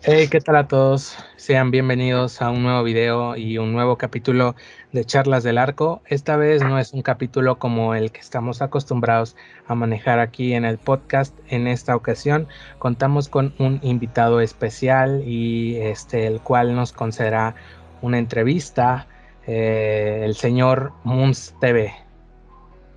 [0.00, 1.18] Hey, ¿qué tal a todos?
[1.36, 4.56] Sean bienvenidos a un nuevo video y un nuevo capítulo
[4.92, 6.00] de Charlas del Arco.
[6.06, 9.36] Esta vez no es un capítulo como el que estamos acostumbrados
[9.66, 11.36] a manejar aquí en el podcast.
[11.48, 12.48] En esta ocasión
[12.78, 17.54] contamos con un invitado especial y este el cual nos concederá
[18.00, 19.08] una entrevista,
[19.46, 22.07] eh, el señor Moons TV.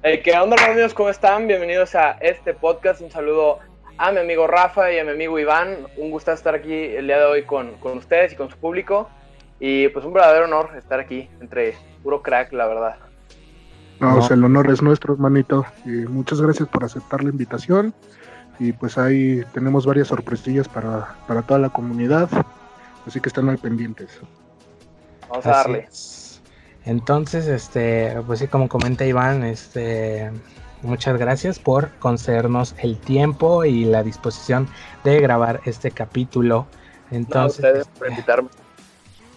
[0.04, 0.95] Hey, ¿Qué onda, amigos?
[0.95, 1.45] ¿Cómo están?
[1.45, 3.02] Bienvenidos a este podcast.
[3.02, 3.59] Un saludo
[3.99, 5.77] a mi amigo Rafa y a mi amigo Iván.
[5.95, 9.12] Un gusto estar aquí el día de hoy con, con ustedes y con su público.
[9.59, 12.95] Y pues un verdadero honor estar aquí entre puro crack, la verdad.
[13.99, 15.67] No, pues, el honor es nuestro, hermanito.
[15.85, 17.93] Y muchas gracias por aceptar la invitación.
[18.57, 22.27] Y pues ahí tenemos varias sorpresillas para, para toda la comunidad.
[23.05, 24.20] Así que están muy pendientes.
[25.29, 25.88] Vamos a darle.
[26.85, 30.31] Entonces, este, pues sí, como comenta Iván, este,
[30.81, 34.68] muchas gracias por concedernos el tiempo y la disposición
[35.04, 36.65] de grabar este capítulo.
[37.12, 38.49] Entonces, por este, invitarme.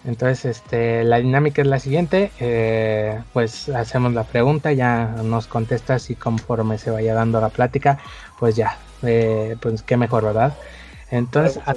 [0.05, 6.09] Entonces, este, la dinámica es la siguiente, eh, pues hacemos la pregunta, ya nos contestas
[6.11, 7.97] y conforme se vaya dando la plática,
[8.39, 10.53] pues ya, eh, pues qué mejor, ¿verdad?
[11.09, 11.73] Entonces, a,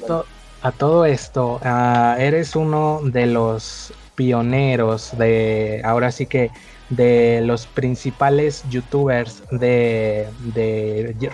[0.63, 6.51] a todo esto, uh, eres uno de los pioneros de, ahora sí que
[6.91, 10.27] de los principales youtubers de,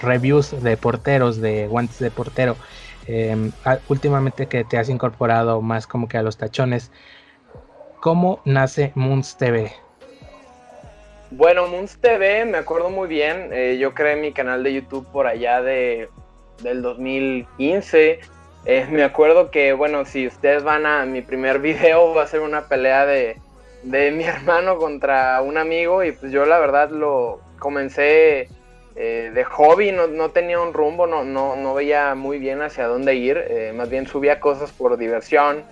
[0.02, 2.56] reviews de porteros, de guantes de portero.
[3.06, 3.52] Em,
[3.88, 6.92] últimamente que te has incorporado más como que a los tachones,
[8.00, 9.72] ¿cómo nace Moons TV?
[11.30, 15.26] Bueno, Moons TV, me acuerdo muy bien, eh, yo creé mi canal de YouTube por
[15.26, 16.10] allá de,
[16.62, 18.20] del 2015.
[18.64, 22.68] Me acuerdo que, bueno, si ustedes van a mi primer video, va a ser una
[22.68, 23.36] pelea de,
[23.84, 28.48] de mi hermano contra un amigo y pues yo la verdad lo comencé
[28.96, 33.36] eh, de hobby, no, tenía un rumbo, no, no, veía muy bien hacia dónde ir,
[33.48, 35.64] eh, más bien subía cosas por diversión,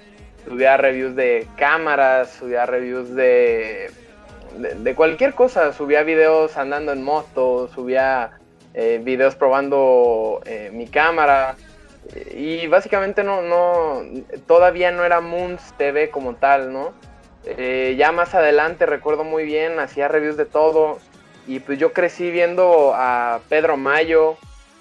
[0.44, 3.91] subía reviews de cámaras, subía reviews de,
[4.59, 8.33] de, cualquier cosa, subía videos andando en moto, subía
[8.75, 10.41] eh, videos probando
[10.72, 11.55] mi cámara
[12.35, 14.03] y básicamente no, no,
[14.47, 16.93] todavía no era Moons TV como tal, ¿no?
[17.45, 20.99] Eh, ya más adelante recuerdo muy bien, hacía reviews de todo.
[21.47, 24.37] Y pues yo crecí viendo a Pedro Mayo.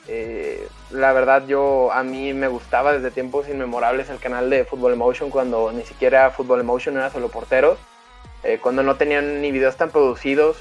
[0.08, 4.94] Eh, la verdad yo a mí me gustaba desde tiempos inmemorables el canal de Football
[4.94, 7.80] Emotion cuando ni siquiera Football Emotion era solo porteros.
[8.44, 10.58] Eh, cuando no tenían ni videos tan producidos.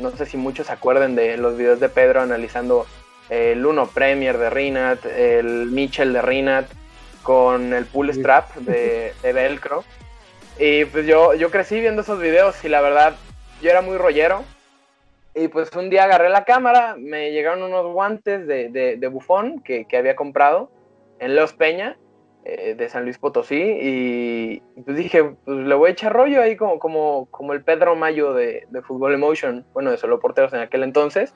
[0.00, 2.86] no sé si muchos se acuerden de los videos de Pedro analizando
[3.28, 6.66] el Uno Premier de Rinat, el Mitchell de Rinat
[7.22, 9.84] con el pull strap de, de Velcro.
[10.58, 13.14] Y pues yo, yo crecí viendo esos videos y la verdad,
[13.60, 14.44] yo era muy rollero.
[15.34, 19.86] Y pues un día agarré la cámara, me llegaron unos guantes de, de, bufón que,
[19.86, 20.70] que, había comprado
[21.20, 21.96] en Los Peña,
[22.44, 26.54] eh, de San Luis Potosí, y, pues dije, pues le voy a echar rollo ahí
[26.54, 30.60] como, como, como el Pedro Mayo de, de Fútbol Emotion, bueno, de solo porteros en
[30.60, 31.34] aquel entonces.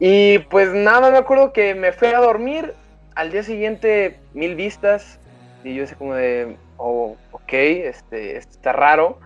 [0.00, 2.74] Y pues nada, me acuerdo que me fui a dormir,
[3.14, 5.18] al día siguiente mil vistas,
[5.64, 9.18] y yo sé como de, oh, ok, este, está raro.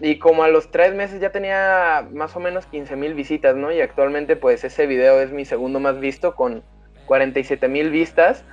[0.00, 3.72] Y como a los tres meses ya tenía más o menos 15 mil visitas, ¿no?
[3.72, 6.62] Y actualmente pues ese video es mi segundo más visto con
[7.06, 8.44] 47 mil vistas.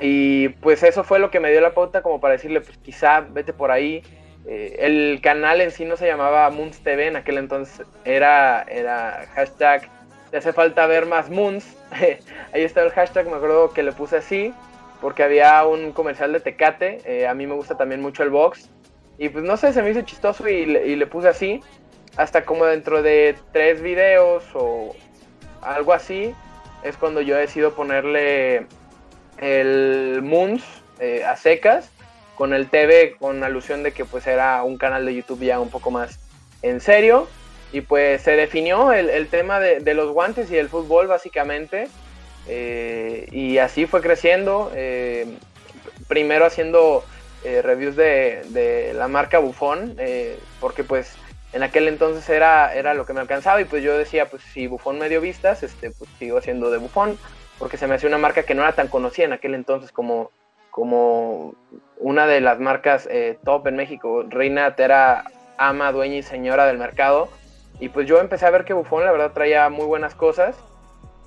[0.00, 3.20] Y pues eso fue lo que me dio la pauta como para decirle, pues quizá
[3.20, 4.02] vete por ahí.
[4.46, 9.26] Eh, el canal en sí no se llamaba Moons TV, en aquel entonces era, era
[9.34, 9.88] hashtag,
[10.32, 11.76] le hace falta ver más Moons.
[11.90, 14.54] ahí está el hashtag, me acuerdo que le puse así
[15.00, 18.68] porque había un comercial de Tecate, eh, a mí me gusta también mucho el box,
[19.18, 21.60] y pues no sé, se me hizo chistoso y le, puse así,
[22.16, 24.94] hasta como dentro de tres videos o
[25.62, 26.34] algo así,
[26.82, 28.66] es cuando yo decido ponerle
[29.38, 30.64] el Moons
[30.98, 31.90] eh, a secas,
[32.34, 35.68] con el TV, con alusión de que pues era un canal de YouTube ya un
[35.68, 36.18] poco más
[36.62, 37.28] en serio,
[37.72, 41.88] y pues se definió el, tema de, de los guantes y el fútbol básicamente,
[42.46, 45.26] eh, y así fue creciendo, eh,
[46.08, 47.04] primero haciendo
[47.44, 49.96] eh, reviews de, la marca Buffon,
[50.60, 51.16] porque pues
[51.52, 54.66] en aquel entonces era, era lo que me alcanzaba y pues yo decía, pues si
[54.66, 57.18] Buffon me dio vistas, este, pues sigo haciendo de Buffon,
[57.58, 60.30] porque se me hacía una marca que no era tan conocida en aquel entonces como,
[60.70, 61.54] como
[61.98, 63.08] una de las marcas
[63.44, 64.24] top en México.
[64.28, 65.24] Reina era
[65.56, 67.28] ama, dueña y señora del mercado.
[67.80, 70.56] Y pues yo empecé a ver que Buffon la verdad traía muy buenas cosas.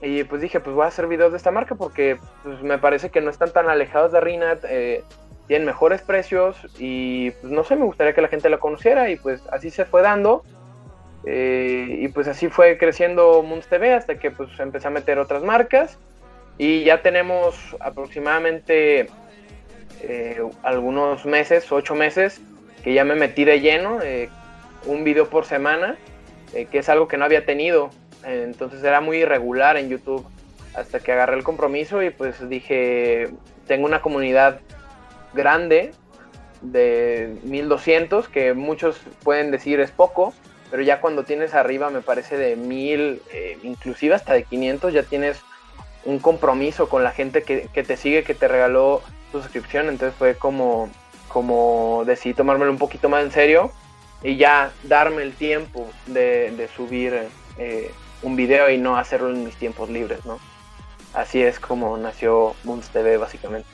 [0.01, 3.09] Y pues dije, pues voy a hacer videos de esta marca porque pues, me parece
[3.09, 5.03] que no están tan alejados de Rinat, eh,
[5.47, 9.09] tienen mejores precios y pues no sé, me gustaría que la gente la conociera.
[9.09, 10.43] Y pues así se fue dando.
[11.25, 15.41] Eh, y pues así fue creciendo Moons TV hasta que pues empecé a meter otras
[15.41, 15.97] marcas.
[16.59, 19.07] Y ya tenemos aproximadamente
[20.01, 22.41] eh, algunos meses, ocho meses,
[22.83, 23.99] que ya me metí de lleno,
[24.85, 25.97] un video por semana,
[26.53, 27.89] que es algo que no había tenido,
[28.23, 30.25] entonces era muy irregular en YouTube
[30.73, 33.29] hasta que agarré el compromiso y pues dije,
[33.67, 34.59] tengo una comunidad
[35.33, 35.91] grande
[36.61, 40.33] de 1200 que muchos pueden decir es poco,
[40.71, 45.03] pero ya cuando tienes arriba me parece de 1000, eh, inclusive hasta de 500, ya
[45.03, 45.41] tienes
[46.05, 49.01] un compromiso con la gente que, te sigue, que te regaló
[49.31, 50.89] tu suscripción, entonces fue como,
[51.27, 53.71] como decidí tomármelo un poquito más en serio
[54.23, 57.27] y ya darme el tiempo de, subir
[57.57, 57.91] eh,
[58.21, 60.39] un video y no hacerlo en mis tiempos libres, ¿no?
[61.13, 63.67] Así es como nació Moons TV básicamente.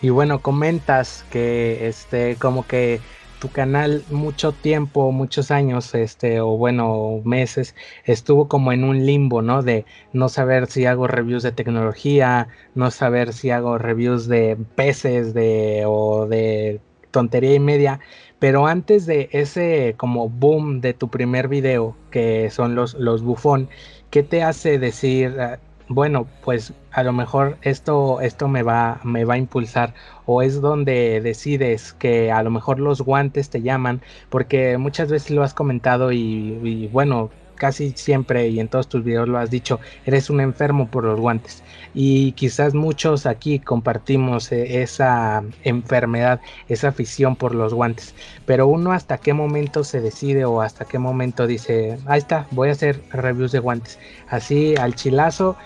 [0.00, 3.00] Y bueno, comentas que este como que
[3.38, 7.74] tu canal mucho tiempo, muchos años, este, o bueno, meses,
[8.04, 9.62] estuvo como en un limbo, ¿no?
[9.62, 15.34] De no saber si hago reviews de tecnología, no saber si hago reviews de peces,
[15.34, 16.80] de, o de
[17.10, 18.00] tontería y media.
[18.38, 23.68] Pero antes de ese como boom de tu primer video, que son los, los bufón,
[24.10, 25.58] ¿qué te hace decir, ah,
[25.88, 29.94] bueno, pues a lo mejor esto, esto me va, me va a impulsar
[30.26, 35.30] o es donde decides que a lo mejor los guantes te llaman, porque muchas veces
[35.30, 39.80] lo has comentado y, bueno, casi siempre y en todos tus videos lo has dicho,
[40.06, 41.62] eres un enfermo por los guantes.
[41.94, 48.14] Y quizás muchos aquí compartimos eh, esa enfermedad, esa afición por los guantes.
[48.46, 52.68] Pero uno hasta qué momento se decide o hasta qué momento dice, ahí está, voy
[52.68, 53.98] a hacer reviews de guantes.
[54.28, 55.56] Así al chilazo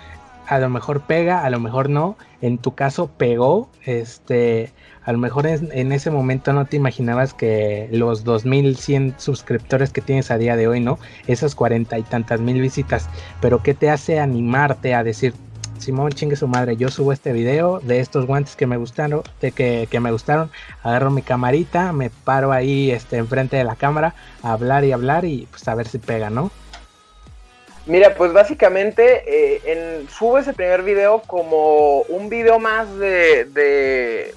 [0.47, 2.17] a lo mejor pega, a lo mejor no.
[2.41, 4.73] En tu caso pegó, este,
[5.05, 10.31] a lo mejor en, ese momento no te imaginabas que los 2100 suscriptores que tienes
[10.31, 10.99] a día de hoy, ¿no?
[11.27, 13.09] Esas cuarenta y tantas mil visitas,
[13.41, 15.35] pero ¿qué te hace animarte a decir,
[15.79, 19.51] Simón, chingue su madre, yo subo este video de estos guantes que me gustaron, de
[19.51, 20.51] que, que, me gustaron,
[20.85, 25.25] agarro mi camarita, me paro ahí este, enfrente de la cámara a hablar y hablar
[25.25, 26.53] y pues a ver si pega, ¿no?
[27.87, 34.35] Mira, pues básicamente eh, en, subo ese primer video como un video más de, de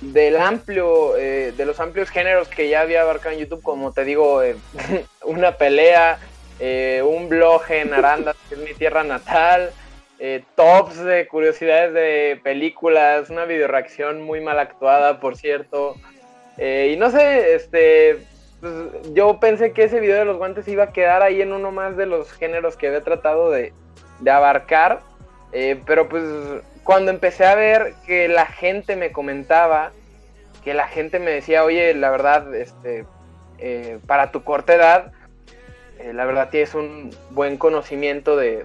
[0.00, 4.04] del amplio, eh, de los amplios géneros que ya había abarcado en YouTube, como te
[4.04, 4.56] digo, eh,
[5.24, 6.18] una pelea,
[7.04, 9.70] un blog en Aranda, que es mi tierra natal,
[10.56, 15.94] tops de curiosidades de películas, una videoreacción muy mal actuada, por cierto.
[16.58, 18.18] y no sé, este,
[18.60, 18.74] pues,
[19.14, 21.96] yo pensé que ese video de los guantes iba a quedar ahí en uno más
[21.96, 23.72] de los géneros que había tratado de,
[24.28, 25.00] abarcar.
[25.52, 26.22] Eh, pero pues
[26.88, 29.92] cuando empecé a ver que la gente me comentaba,
[30.64, 33.04] que la gente me decía, oye, la verdad, este,
[33.58, 35.12] eh, para tu corta edad,
[35.98, 38.64] eh, la verdad tienes un buen conocimiento de,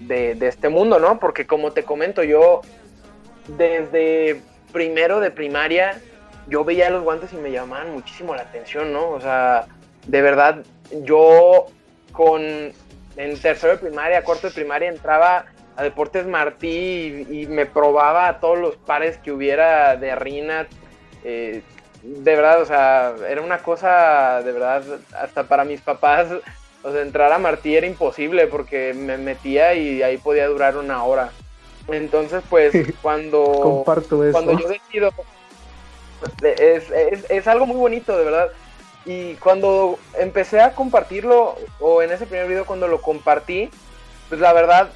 [0.00, 1.20] de, este mundo, ¿no?
[1.20, 2.62] Porque como te comento, yo
[3.46, 4.40] desde
[4.72, 6.00] primero de primaria
[6.48, 9.10] yo veía los guantes y me llamaban muchísimo la atención, ¿no?
[9.10, 9.66] O sea,
[10.08, 10.64] de verdad,
[11.04, 11.66] yo
[12.10, 15.46] con en tercero de primaria, cuarto de primaria entraba
[15.76, 20.68] a Deportes Martí y, me probaba todos los pares que hubiera de Rinat.
[21.24, 21.62] Eh,
[22.02, 24.82] de verdad, o sea, era una cosa, de verdad,
[25.18, 26.28] hasta para mis papás,
[26.82, 31.04] o sea, entrar a Martí era imposible porque me metía y ahí podía durar una
[31.04, 31.30] hora.
[31.88, 34.32] Entonces, pues, cuando, Comparto eso.
[34.32, 35.10] cuando yo decido
[36.42, 38.48] es, algo muy bonito, de verdad.
[39.04, 43.70] Y cuando empecé a compartirlo, o en ese primer video cuando lo compartí,
[44.28, 44.90] pues la verdad,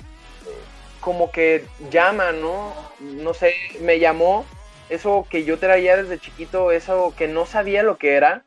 [1.00, 2.72] como que llama, ¿no?
[3.00, 4.44] No sé, me llamó
[4.88, 8.44] eso que yo traía desde chiquito, eso que no sabía lo que era,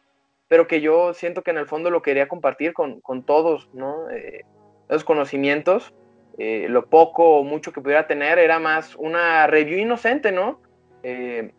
[0.47, 4.09] pero que yo siento que en el fondo lo quería compartir con, todos, ¿no?
[4.11, 4.45] Eh,
[4.89, 5.93] esos conocimientos,
[6.37, 10.61] eh, lo poco o mucho que pudiera tener, era más una review inocente, ¿no?
[11.01, 11.51] Eh,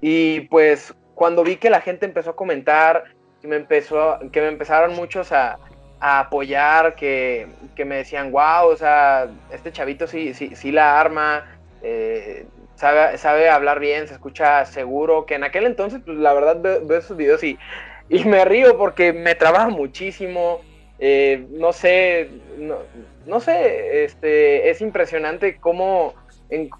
[0.00, 3.04] y pues cuando vi que la gente empezó a comentar,
[3.40, 5.58] que me, empezó, que me empezaron muchos a,
[6.00, 7.48] apoyar, que,
[7.84, 11.44] me decían, wow, o sea, este chavito sí, sí, sí la arma,
[11.82, 16.60] eh, sabe, sabe hablar bien, se escucha seguro, que en aquel entonces, pues la verdad
[16.60, 17.58] veo, esos videos y,
[18.08, 20.60] y me río porque me trabaja muchísimo,
[20.98, 22.30] eh, no sé,
[23.26, 26.14] no, sé, este, es impresionante cómo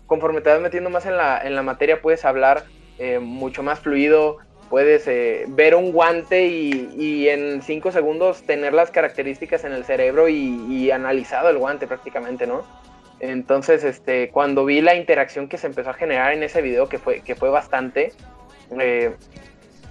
[0.06, 2.64] conforme te vas metiendo más en la, en la materia puedes hablar
[2.98, 4.38] eh, mucho más fluido.
[4.70, 10.28] Puedes eh, ver un guante y, en cinco segundos tener las características en el cerebro
[10.28, 12.64] y, analizado el guante prácticamente, ¿no?
[13.20, 16.98] Entonces, este, cuando vi la interacción que se empezó a generar en ese video, que
[16.98, 18.12] fue, que fue bastante,
[18.78, 19.12] eh,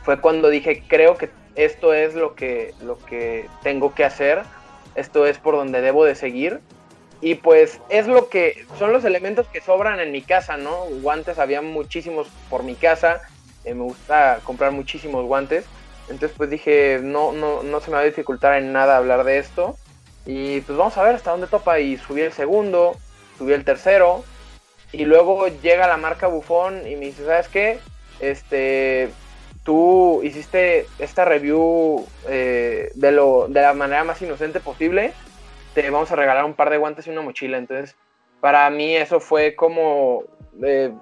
[0.03, 4.43] fue cuando dije, creo que esto es lo que, lo que tengo que hacer,
[4.95, 6.59] esto es por donde debo de seguir.
[7.19, 10.85] Y pues es lo que son los elementos que sobran en mi casa, ¿no?
[11.01, 13.21] Guantes había muchísimos por mi casa,
[13.67, 15.65] eh, me gusta comprar muchísimos guantes.
[16.09, 19.39] Entonces pues dije, no, no, no se me va a dificultar en nada hablar de
[19.39, 19.77] esto.
[20.25, 21.79] Y pues vamos a ver hasta dónde topa.
[21.79, 22.95] Y subí el segundo,
[23.37, 24.23] subí el tercero.
[24.91, 27.79] Y luego llega la marca Bufón y me dice, ¿sabes qué?
[28.19, 29.09] Este,
[29.63, 35.11] tú hiciste esta review eh, de, lo, de la manera más inocente posible,
[35.73, 37.57] te vamos a regalar un par de guantes y una mochila.
[37.57, 37.95] Entonces,
[38.39, 40.23] para mí eso fue como
[40.63, 40.93] eh,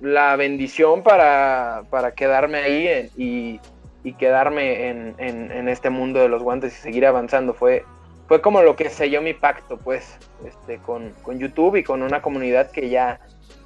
[0.00, 3.60] la bendición para, para quedarme ahí y,
[4.04, 7.54] y, quedarme en, en, en, este mundo de los guantes y seguir avanzando.
[7.54, 7.84] Fue,
[8.28, 12.22] fue como lo que selló mi pacto, pues, este, con, con YouTube y con una
[12.22, 13.20] comunidad que ya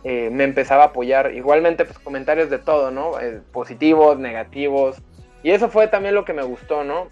[0.05, 1.35] eh, me empezaba a apoyar.
[1.35, 3.21] Igualmente, pues comentarios de todo, ¿no?
[3.21, 4.97] Eh, positivos, negativos.
[5.43, 7.09] Y eso fue también lo que me gustó, ¿no?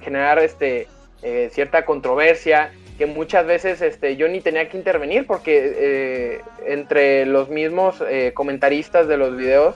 [0.00, 0.86] Generar este,
[1.22, 7.48] eh, cierta controversia que muchas veces este, yo ni tenía que intervenir porque entre los
[7.48, 8.02] mismos
[8.34, 9.74] comentaristas de los videos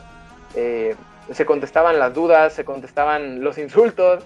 [1.33, 4.25] se contestaban las dudas, se contestaban los insultos,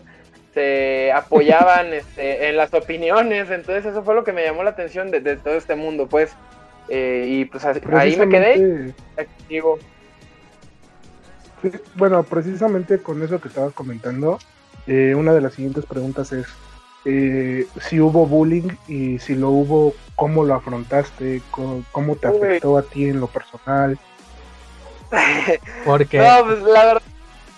[0.54, 5.10] se apoyaban este, en las opiniones, entonces eso fue lo que me llamó la atención
[5.10, 6.34] de, de todo este mundo, pues
[6.88, 8.94] eh, y pues ahí me quedé.
[9.48, 9.78] Digo.
[11.94, 14.38] bueno, precisamente con eso que estabas comentando,
[14.86, 16.46] eh, una de las siguientes preguntas es
[17.04, 21.42] eh, si hubo bullying y si lo hubo, ¿cómo lo afrontaste?
[21.50, 23.98] ¿Cómo, te afectó a ti en lo personal?
[25.84, 26.18] Porque...
[26.18, 27.02] no, pues la verdad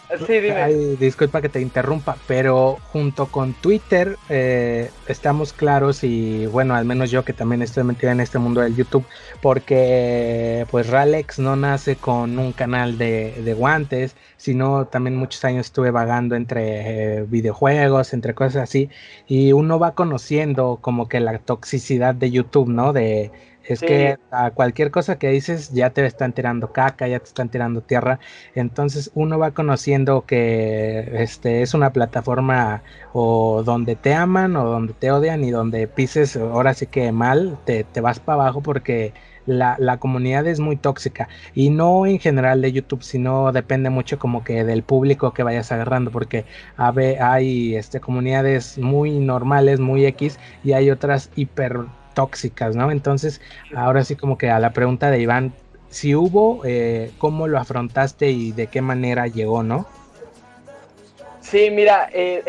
[0.27, 0.97] Sí, dime.
[0.99, 7.11] disculpa que te interrumpa, pero junto con Twitter eh, estamos claros y bueno, al menos
[7.11, 9.05] yo que también estoy metido en este mundo del YouTube,
[9.43, 15.91] porque pues Ralex no nace con un canal de, guantes, sino también muchos años estuve
[15.91, 18.91] vagando entre eh, videojuegos, entre cosas así,
[19.27, 22.93] y uno va conociendo como que la toxicidad de YouTube, ¿no?
[22.93, 23.33] De
[23.69, 27.49] es que a cualquier cosa que dices ya te están tirando caca, ya te están
[27.49, 28.21] tirando tierra.
[28.55, 32.83] Entonces uno va conociendo que este es una plataforma
[33.13, 37.59] o donde te aman o donde te odian y donde pises ahora sí que mal,
[37.65, 39.13] te, te vas para abajo porque
[39.47, 41.29] la, la, comunidad es muy tóxica.
[41.55, 45.73] Y no en general de YouTube, sino depende mucho como que del público que vayas
[45.73, 46.45] agarrando, porque
[46.77, 52.91] hay este, comunidades muy normales, muy X, y hay otras hiper tóxicas, ¿no?
[52.91, 53.43] Entonces,
[53.77, 55.53] ahora sí como que a la pregunta de Iván,
[55.91, 59.87] si hubo, eh, ¿cómo lo afrontaste y de qué manera llegó, no?
[61.43, 62.43] Sí, mira, eh,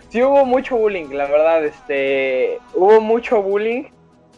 [0.08, 3.86] sí hubo mucho bullying, la verdad, este, hubo mucho bullying,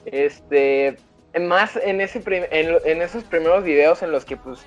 [0.07, 0.97] este,
[1.39, 4.61] más en, ese en, esos primeros videos en los que, pues,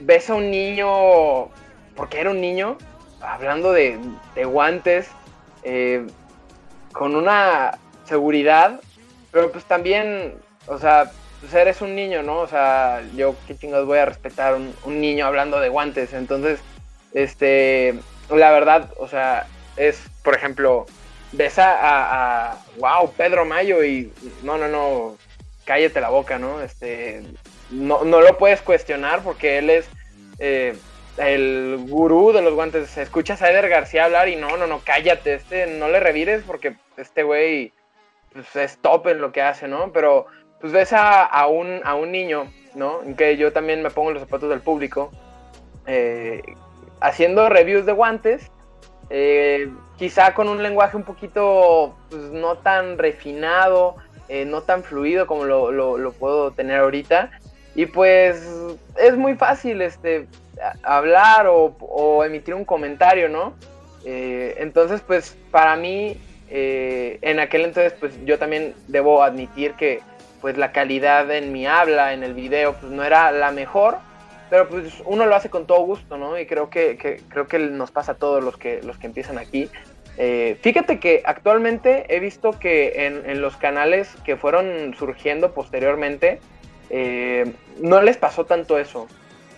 [0.00, 1.48] ves a un niño,
[1.94, 2.76] porque era un niño,
[3.20, 3.96] hablando de,
[4.44, 5.08] guantes,
[5.62, 6.04] eh,
[6.92, 8.80] con una seguridad
[9.30, 10.34] pero pues también,
[10.66, 12.40] o sea, pues eres un niño, ¿no?
[12.40, 16.12] O sea, yo qué chingados voy a respetar un, un niño hablando de guantes.
[16.12, 16.60] Entonces,
[17.12, 17.98] este,
[18.30, 20.86] la verdad, o sea, es, por ejemplo,
[21.32, 25.16] ves a, wow, Pedro Mayo y no, no, no,
[25.64, 26.60] cállate la boca, ¿no?
[26.60, 27.22] Este,
[27.70, 29.88] no, no lo puedes cuestionar porque él es
[30.38, 30.76] eh,
[31.18, 32.96] el gurú de los guantes.
[32.96, 36.74] Escuchas a Eder García hablar y no, no, no, cállate, este, no le revires porque
[36.96, 37.72] este güey
[38.38, 39.92] pues, es top en lo que hace, ¿no?
[39.92, 40.26] Pero
[40.60, 43.02] pues ves a, un, a un niño, ¿no?
[43.02, 45.10] En que yo también me pongo los zapatos del público,
[45.86, 46.42] eh,
[47.00, 48.50] haciendo reviews de guantes,
[49.10, 53.96] eh, quizá con un lenguaje un poquito pues, no tan refinado,
[54.28, 57.30] eh, no tan fluido como lo, lo, puedo tener ahorita.
[57.74, 58.44] Y pues
[58.96, 60.26] es muy fácil este,
[60.82, 63.54] hablar o, o emitir un comentario, ¿no?
[64.10, 66.18] entonces, pues para mí
[66.50, 70.00] eh, en aquel entonces, pues yo también debo admitir que
[70.40, 73.98] pues la calidad en mi habla, en el video, pues no era la mejor,
[74.50, 76.38] pero pues uno lo hace con todo gusto, ¿no?
[76.38, 79.68] Y creo que, creo que nos pasa a todos los que, los que empiezan aquí.
[80.16, 86.40] Eh, fíjate que actualmente he visto que en, los canales que fueron surgiendo posteriormente,
[86.90, 89.06] eh, no les pasó tanto eso.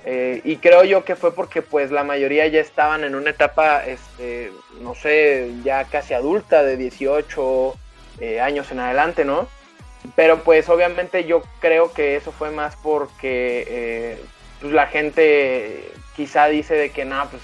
[0.04, 3.84] Eh, y creo yo que fue porque pues la mayoría ya estaban en una etapa,
[3.86, 7.74] este, no sé, ya casi adulta, de 18
[8.20, 9.46] eh, años en adelante, ¿no?
[10.16, 14.18] Pero pues obviamente yo creo que eso fue más porque eh,
[14.60, 17.42] pues, la gente quizá dice de que nada, pues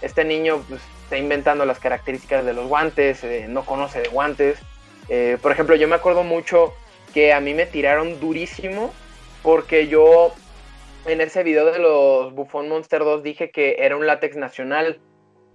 [0.00, 4.58] este niño pues, está inventando las características de los guantes, no conoce de guantes.
[5.42, 6.74] por ejemplo, yo me acuerdo mucho
[7.12, 8.92] que a mí me tiraron durísimo
[9.42, 10.34] porque yo
[11.06, 15.00] en ese video de los Buffon Monster 2 dije que era un látex nacional,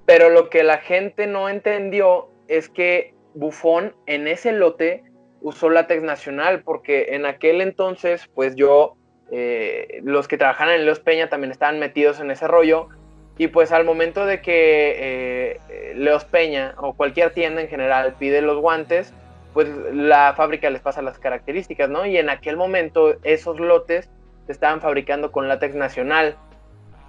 [0.05, 5.03] pero lo que la gente no entendió es que Buffon en ese lote
[5.41, 8.95] usó látex nacional, porque en aquel entonces, pues yo,
[9.31, 12.87] eh, los que trabajaban en Leos Peña también estaban metidos en ese rollo,
[13.37, 18.41] y pues al momento de que eh, Leos Peña o cualquier tienda en general pide
[18.41, 19.13] los guantes,
[19.53, 22.05] pues la fábrica les pasa las características, ¿no?
[22.05, 24.09] Y en aquel momento esos lotes
[24.45, 26.35] se estaban fabricando con látex nacional.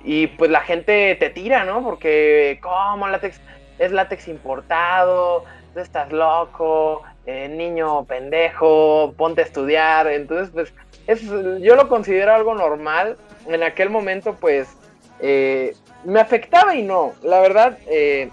[0.02, 1.82] Y pues la gente te tira, ¿no?
[1.82, 3.40] Porque, ¿cómo látex?
[3.78, 10.06] Es látex importado, tú estás loco, eh, niño pendejo, ponte a estudiar.
[10.08, 10.74] Entonces, pues,
[11.06, 13.16] es, yo lo considero algo normal.
[13.46, 14.76] En aquel momento, pues,
[15.20, 15.74] eh,
[16.04, 17.12] me afectaba y no.
[17.22, 18.30] La verdad, eh,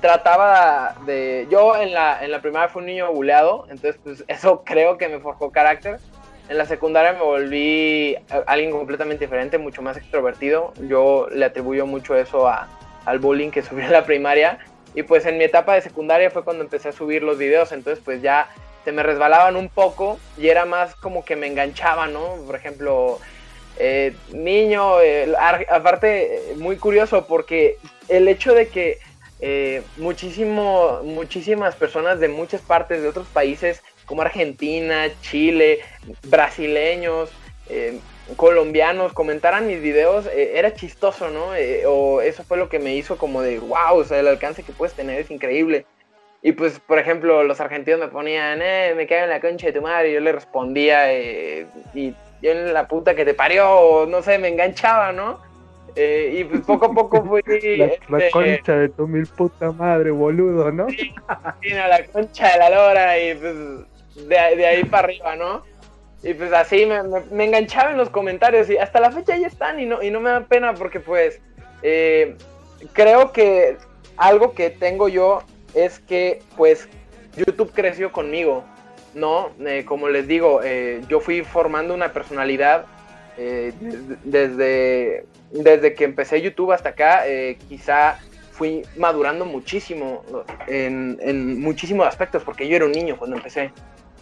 [0.00, 1.46] trataba de...
[1.50, 5.08] Yo en la, en la primaria fui un niño buleado, entonces, pues, eso creo que
[5.08, 5.98] me forjó carácter.
[6.48, 10.72] En la secundaria me volví alguien completamente diferente, mucho más extrovertido.
[10.88, 12.68] Yo le atribuyo mucho eso a,
[13.04, 14.58] al bullying que subí en la primaria.
[14.94, 18.02] Y pues en mi etapa de secundaria fue cuando empecé a subir los videos, entonces
[18.02, 18.48] pues ya
[18.84, 22.36] se me resbalaban un poco y era más como que me enganchaba, ¿no?
[22.46, 23.18] Por ejemplo,
[23.78, 25.34] eh, niño, eh,
[25.68, 27.76] aparte muy curioso porque
[28.08, 28.98] el hecho de que
[29.40, 35.80] eh, muchísimo, muchísimas personas de muchas partes de otros países como Argentina, Chile,
[36.28, 37.30] brasileños,
[37.68, 37.98] eh,
[38.34, 41.54] colombianos comentaran mis videos, eh, era chistoso, ¿no?
[41.54, 44.64] Eh, o eso fue lo que me hizo como de, wow, o sea, el alcance
[44.64, 45.86] que puedes tener es increíble.
[46.42, 49.72] Y pues, por ejemplo, los argentinos me ponían, eh, me cago en la concha de
[49.72, 54.06] tu madre, y yo le respondía, y yo en la puta que te parió, o
[54.06, 55.44] no sé, me enganchaba, ¿no?
[55.98, 57.42] y pues poco a poco fui...
[57.78, 60.90] la, este, concha de tu mil puta madre, boludo, ¿no?
[60.90, 61.10] Sí,
[61.70, 63.54] la concha de la lora, y pues
[64.16, 65.62] de, ahí para arriba, ¿no?
[66.22, 69.86] Y pues así me, enganchaba en los comentarios y hasta la fecha ahí están y
[69.86, 71.40] no, y no me da pena porque pues
[71.82, 72.36] eh,
[72.92, 73.76] creo que
[74.16, 75.42] algo que tengo yo
[75.74, 76.88] es que pues
[77.36, 78.64] YouTube creció conmigo,
[79.14, 79.50] ¿no?
[79.60, 82.86] Eh, como les digo, eh, yo fui formando una personalidad
[83.36, 87.24] desde, desde que empecé YouTube hasta acá,
[87.68, 88.18] quizá
[88.50, 90.24] fui madurando muchísimo
[90.66, 93.72] en, en muchísimos aspectos porque yo era un niño cuando empecé.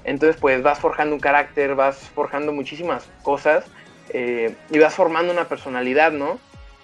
[0.05, 3.65] Entonces, pues vas forjando un carácter, vas forjando muchísimas cosas
[4.11, 6.39] eh, y vas formando una personalidad, ¿no?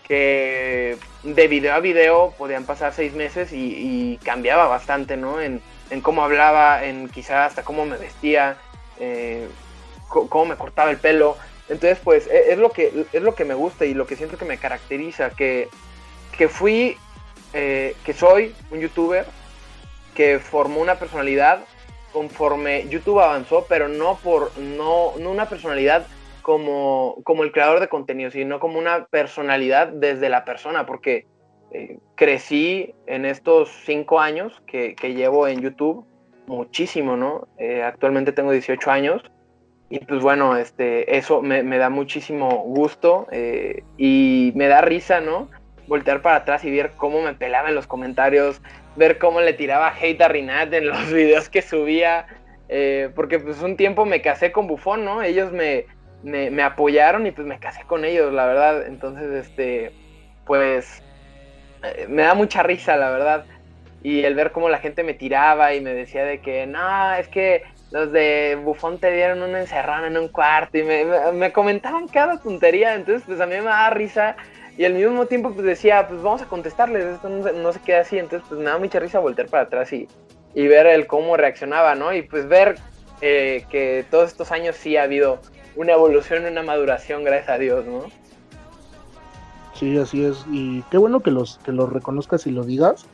[0.08, 5.40] Que de video a video podían pasar seis meses y, cambiaba bastante, ¿no?
[5.40, 5.60] En,
[6.02, 8.56] cómo hablaba, en quizá hasta cómo me vestía,
[8.98, 9.48] eh,
[10.08, 11.36] cómo me cortaba el pelo.
[11.68, 14.38] Entonces, pues e, es lo, que, es lo que me gusta y lo que siento
[14.38, 15.68] que me caracteriza, que,
[16.36, 16.96] que fui,
[17.52, 19.26] eh, que soy un youtuber
[20.14, 21.64] que formó una personalidad
[22.12, 26.06] conforme YouTube avanzó, pero no por no, una personalidad
[26.42, 31.26] como, como el creador de contenido, sino como una personalidad desde la persona, porque
[31.72, 36.04] eh, crecí en estos cinco años que, llevo en YouTube
[36.46, 37.46] muchísimo, ¿no?
[37.58, 39.22] Eh, actualmente tengo 18 años
[39.88, 45.48] y pues bueno, este, eso me, da muchísimo gusto eh, y me da risa, ¿no?
[45.88, 48.62] Voltear para atrás y ver cómo me pelaba en los comentarios,
[49.00, 52.26] ver cómo le tiraba hate a Rinat en los videos que subía,
[52.68, 55.22] eh, porque pues un tiempo me casé con Bufón, ¿no?
[55.22, 55.86] Ellos me,
[56.22, 58.86] me, apoyaron y pues me casé con ellos, la verdad.
[58.86, 59.92] Entonces, este,
[60.44, 61.02] pues,
[61.82, 63.46] eh, me da mucha risa, la verdad.
[64.02, 67.26] Y el ver cómo la gente me tiraba y me decía de que, no, es
[67.28, 72.06] que los de Bufón te dieron una encerrada en un cuarto y me, me comentaban
[72.06, 74.36] cada tontería, entonces pues a mí me da risa
[74.76, 78.18] y al mismo tiempo pues decía, pues vamos a contestarles, esto no, se queda así,
[78.18, 80.08] entonces pues me da mucha risa voltear para atrás y,
[80.54, 82.14] y ver el cómo reaccionaba, ¿no?
[82.14, 82.76] Y pues ver
[83.20, 85.40] eh, que todos estos años sí ha habido
[85.76, 88.04] una evolución, una maduración, gracias a Dios, ¿no?
[89.74, 90.44] Sí, así es.
[90.50, 93.06] Y qué bueno que los, que los reconozcas y lo digas,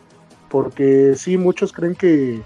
[0.48, 2.40] porque sí, muchos creen que,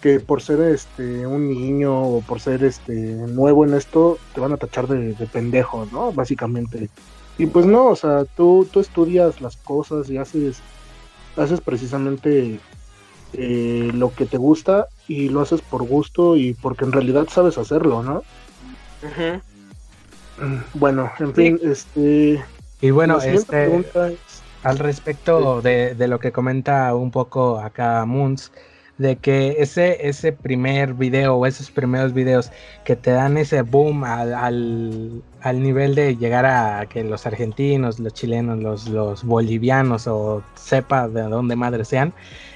[0.00, 4.52] que por ser este un niño o por ser este nuevo en esto, te van
[4.52, 6.12] a tachar de, de pendejo, ¿no?
[6.12, 6.88] Básicamente.
[7.38, 10.60] Y pues no, o sea, tú, tú estudias las cosas y haces,
[11.36, 12.58] haces precisamente
[13.32, 17.58] eh, lo que te gusta y lo haces por gusto y porque en realidad sabes
[17.58, 18.22] hacerlo, ¿no?
[20.38, 22.42] Mm, bueno, en fin, este...
[22.80, 23.84] Y bueno, este,
[24.62, 28.52] al respecto de, de, lo que comenta un poco acá Moons,
[28.98, 32.50] de que ese, ese primer video o esos primeros videos
[32.84, 38.12] que te dan ese boom al, al, nivel de llegar a que los argentinos, los
[38.14, 42.12] chilenos, los, bolivianos o sepa de dónde madre sean,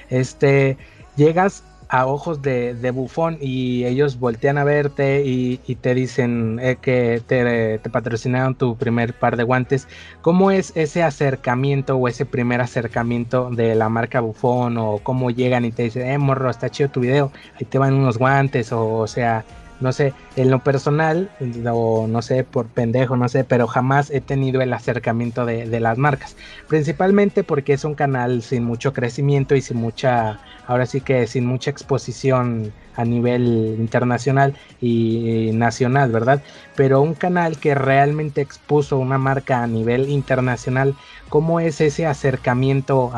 [0.09, 0.77] este,
[1.15, 7.21] llegas a ojos de, bufón y ellos voltean a verte y, te dicen eh, que
[7.27, 9.89] te, patrocinaron tu primer par de guantes,
[10.21, 15.65] ¿cómo es ese acercamiento o ese primer acercamiento de la marca bufón o cómo llegan
[15.65, 19.05] y te dicen, eh, morro, está chido tu video, ahí te van unos guantes o
[19.05, 19.43] sea,
[19.81, 21.29] no sé, en lo personal,
[21.71, 25.79] o no sé, por pendejo, no sé, pero jamás he tenido el acercamiento de, de,
[25.79, 26.37] las marcas.
[26.67, 31.45] Principalmente porque es un canal sin mucho crecimiento y sin mucha, ahora sí que sin
[31.45, 36.41] mucha exposición a nivel internacional y nacional, ¿verdad?
[36.75, 40.95] Pero un canal que realmente expuso una marca a nivel internacional,
[41.29, 43.11] ¿cómo es ese acercamiento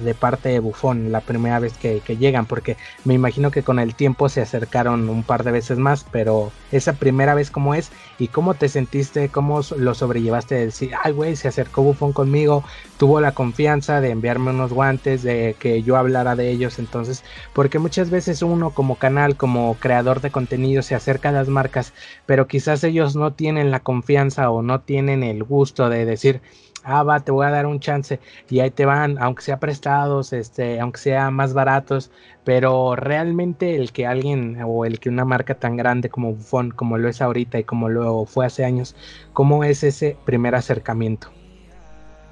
[0.00, 2.46] de parte de Buffon la primera vez que, llegan?
[2.46, 6.50] Porque me imagino que con el tiempo se acercaron un par de veces más, pero
[6.72, 11.12] esa primera vez cómo es y cómo te sentiste, cómo lo sobrellevaste de decir, ay
[11.12, 12.64] güey, se acercó Buffon conmigo,
[12.96, 17.78] tuvo la confianza de enviarme unos guantes, de que yo hablara de ellos, entonces, porque
[17.78, 21.92] muchas veces uno como canal como creador de contenido se acerca a las marcas,
[22.26, 26.40] pero quizás ellos no tienen la confianza o no tienen el gusto de decir,
[26.84, 30.32] ah, va, te voy a dar un chance y ahí te van, aunque sea prestados,
[30.32, 32.10] este, aunque sea más baratos,
[32.44, 36.96] pero realmente el que alguien o el que una marca tan grande como Buffon, como
[36.96, 38.96] lo es ahorita y como lo fue hace años,
[39.32, 41.30] ¿cómo es ese primer acercamiento?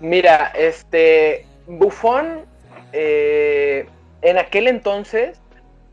[0.01, 2.45] Mira, este, Buffon,
[2.93, 3.87] eh,
[4.23, 5.41] en aquel entonces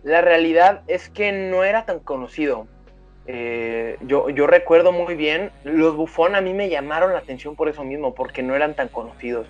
[0.03, 2.67] la realidad es que no era tan conocido.
[3.25, 7.69] Eh, yo, yo recuerdo muy bien, los Bufón a mí me llamaron la atención por
[7.69, 9.47] eso mismo, porque no eran tan conocidos.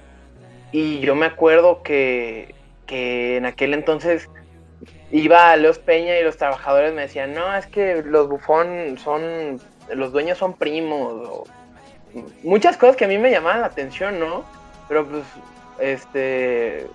[0.72, 2.56] Y yo me acuerdo que,
[2.88, 4.30] en aquel entonces
[5.12, 9.60] iba a Leos Peña y los trabajadores me decían, no, es que los Bufón son,
[9.92, 11.48] los dueños son primos.
[12.44, 14.44] muchas cosas que a mí me llamaban la atención, ¿no?
[14.88, 15.24] Pero pues,
[15.80, 16.88] este,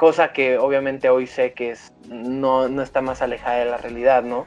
[0.00, 4.46] cosa que obviamente hoy sé que es, no, está más alejada de la realidad, ¿no?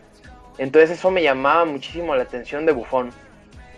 [0.57, 3.11] Entonces eso me llamaba muchísimo la atención de Bufón.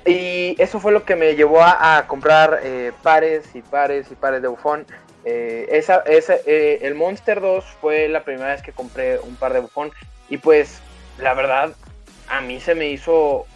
[0.06, 4.42] Y eso fue lo que me llevó a, comprar eh, pares y pares y pares
[4.42, 4.86] de Bufón.
[5.26, 9.60] Eh, esa, eh, el Monster 2 fue la primera vez que compré un par de
[9.60, 9.92] Bufón.
[10.30, 10.80] Y pues
[11.18, 11.74] la verdad,
[12.30, 13.48] a mí se me hizo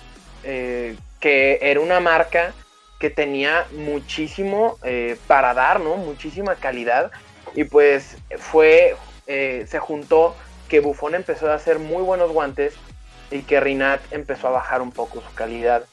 [0.44, 2.52] que era una marca
[3.00, 4.78] que tenía muchísimo
[5.28, 5.96] para dar, ¿no?
[5.96, 7.12] Muchísima calidad
[7.56, 8.96] y pues fue,
[9.28, 10.36] eh, se juntó
[10.68, 12.76] que Buffon empezó a hacer muy buenos guantes
[13.32, 15.84] y que Rinat empezó a bajar un poco su calidad.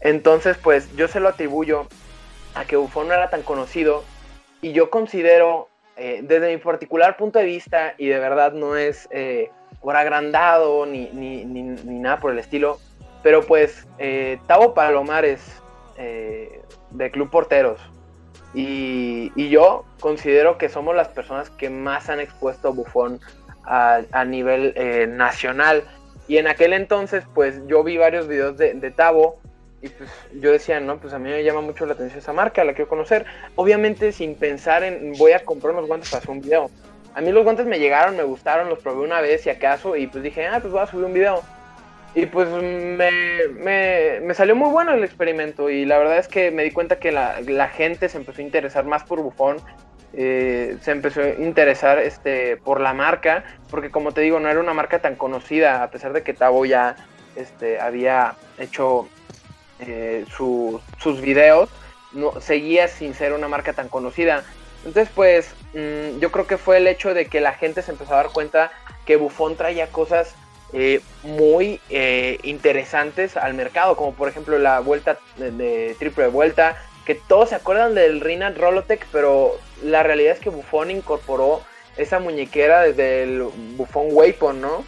[0.00, 1.86] Entonces, pues yo se lo atribuyo
[2.54, 4.04] a que Buffon no era tan conocido
[4.60, 9.08] y yo considero, eh, desde mi particular punto de vista, y de verdad no es
[9.10, 9.50] eh,
[9.80, 12.78] por agrandado ni, ni, ni, nada por el estilo,
[13.22, 13.86] pero pues
[14.46, 15.40] Tavo Palomares
[15.96, 17.80] de Club Porteros
[18.58, 23.20] y, yo considero que somos las personas que más han expuesto a Buffon
[23.64, 25.84] a, nivel eh, nacional.
[26.26, 29.38] Y en aquel entonces, pues yo vi varios videos de, de, Tavo
[29.82, 32.64] y pues yo decía, no, pues a mí me llama mucho la atención esa marca,
[32.64, 33.26] la quiero conocer.
[33.56, 36.70] Obviamente sin pensar en voy a comprar unos guantes para hacer un video.
[37.14, 40.06] A mí los guantes me llegaron, me gustaron, los probé una vez y acaso y
[40.06, 41.42] pues dije, ah, pues voy a subir un video.
[42.16, 46.70] Y pues me, salió muy bueno el experimento y la verdad es que me di
[46.70, 49.58] cuenta que la, gente se empezó a interesar más por Buffon,
[50.14, 54.58] eh, se empezó a interesar este, por la marca, porque como te digo, no era
[54.58, 56.96] una marca tan conocida, a pesar de que Tavo ya
[57.36, 59.10] este, había hecho
[59.80, 61.68] eh, sus videos,
[62.12, 64.42] no, seguía sin ser una marca tan conocida.
[64.86, 68.14] Entonces, pues mm, yo creo que fue el hecho de que la gente se empezó
[68.14, 68.72] a dar cuenta
[69.04, 70.34] que Buffon traía cosas
[70.72, 77.14] eh, muy eh, interesantes al mercado, como por ejemplo la vuelta de, triple vuelta, que
[77.14, 79.52] todos se acuerdan del Rinat Rolotech, pero
[79.84, 81.62] la realidad es que Buffon incorporó
[81.96, 83.42] esa muñequera desde el
[83.76, 84.84] Buffon Weapon, ¿no?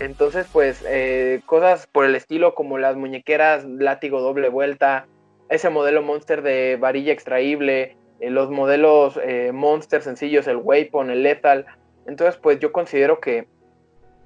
[0.00, 5.06] Entonces, pues, eh, cosas por el estilo como las muñequeras látigo doble vuelta,
[5.48, 9.18] ese modelo Monster de varilla extraíble, los modelos
[9.52, 11.66] Monster sencillos, el Weapon, el Lethal.
[12.06, 13.46] Entonces, pues yo considero que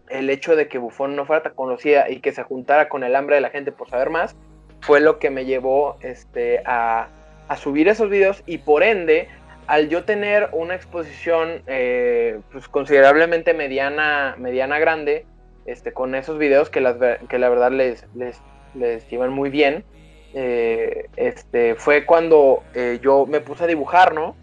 [0.08, 3.16] el hecho de que Buffon no fuera tan conocida y que se juntara con el
[3.16, 4.36] hambre de la gente por saber más,
[4.80, 7.08] fue lo que me llevó este, a,
[7.56, 9.28] subir esos videos y por ende,
[9.66, 15.26] al yo tener una exposición eh, pues considerablemente mediana, mediana grande,
[15.64, 16.96] este, con esos videos que, las,
[17.28, 18.40] que la verdad les, les,
[18.74, 19.84] les muy bien,
[20.34, 24.36] eh, este, fue cuando eh, yo me puse a dibujar, ¿no?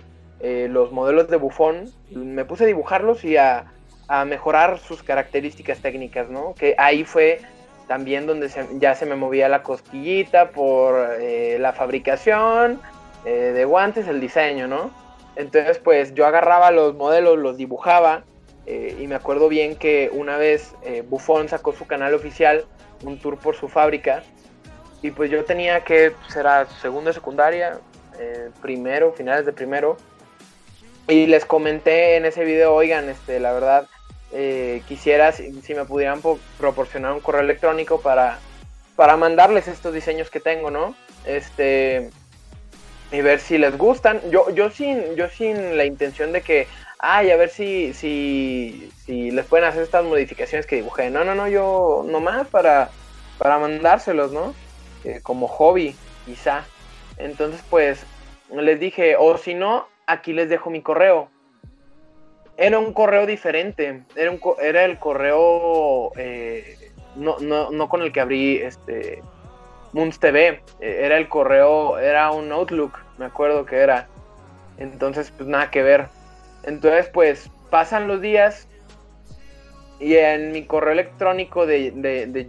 [0.43, 3.71] los modelos de Buffon, me puse a dibujarlos y a,
[4.15, 6.53] a mejorar sus características técnicas, ¿no?
[6.53, 7.39] Que ahí fue
[7.87, 8.47] también donde
[8.77, 12.79] ya se me movía la cosquillita por eh, la fabricación
[13.25, 14.91] eh, de guantes, el diseño, ¿no?
[15.35, 18.23] Entonces, pues yo agarraba los modelos, los dibujaba
[18.65, 20.73] Eh, y me acuerdo bien que una vez
[21.09, 22.63] Buffon sacó su canal oficial,
[23.03, 24.23] un tour por su fábrica,
[25.01, 27.79] y pues yo tenía que, será segunda secundaria,
[28.61, 29.97] primero, finales de primero,
[31.09, 33.85] y les comenté en ese video, oigan, este, la verdad,
[34.87, 36.21] quisiera si, me pudieran
[36.57, 38.39] proporcionar un correo electrónico para,
[38.95, 40.95] para mandarles estos diseños que tengo, ¿no?
[41.25, 42.09] Este,
[43.11, 44.19] y ver si les gustan.
[44.31, 46.67] Yo, yo sin, yo sin la intención de que
[47.05, 51.09] ay, a ver si, si, si les pueden hacer estas modificaciones que dibujé.
[51.09, 52.91] No, no, no, yo nomás para,
[53.37, 54.55] para mandárselos, ¿no?
[55.03, 56.63] Eh, como hobby, quizá.
[57.17, 58.05] Entonces, pues,
[58.49, 61.27] les dije, o si no, aquí les dejo mi correo.
[62.57, 68.21] Era un correo diferente, era, era el correo, eh, no, no, no con el que
[68.21, 69.21] abrí este
[69.93, 74.07] Moons TV, eh, era el correo, era un Outlook, me acuerdo que era.
[74.77, 76.07] Entonces, pues nada que ver.
[76.63, 78.67] Entonces, pues pasan los días
[79.99, 81.91] y en mi correo electrónico de,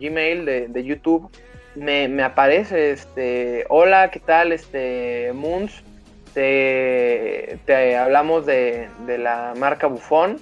[0.01, 1.31] Gmail, de, YouTube,
[1.75, 5.85] me, aparece, este, hola, ¿qué tal, este, Moons?
[6.35, 10.39] Te, hablamos de, la marca Bufón.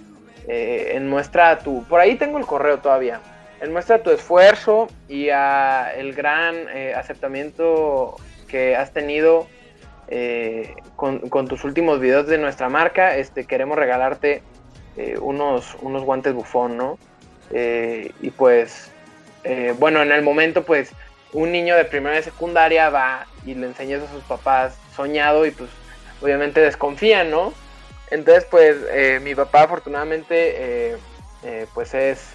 [0.49, 3.21] Eh, en muestra tu, por ahí tengo el correo todavía.
[3.63, 8.17] En muestra tu esfuerzo y a el gran eh, aceptamiento
[8.49, 9.47] que has tenido
[10.09, 14.43] eh, con, tus últimos videos de nuestra marca, este, queremos regalarte
[14.97, 16.99] eh, unos, unos guantes bufón, ¿no?
[17.53, 18.91] Y pues,
[19.79, 20.91] bueno, en el momento, pues,
[21.33, 25.51] un niño de primera y secundaria va y le enseñas a sus papás soñado y
[25.53, 25.71] pues,
[26.23, 27.53] obviamente desconfían, ¿no?
[28.11, 28.77] Entonces, pues,
[29.23, 30.99] mi papá afortunadamente,
[31.75, 32.35] pues es...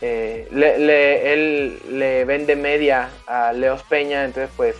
[0.00, 4.76] él le vende media a Leos Peña, entonces pues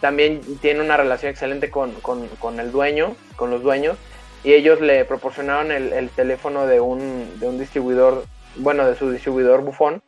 [0.00, 3.96] también tiene una relación excelente con, el dueño, con los dueños,
[4.44, 8.24] y ellos le proporcionaron el, teléfono de un, de un, distribuidor,
[8.56, 10.02] bueno, de su distribuidor bufón.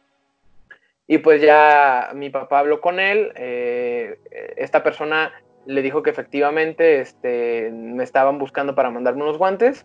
[1.07, 4.19] Y pues ya mi papá habló con él, eh,
[4.57, 5.33] esta persona
[5.69, 9.85] le dijo que efectivamente este, me estaban buscando para mandarme unos guantes,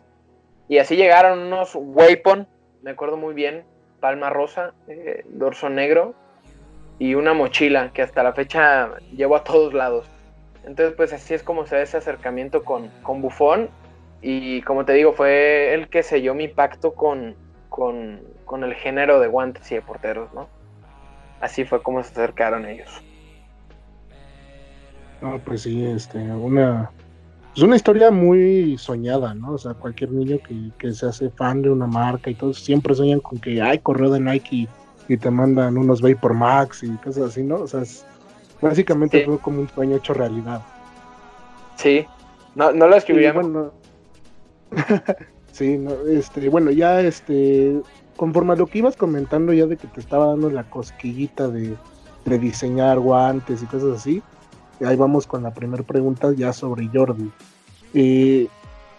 [0.70, 2.48] y así llegaron unos Waypon,
[2.84, 3.66] me acuerdo muy bien,
[4.00, 6.16] palma rosa, eh, dorso negro,
[7.00, 10.10] y una mochila que hasta la fecha llevo a todos lados.
[10.64, 13.70] Entonces, pues así es como se da ese acercamiento con, con Buffon.
[14.22, 17.36] Y como te digo, fue el que selló mi pacto con,
[17.68, 20.48] con, con el género de guantes y de porteros, ¿no?
[21.42, 23.04] Así fue como se acercaron ellos.
[25.24, 26.92] No, pues sí, este, una,
[27.56, 29.54] es una historia muy soñada, ¿no?
[29.54, 32.94] O sea, cualquier niño que, que, se hace fan de una marca y todos siempre
[32.94, 34.68] sueñan con que hay correo de Nike
[35.08, 37.56] y te mandan unos Vapor Max y cosas así, ¿no?
[37.56, 37.84] O sea,
[38.62, 40.62] básicamente fue como un sueño hecho realidad.
[41.78, 42.06] Sí,
[42.56, 43.32] no, no lo escribiría.
[43.32, 43.72] Bueno,
[45.54, 47.82] sí, no, este, bueno, ya este,
[48.18, 51.78] conforme a lo que ibas comentando ya de que te estaba dando la cosquillita de,
[52.26, 54.22] diseñar guantes y cosas así,
[54.86, 57.32] ahí vamos con la primera pregunta ya sobre Jordi.
[57.94, 58.48] Eh,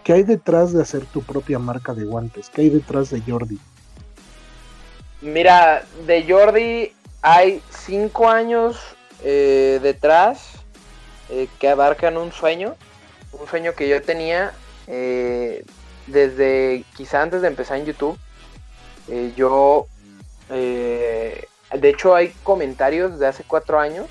[0.03, 2.49] ¿Qué hay detrás de hacer tu propia marca de guantes?
[2.49, 3.57] ¿Qué hay detrás de Jordi?
[5.21, 6.93] Mira, de Jordi
[7.23, 8.77] hay cinco años
[9.23, 10.51] eh, detrás
[11.31, 12.75] eh, que abarcan un sueño,
[13.31, 14.53] un sueño que yo tenía
[14.85, 15.65] eh,
[16.05, 18.19] desde quizá antes de empezar en YouTube.
[19.35, 19.87] yo,
[20.49, 21.47] de
[21.81, 24.05] hecho, hay comentarios de hace cuatro años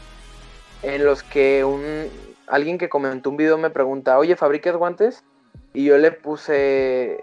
[0.85, 2.09] en los que un
[2.47, 5.25] alguien que comentó un video me pregunta, oye, ¿fabricas guantes?
[5.73, 7.18] Y yo le puse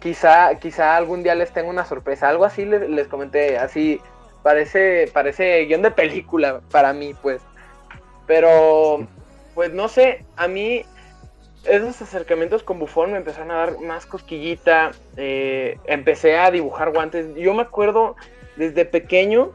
[0.00, 2.28] quizá, quizá algún día les tenga una sorpresa.
[2.28, 4.00] Algo así les, comenté, así
[4.42, 7.42] parece, parece guion de película para mí, pues.
[8.26, 9.06] Pero,
[9.54, 10.84] pues no sé, a mí
[11.64, 14.92] esos acercamientos con Bufón me empezaron a dar más cosquillita.
[15.16, 17.34] Eh, empecé a dibujar guantes.
[17.36, 18.16] Yo me acuerdo
[18.56, 19.52] desde pequeño,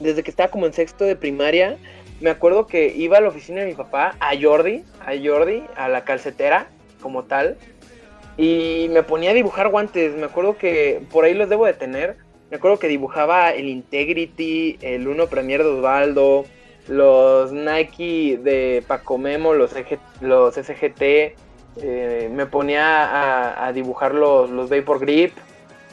[0.00, 1.76] desde que estaba como en sexto de primaria,
[2.20, 5.88] me acuerdo que iba a la oficina de mi papá, a Jordi, a Jordi, a
[5.88, 6.68] la calcetera,
[7.00, 7.56] como tal
[8.36, 10.14] y me ponía a dibujar guantes.
[10.14, 12.16] Me acuerdo que por ahí los debo de tener.
[12.50, 16.44] Me acuerdo que dibujaba el Integrity, el Uno Premier de Osvaldo,
[16.86, 19.74] los Nike de Paco Memo, los,
[20.20, 21.02] los SGT.
[21.78, 25.32] Eh, me ponía a, dibujar los, los Vapor Grip,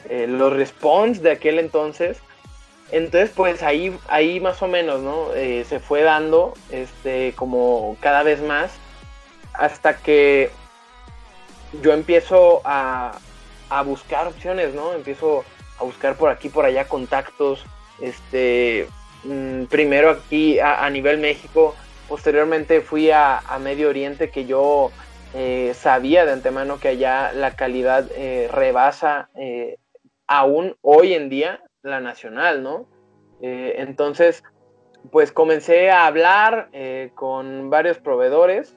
[0.08, 2.18] eh, los Response de aquel entonces.
[2.90, 5.32] Entonces, pues ahí, ahí más o menos, ¿no?
[5.34, 8.72] Eh, se fue dando, este, como cada vez más,
[9.54, 10.50] hasta que
[11.82, 13.18] yo empiezo a,
[13.84, 14.92] buscar opciones, ¿no?
[14.92, 15.44] Empiezo
[15.80, 17.64] a buscar por aquí, por allá contactos,
[18.00, 18.86] este,
[19.24, 21.74] mm, primero aquí a, nivel México,
[22.08, 24.92] posteriormente fui a, Medio Oriente, que yo
[25.34, 28.08] eh, sabía de antemano que allá la calidad
[28.52, 29.28] rebasa
[30.28, 32.86] aún hoy en día la nacional, ¿no?
[33.40, 34.42] entonces,
[35.10, 36.70] pues comencé a hablar
[37.14, 38.74] con varios proveedores,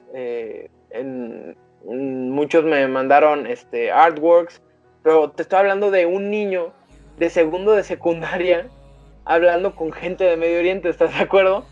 [1.84, 4.60] muchos me mandaron este, artworks,
[5.02, 6.72] pero te estoy hablando de un niño
[7.18, 8.66] de segundo de secundaria
[9.24, 11.64] hablando con gente de Medio Oriente, ¿estás de acuerdo?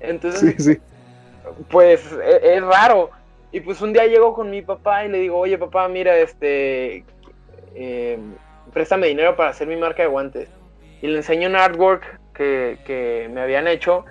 [0.00, 0.80] Entonces, sí, sí.
[1.70, 3.10] pues e, es, raro.
[3.52, 7.04] Y pues un día llego con mi papá y le digo, oye papá, mira, este,
[7.74, 8.18] eh,
[8.72, 10.48] préstame dinero para hacer mi marca de guantes.
[11.04, 14.06] Y le enseño un artwork que, que me habían hecho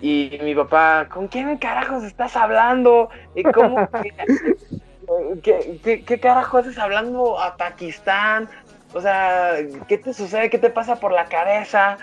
[0.00, 3.10] y mi papá, ¿con quién carajos estás hablando?
[3.36, 3.88] ¿Y cómo?
[5.44, 8.48] ¿Qué, qué, qué carajos estás hablando a Pakistán?
[8.92, 9.54] O sea,
[9.86, 10.50] ¿qué te sucede?
[10.50, 11.98] ¿Qué te pasa por la cabeza?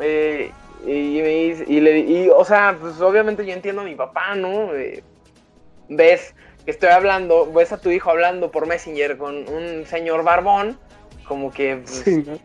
[0.00, 0.50] Eh,
[0.86, 4.74] y, y, le, y, o sea, pues obviamente yo entiendo a mi papá, ¿no?
[4.74, 5.04] Eh,
[5.90, 10.78] ves que estoy hablando, ves a tu hijo hablando por Messenger con un señor barbón,
[11.28, 12.38] como que, pues, ¿no?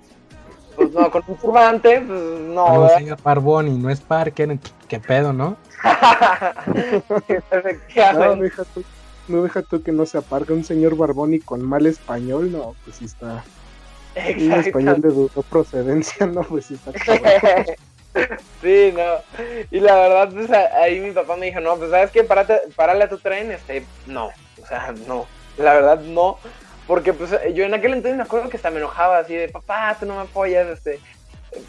[0.80, 2.84] Pues, no, con un turbante, pues no.
[2.84, 5.58] Un señor barbón y no es Parker, qué pedo, ¿no?
[8.14, 8.84] no, deja tú,
[9.28, 12.76] no deja tú que no se aparque un señor barbón y con mal español, no,
[12.86, 13.44] pues sí está.
[14.16, 16.94] Un español de dudosa procedencia, no, pues sí está
[18.62, 19.44] Sí, no.
[19.72, 23.10] Y la verdad, pues ahí mi papá me dijo, no, pues sabes qué, párale a
[23.10, 24.28] tu tren, este, no.
[24.62, 25.28] O sea, no.
[25.58, 26.38] La verdad, no.
[26.90, 29.96] Porque pues yo en aquel entonces me acuerdo que hasta me enojaba así de, papá,
[30.00, 31.00] tú no me apoyas, este.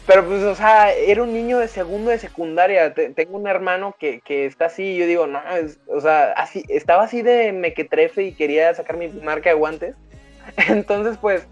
[0.07, 2.91] Pero pues, o sea, era un niño de segundo de secundaria.
[2.95, 5.39] tengo un hermano que, que está así y yo digo, no,
[5.85, 9.95] o sea, así, estaba así de mequetrefe y quería sacar mi marca de guantes.
[10.67, 11.45] Entonces, pues,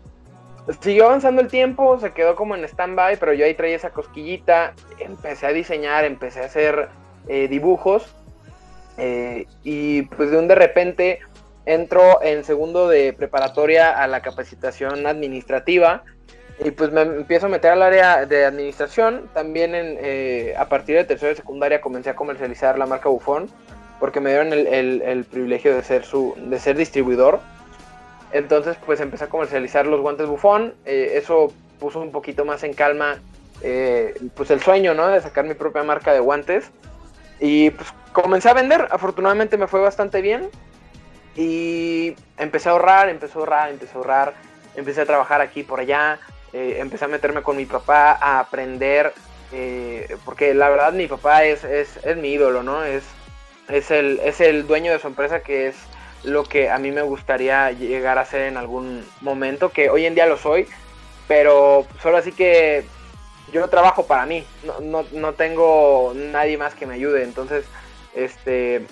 [0.81, 4.73] siguió avanzando el tiempo, se quedó como en stand-by, pero yo ahí traía esa cosquillita,
[4.97, 6.89] empecé a diseñar, empecé a hacer
[7.27, 8.15] eh, dibujos
[8.99, 11.19] eh, y pues de un de repente
[11.69, 16.03] entro en segundo de preparatoria a la capacitación administrativa
[16.63, 21.05] y pues me empiezo a meter al área de administración, también eh, a partir de
[21.05, 23.49] tercero de secundaria comencé a comercializar la marca Bufón
[23.99, 24.67] porque me dieron el,
[25.01, 27.39] el privilegio de ser, su, de ser distribuidor
[28.31, 30.75] entonces, pues empecé a comercializar los guantes bufón.
[30.85, 33.19] Eh, eso puso un poquito más en calma,
[33.61, 35.07] eh, pues el sueño, ¿no?
[35.07, 36.71] De sacar mi propia marca de guantes.
[37.39, 38.87] Y pues comencé a vender.
[38.91, 40.49] Afortunadamente me fue bastante bien.
[41.39, 44.33] Y empecé a ahorrar, empecé a ahorrar, empecé a ahorrar.
[44.75, 46.19] Empecé a trabajar aquí por allá.
[46.51, 49.13] Eh, empecé a meterme con mi papá a aprender.
[50.25, 52.83] porque la verdad mi papá es, es, mi ídolo, ¿no?
[52.83, 53.05] Es,
[53.69, 55.75] es, el, es el dueño de su empresa que es
[56.23, 60.15] lo que a mí me gustaría llegar a ser en algún momento, que hoy en
[60.15, 60.67] día lo soy,
[61.29, 62.83] pero solo así que
[63.53, 64.45] yo trabajo para mí,
[64.81, 67.65] no, no, tengo nadie más que me ayude, entonces,
[68.13, 68.85] este,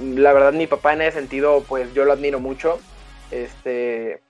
[0.00, 2.78] la verdad mi papá en ese sentido, pues yo lo admiro mucho,
[3.30, 4.20] este,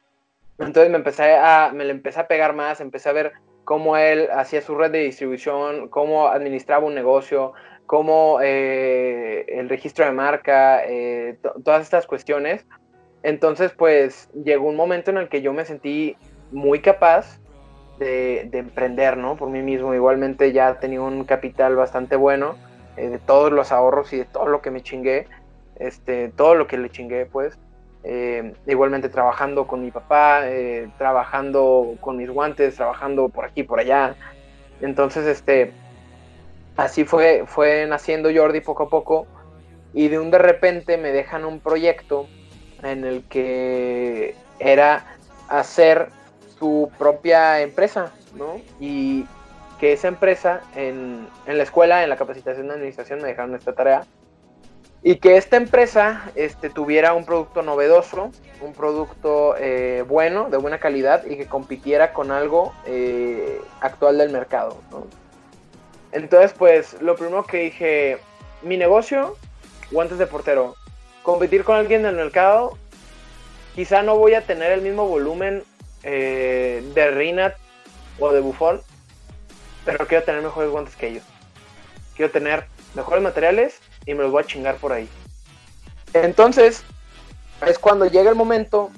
[0.58, 3.32] entonces me empecé a, me le empecé a pegar más, empecé a ver
[3.64, 7.52] cómo él hacía su red de distribución, cómo administraba un negocio,
[7.86, 12.66] como eh, el registro de marca, eh, todas estas cuestiones.
[13.22, 16.16] Entonces, pues llegó un momento en el que yo me sentí
[16.52, 17.40] muy capaz
[17.98, 19.36] de, emprender, ¿no?
[19.36, 19.94] Por mí mismo.
[19.94, 22.56] Igualmente ya tenía un capital bastante bueno
[22.96, 25.26] eh, de todos los ahorros y de todo lo que me chingué,
[25.80, 27.58] este, todo lo que le chingué, pues.
[28.66, 30.44] igualmente trabajando con mi papá,
[30.96, 34.14] trabajando con mis guantes, trabajando por aquí, por allá.
[34.80, 35.72] Entonces, este,
[36.76, 39.26] así fue, fue naciendo Jordi poco a poco
[39.92, 42.28] y de un de repente me dejan un proyecto
[42.82, 45.04] en el que era
[45.48, 46.08] hacer
[46.58, 48.60] su propia empresa, ¿no?
[48.78, 49.26] Y
[49.78, 54.06] que esa empresa en, la escuela, en la capacitación de administración, me dejaron esta tarea.
[55.02, 60.78] Y que esta empresa este, tuviera un producto novedoso, un producto eh, bueno, de buena
[60.78, 64.76] calidad y que compitiera con algo eh, actual del mercado.
[66.12, 68.18] Entonces, pues, lo primero que dije,
[68.62, 69.36] mi negocio,
[69.90, 70.74] guantes de portero.
[71.22, 72.76] Competir con alguien del mercado,
[73.74, 75.62] quizá no voy a tener el mismo volumen
[76.02, 77.56] eh, de Rinat
[78.18, 78.82] o de Buffon,
[79.84, 81.24] pero quiero tener mejores guantes que ellos.
[82.16, 85.08] Quiero tener mejores materiales y me los voy a chingar por ahí.
[86.12, 86.84] Entonces,
[87.66, 88.90] es cuando llega el momento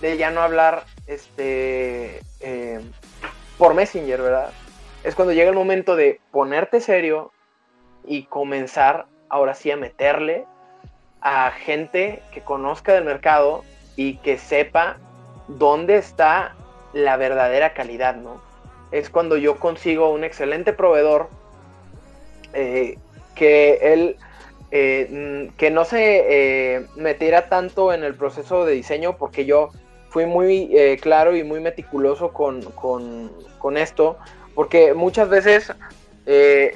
[0.00, 2.80] de ya no hablar este eh,
[3.58, 4.52] por Messenger, ¿verdad?
[5.04, 7.32] es cuando llega el momento de ponerte serio
[8.04, 10.44] y comenzar ahora sí a meterle
[11.20, 13.64] a gente que conozca del mercado
[13.96, 14.98] y que sepa
[15.48, 16.54] dónde está
[16.92, 18.40] la verdadera calidad, ¿no?
[18.90, 21.28] Es cuando yo consigo un excelente proveedor
[22.52, 22.98] eh,
[23.34, 24.16] que él
[24.70, 29.70] eh, que no se eh, metiera tanto en el proceso de diseño porque yo
[30.10, 34.18] fui muy eh, claro y muy meticuloso con, con, esto,
[34.54, 35.72] porque muchas veces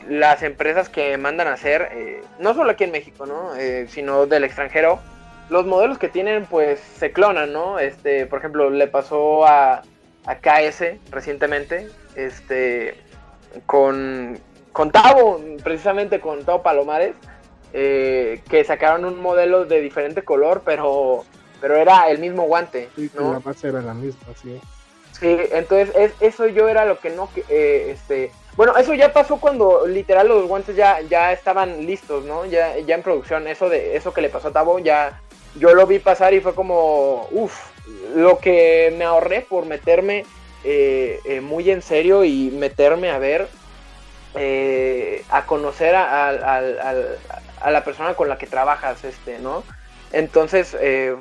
[0.08, 3.50] las empresas que mandan a hacer, no solo aquí en México, ¿no?
[3.88, 4.98] sino del extranjero,
[5.50, 7.78] los modelos que tienen pues se clonan, ¿no?
[7.78, 9.82] Este, por ejemplo, le pasó a,
[10.24, 12.94] a KS recientemente, este,
[13.66, 14.38] con,
[14.72, 17.14] con Tavo, precisamente con Tavo Palomares,
[17.72, 21.24] eh, que sacaron un modelo de diferente color, pero,
[21.60, 22.90] pero era el mismo guante.
[22.96, 24.60] Sí, la base era la misma, sí.
[25.18, 29.38] Sí, entonces es, eso yo era lo que no, eh, este, bueno, eso ya pasó
[29.38, 32.44] cuando literal los guantes ya, ya estaban listos, ¿no?
[32.44, 35.20] Ya, ya en producción, eso de eso que le pasó a Tavo, ya
[35.54, 37.70] yo lo vi pasar y fue como, uff,
[38.16, 40.24] lo que me ahorré por meterme
[40.64, 43.48] eh, muy en serio y meterme a ver
[44.34, 46.30] eh, a conocer a,
[47.70, 49.62] la persona con la que trabajas, este, ¿no?
[50.12, 51.16] Entonces, eh,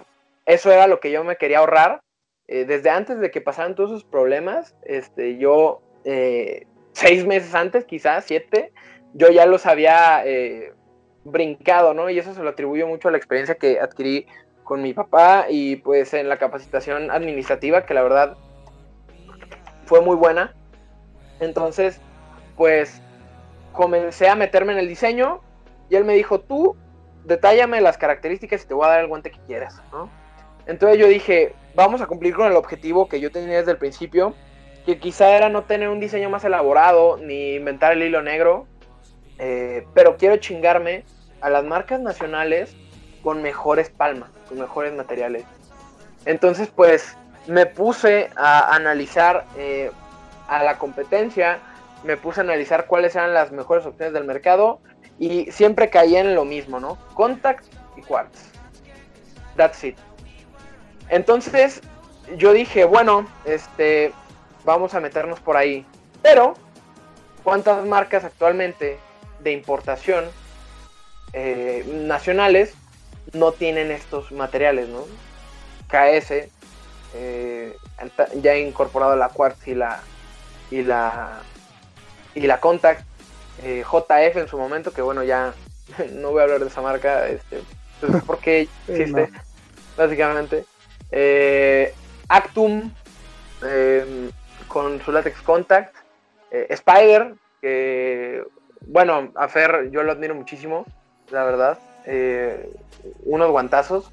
[0.45, 2.01] eso era lo que yo me quería ahorrar.
[2.47, 5.81] Eh, desde antes de que pasaran todos esos problemas, este, yo,
[6.93, 8.73] seis meses antes, quizás siete,
[9.13, 10.23] yo ya los había
[11.23, 12.09] brincado, ¿no?
[12.09, 14.25] Y eso se lo atribuyo mucho a la experiencia que adquirí
[14.63, 18.37] con mi papá y pues en la capacitación administrativa, que la verdad
[19.85, 20.53] fue muy buena.
[21.39, 21.99] Entonces,
[22.55, 23.01] pues
[23.73, 25.41] comencé a meterme en el diseño
[25.91, 26.77] y él me dijo, tú
[27.25, 29.81] detállame las características y te voy a dar el guante que quieras,
[30.65, 34.33] Entonces yo dije, vamos a cumplir con el objetivo que yo tenía desde el principio,
[34.85, 38.67] que quizá era no tener un diseño más elaborado ni inventar el hilo negro,
[39.37, 41.03] eh, pero quiero chingarme
[41.41, 42.73] a las marcas nacionales
[43.21, 45.43] con mejores palmas, con mejores materiales.
[46.23, 47.17] Entonces pues
[47.47, 49.91] me puse a analizar eh,
[50.47, 51.59] a la competencia,
[52.05, 54.79] me puse a analizar cuáles eran las mejores opciones del mercado
[55.19, 56.97] y siempre caía en lo mismo, ¿no?
[57.13, 57.65] Contact
[57.97, 58.49] y Quartz.
[59.55, 59.97] That's it.
[61.09, 61.81] Entonces
[62.37, 64.13] yo dije, bueno, este,
[64.63, 65.85] vamos a meternos por ahí.
[66.21, 66.53] Pero,
[67.43, 68.99] ¿cuántas marcas actualmente
[69.39, 70.25] de importación
[71.33, 72.73] eh, nacionales
[73.33, 75.05] no tienen estos materiales, ¿no?
[75.87, 76.49] KS
[77.13, 77.75] eh,
[78.41, 79.99] ya ha incorporado la Quartz y la
[80.69, 81.41] y la
[82.33, 83.05] y la Contact
[83.63, 85.53] eh, JF en su momento, que bueno, ya
[86.13, 87.61] no voy a hablar de esa marca, este,
[87.99, 89.29] pues porque existe,
[89.97, 90.65] básicamente.
[91.11, 91.93] Eh,
[92.29, 92.91] Actum
[93.63, 94.31] em,
[94.67, 95.95] con su látex Contact,
[96.49, 98.43] eh, Spider, que
[98.87, 100.85] bueno, a Fer yo lo admiro muchísimo,
[101.29, 101.77] la verdad.
[103.25, 104.11] unos guantazos.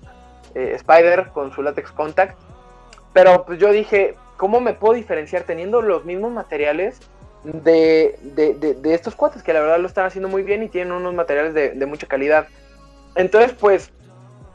[0.54, 2.36] Spider con su látex Contact.
[3.12, 7.00] Pero pues yo dije, ¿cómo me puedo diferenciar teniendo los mismos materiales?
[7.44, 11.14] De, de, estos cuates que la verdad lo están haciendo muy bien y tienen unos
[11.14, 12.48] materiales de, mucha calidad.
[13.14, 13.90] Entonces, pues,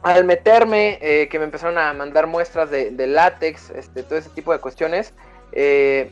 [0.02, 4.52] al meterme, eh, que me empezaron a mandar muestras de, látex, este, todo ese tipo
[4.52, 5.14] de cuestiones,
[5.52, 6.10] eh,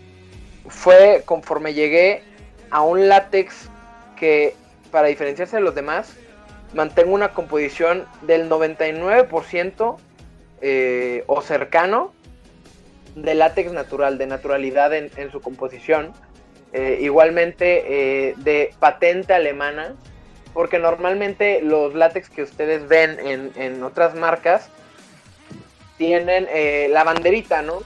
[0.68, 2.22] fue conforme llegué
[2.70, 3.68] a un látex
[4.16, 4.54] que,
[4.90, 6.14] para diferenciarse de los demás,
[6.74, 9.96] mantengo una composición del 99%
[10.62, 12.12] eh, o cercano
[13.14, 16.12] de látex natural, de naturalidad en, en su composición.
[16.74, 19.94] Eh, igualmente eh, de patente alemana,
[20.54, 23.18] porque normalmente los látex que ustedes ven
[23.56, 24.70] en, otras marcas
[25.98, 27.82] tienen eh, la banderita, ¿no?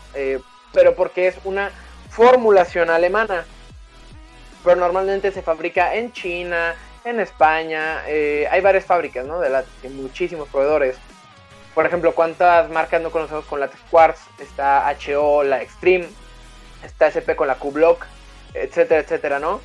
[0.72, 1.70] pero porque es una
[2.11, 3.45] formulación alemana.
[4.62, 6.74] Pero normalmente se fabrica en China,
[7.05, 9.41] en España, hay varias fábricas, ¿no?
[9.41, 10.97] De látex, muchísimos proveedores.
[11.74, 14.20] Por ejemplo, ¿cuántas marcas no conocemos con látex Quartz?
[14.41, 16.09] Está HO, la Extreme,
[16.84, 18.07] está SP con la Q-Block,
[18.62, 19.61] etcétera, etcétera, ¿no?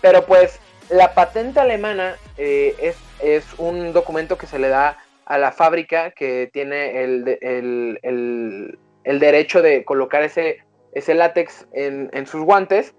[0.00, 5.38] Pero pues la patente alemana eh, es, es, un documento que se le da a
[5.38, 10.58] la fábrica que tiene el, el, el, derecho de colocar ese,
[10.92, 12.94] ese látex en, en, sus guantes.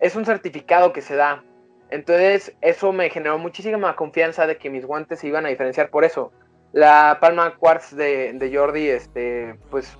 [0.00, 1.44] Es un certificado que se da.
[1.90, 6.04] Entonces eso me generó muchísima confianza de que mis guantes se iban a diferenciar por
[6.04, 6.32] eso.
[6.72, 9.96] La palma quartz de, de Jordi, este, pues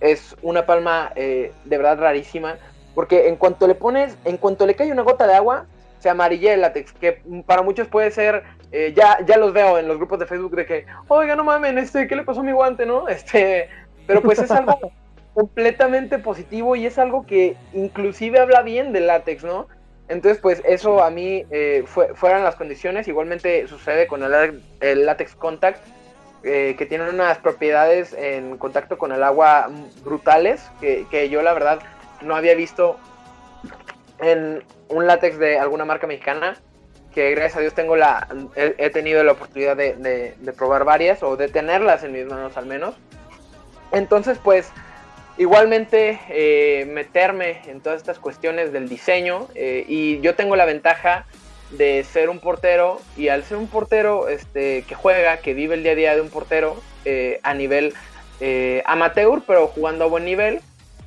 [0.00, 2.58] es una palma eh, de verdad rarísima
[2.94, 5.66] porque en cuanto le pones, en cuanto le cae una gota de agua,
[6.00, 9.86] se amarilla el látex, que para muchos puede ser, eh, ya, ya los veo en
[9.86, 12.52] los grupos de Facebook de que, oiga, no mamen, este, ¿qué le pasó a mi
[12.52, 13.06] guante, no?
[13.08, 13.68] Este,
[14.06, 14.78] pero pues es algo
[15.34, 19.68] completamente positivo y es algo que inclusive habla bien del látex, ¿no?
[20.08, 23.06] Entonces, pues eso a mí eh, fue, fueran las condiciones.
[23.06, 25.78] Igualmente sucede con el, el látex contact,
[26.42, 29.70] eh, que tiene unas propiedades en contacto con el agua
[30.02, 31.78] brutales, que, que yo la verdad
[32.22, 32.98] no había visto
[34.20, 36.56] en un látex de alguna marca mexicana.
[37.14, 41.48] que gracias a Dios tengo la, he, tenido la oportunidad de, probar varias o de
[41.48, 42.94] tenerlas en mis manos al menos.
[43.90, 44.70] Entonces, pues,
[45.36, 51.26] igualmente eh, meterme en todas estas cuestiones del diseño eh, y yo tengo la ventaja
[51.72, 55.82] de ser un portero y al ser un portero este, que juega, que vive el
[55.82, 57.94] día a día de un portero eh, a nivel
[58.86, 60.62] amateur, pero jugando a buen nivel,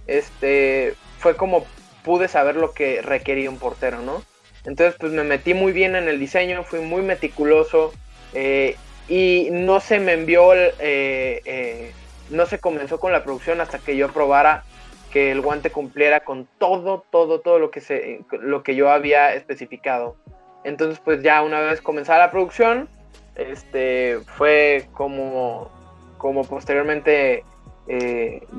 [0.08, 1.66] este, fue como
[2.04, 4.22] pude saber lo que requería un portero, ¿no?
[4.66, 7.92] Entonces, pues me metí muy bien en el diseño, fui muy meticuloso
[8.34, 8.78] eh,
[9.10, 11.92] y no se me envió, eh, eh,
[12.30, 14.64] no se comenzó con la producción hasta que yo probara
[15.12, 19.34] que el guante cumpliera con todo, todo, todo lo que, se, lo que yo había
[19.34, 20.16] especificado.
[20.64, 22.88] Entonces, pues ya una vez comenzada la producción,
[23.36, 25.70] este, fue como,
[26.18, 27.44] como posteriormente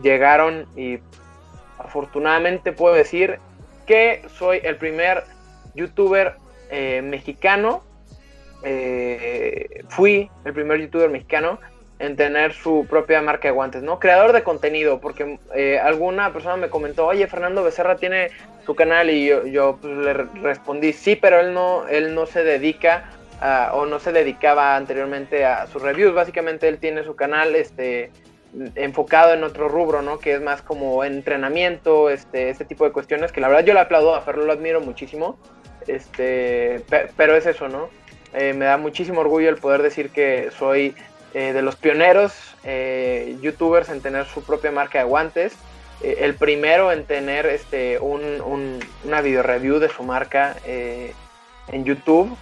[0.03, 0.99] llegaron y
[1.79, 3.39] afortunadamente puedo decir
[3.87, 5.25] que soy el primer
[5.75, 6.37] youtuber
[6.71, 7.83] eh, mexicano.
[8.63, 11.59] Eh, fui el primer youtuber mexicano
[11.99, 13.99] en tener su propia marca de guantes, ¿no?
[13.99, 18.31] Creador de contenido, porque eh, alguna persona me comentó, oye, Fernando Becerra tiene
[18.67, 23.11] su canal y yo, pues, le respondí, sí, pero él no, él no se dedica
[23.75, 28.11] o no se dedicaba anteriormente a sus reviews, básicamente él tiene su canal, este,
[28.75, 30.19] enfocado en otro rubro, ¿no?
[30.19, 33.81] Que es más como entrenamiento, este, este tipo de cuestiones, que la verdad yo le
[33.81, 35.39] aplaudo a Ferro, lo admiro muchísimo,
[35.87, 36.83] este,
[37.17, 37.89] pero es eso, ¿no?
[38.33, 40.95] Eh, me da muchísimo orgullo el poder decir que soy
[41.35, 42.33] eh, de los pioneros
[42.65, 45.55] eh, youtubers en tener su propia marca de guantes,
[46.03, 52.37] el primero en tener este, un, una video review de su marca en YouTube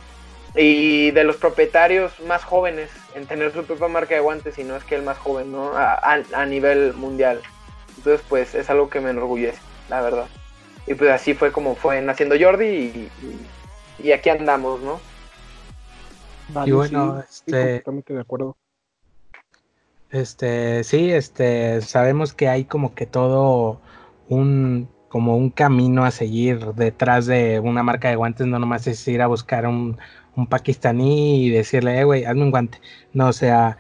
[0.55, 4.77] y de los propietarios más jóvenes en tener su propia marca de guantes y no
[4.77, 5.73] es que el más joven, ¿no?
[5.75, 7.41] A, nivel mundial.
[7.97, 10.27] Entonces, pues es algo que me enorgullece, la verdad.
[10.87, 13.09] Y pues así fue como fue naciendo Jordi
[14.03, 15.01] y, aquí andamos, ¿no?
[16.67, 17.79] y bueno, este...
[17.79, 18.57] Totalmente de acuerdo.
[20.11, 23.81] Este, sí, este, sabemos que hay como que todo
[24.29, 29.07] un, como un camino a seguir detrás de una marca de guantes, no nomás es
[29.09, 29.99] ir a buscar un,
[30.37, 32.81] un pakistaní y decirle, eh, güey, hazme un guante.
[33.13, 33.79] No, o sea,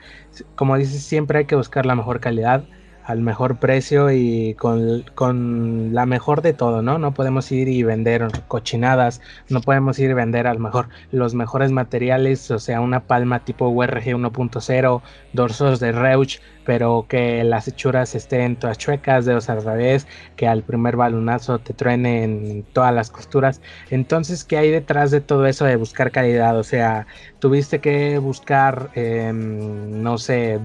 [0.54, 2.68] como dices, siempre hay que buscar la mejor calidad
[3.04, 6.98] al mejor precio y con, con, la mejor de todo, ¿no?
[6.98, 11.34] No podemos ir y vender cochinadas, no podemos ir y vender a lo mejor los
[11.34, 17.68] mejores materiales, o sea, una palma tipo URG 1.0, dorsos de Reuch, pero que las
[17.68, 23.10] hechuras estén todas chuecas, dedos al revés, que al primer balonazo te truenen todas las
[23.10, 23.60] costuras.
[23.90, 26.58] Entonces, ¿qué hay detrás de todo eso de buscar calidad?
[26.58, 27.06] O sea,
[27.38, 30.60] tuviste que buscar, em, no sé,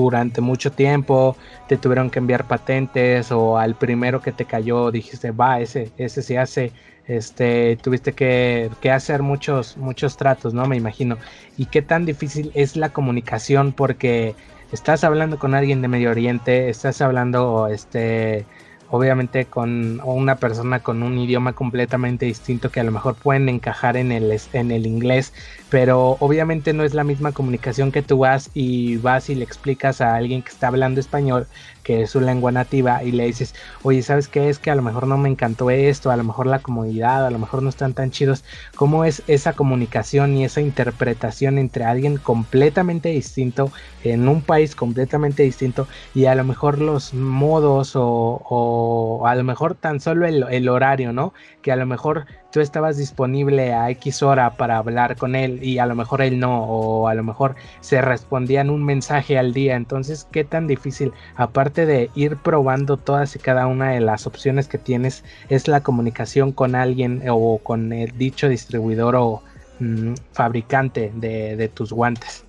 [0.00, 1.36] durante mucho tiempo,
[1.68, 6.20] te tuvieron que enviar patentes o al primero que te cayó dijiste, va, ese, ese
[6.22, 6.72] se hace,
[7.06, 10.66] este, tuviste que, que, hacer muchos, muchos tratos, ¿no?
[10.66, 11.16] Me imagino.
[11.56, 13.72] ¿Y qué tan difícil es la comunicación?
[13.72, 14.34] Porque
[14.70, 18.44] estás hablando con alguien de Medio Oriente, estás hablando, este,
[18.88, 23.96] obviamente con una persona con un idioma completamente distinto que a lo mejor pueden encajar
[23.96, 25.32] en el, en el inglés,
[25.68, 30.00] pero obviamente no es la misma comunicación que tú vas y vas y le explicas
[30.00, 31.48] a alguien que está hablando español
[31.86, 34.58] que es su lengua nativa y le dices, oye, ¿sabes qué es?
[34.58, 37.38] Que a lo mejor no me encantó esto, a lo mejor la comodidad, a lo
[37.38, 38.42] mejor no están tan chidos.
[38.74, 43.70] ¿Cómo es esa comunicación y esa interpretación entre alguien completamente distinto,
[44.02, 49.76] en un país completamente distinto y a lo mejor los modos o, a lo mejor
[49.76, 51.34] tan solo el horario, ¿no?
[51.62, 52.26] Que a lo mejor
[52.56, 56.40] tú estabas disponible a X hora para hablar con él y a lo mejor él
[56.40, 59.76] no, o a lo mejor se respondían un mensaje al día.
[59.76, 64.68] Entonces, ¿qué tan difícil, aparte de ir probando todas y cada una de las opciones
[64.68, 69.42] que tienes, es la comunicación con alguien o con el dicho distribuidor o
[69.80, 72.42] mm, fabricante de, tus guantes?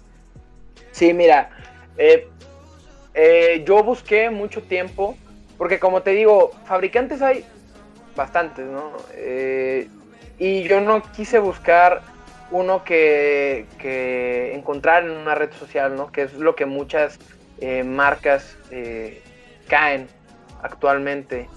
[0.93, 1.49] Sí, mira,
[1.97, 2.29] eh,
[3.13, 5.17] eh, yo busqué mucho tiempo,
[5.57, 7.43] porque como te digo, fabricantes hay
[8.15, 8.93] bastantes, ¿no?
[9.15, 9.89] Eh,
[10.38, 12.01] y yo no quise buscar
[12.51, 13.65] uno que,
[14.53, 16.11] encontrar en una red social, ¿no?
[16.11, 17.19] Que es lo que muchas
[17.59, 19.21] eh, marcas eh,
[19.67, 20.07] caen
[20.61, 21.49] actualmente.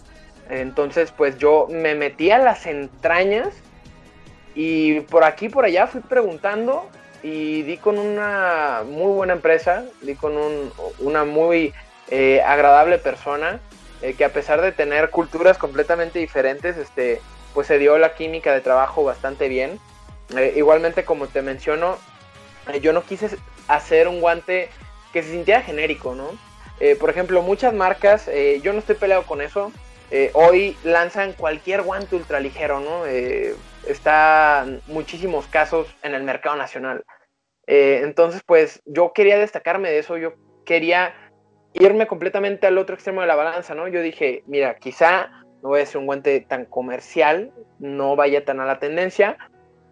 [0.49, 3.49] Entonces, pues yo me metí a las entrañas
[4.55, 6.89] y por aquí por allá fui preguntando
[7.23, 10.33] y di con una muy buena empresa, di con
[10.99, 11.73] una muy
[12.11, 13.61] eh, agradable persona
[14.17, 17.21] que a pesar de tener culturas completamente diferentes, este,
[17.55, 19.79] pues se dio la química de trabajo bastante bien.
[20.37, 21.99] Eh, igualmente, como te menciono,
[22.73, 23.31] eh, yo no quise
[23.69, 24.69] hacer un guante
[25.13, 26.31] que se sintiera genérico, ¿no?
[26.79, 28.31] Eh, por ejemplo, muchas marcas,
[28.63, 29.71] yo no estoy peleado con eso,
[30.33, 33.05] hoy lanzan cualquier guante ultraligero, ¿no?
[33.87, 37.05] está muchísimos casos en el mercado nacional.
[37.67, 40.33] Entonces, pues yo quería destacarme de eso, yo
[40.65, 41.15] quería
[41.75, 43.87] irme completamente al otro extremo de la balanza, ¿no?
[43.89, 45.31] Yo dije, mira, quizá
[45.63, 49.37] no voy a ser un guante tan comercial, no vaya tan a la tendencia,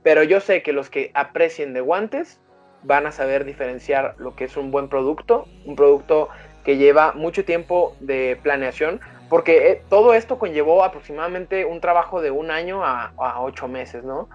[0.02, 2.40] pero yo sé que los que aprecien de guantes
[2.82, 6.28] van a saber diferenciar lo que es un buen producto, un producto
[6.64, 12.30] que lleva mucho tiempo de planeación, porque eh, todo esto conllevó aproximadamente un trabajo de
[12.30, 14.28] un año a, ocho meses, ¿no?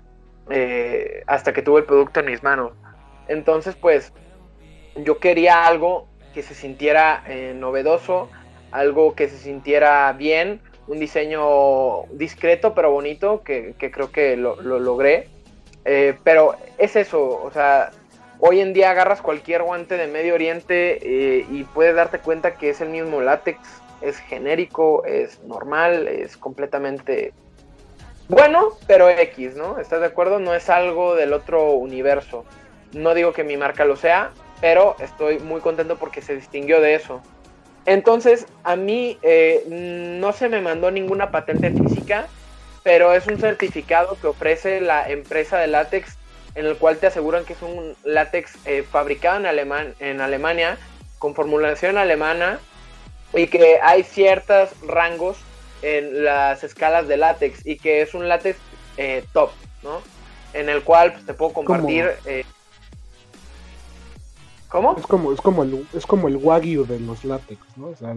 [0.50, 2.74] Eh, hasta que tuve el producto en mis manos.
[3.28, 4.14] Entonces, pues,
[4.96, 8.30] yo quería algo que se sintiera eh, novedoso,
[8.72, 15.28] algo que se sintiera bien, un diseño discreto pero bonito, que, creo que lo, logré.
[16.24, 17.92] pero es eso, o sea,
[18.40, 21.00] hoy en día agarras cualquier guante de Medio Oriente
[21.50, 23.60] y puedes darte cuenta que es el mismo látex,
[24.02, 27.34] es genérico, es normal, es completamente
[28.30, 29.80] bueno, pero X, ¿no?
[29.80, 30.40] ¿Estás de acuerdo?
[30.40, 32.46] No es algo del otro universo.
[32.94, 34.32] No digo que mi marca lo sea,
[34.62, 37.22] pero estoy muy contento porque se distinguió de eso.
[37.86, 42.28] Entonces, a mí eh, no se me mandó ninguna patente física,
[42.84, 46.18] pero es un certificado que ofrece la empresa de látex
[46.56, 50.78] en el cual te aseguran que es un látex eh, fabricado en, en Alemania,
[51.18, 52.60] con formulación alemana,
[53.34, 55.38] y que hay ciertos rangos
[55.82, 58.58] en las escalas de látex y que es un látex
[58.98, 59.50] eh, top,
[59.82, 60.02] ¿no?
[60.54, 62.12] En el cual pues, te puedo compartir.
[64.74, 64.96] ¿Cómo?
[64.98, 67.90] Es como, es como el, es como el wagyu de los látex, ¿no?
[67.90, 68.16] O sea,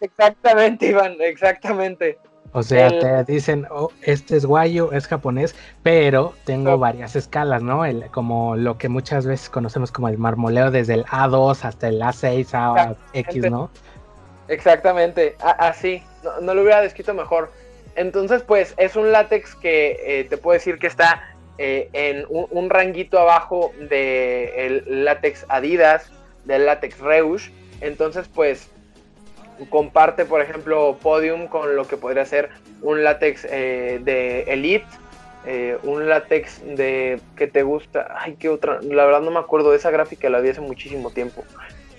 [0.00, 2.16] exactamente, Iván, exactamente.
[2.52, 7.84] O sea, te dicen, oh, este es guayo, es japonés, pero tengo varias escalas, ¿no?
[7.84, 12.00] El, como lo que muchas veces conocemos como el marmoleo desde el A2 hasta el
[12.00, 12.94] A6, A,
[13.50, 13.68] ¿no?
[14.46, 16.04] Exactamente, así,
[16.40, 17.50] no, lo hubiera descrito mejor.
[17.96, 22.70] Entonces, pues es un látex que eh, te puedo decir que está eh, en un,
[22.70, 26.10] ranguito abajo del látex Adidas,
[26.44, 27.50] del látex Reusch.
[27.80, 28.70] Entonces, pues
[29.70, 32.50] comparte, por ejemplo, Podium con lo que podría ser
[32.80, 34.86] un látex eh, de Elite,
[35.82, 38.14] un látex de que te gusta.
[38.16, 38.80] Ay, qué otra.
[38.82, 41.44] La verdad no me acuerdo de esa gráfica, la vi hace muchísimo tiempo.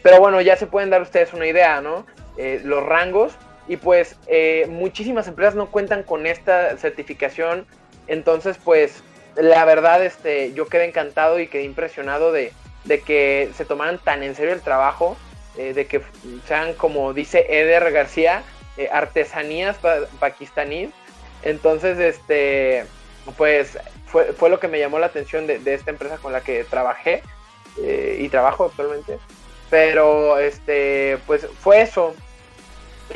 [0.02, 2.06] Pero bueno, ya se pueden dar ustedes una idea, ¿no?
[2.38, 3.34] Eh, los rangos
[3.68, 7.68] y pues eh, muchísimas empresas no cuentan con esta certificación
[8.08, 9.04] entonces pues
[9.36, 12.54] la verdad este yo quedé encantado y quedé impresionado de,
[13.06, 15.18] que se tomaran tan en serio el trabajo
[15.58, 16.02] eh, de que
[16.48, 18.44] sean como dice Eder García
[18.92, 19.78] artesanías
[20.20, 20.92] pakistaníes
[21.44, 22.86] entonces este
[23.38, 23.78] pues
[24.08, 26.64] fue, fue, lo que me llamó la atención de, de esta empresa con la que
[26.66, 27.24] trabajé
[27.78, 29.18] y trabajo actualmente
[29.74, 32.14] pero este, pues fue eso.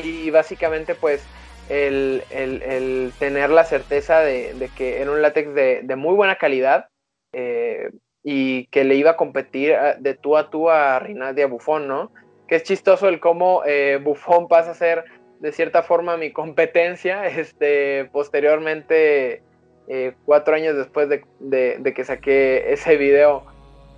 [0.04, 1.22] Y básicamente pues
[1.70, 6.88] el, tener la certeza de, que era un látex de, muy buena calidad
[7.34, 7.92] eh,
[8.24, 12.12] y que le iba a competir ah, de tú a tú a Rinaldi Buffon, ¿no?
[12.48, 15.06] Que es chistoso el cómo eh, Buffon pasa a ser
[15.40, 19.44] de cierta forma mi competencia, este, posteriormente,
[19.88, 23.46] eh, cuatro años después de, de, que saqué ese video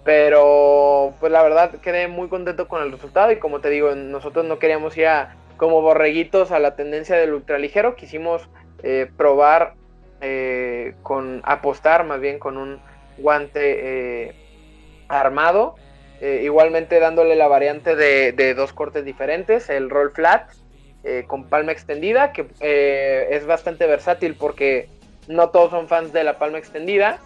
[0.03, 4.45] pero pues la verdad quedé muy contento con el resultado y como te digo, nosotros
[4.45, 8.49] no queríamos ir a, como borreguitos a la tendencia del ultraligero, quisimos
[8.81, 9.73] eh, probar
[10.21, 12.79] eh, con apostar más bien con un
[13.17, 14.35] guante eh,
[15.09, 15.75] armado,
[16.21, 20.51] igualmente dándole la variante de, dos cortes diferentes, el roll flat
[21.27, 22.45] con palma extendida, que
[23.29, 24.89] es bastante versátil porque
[25.29, 27.19] no todos son fans de la palma extendida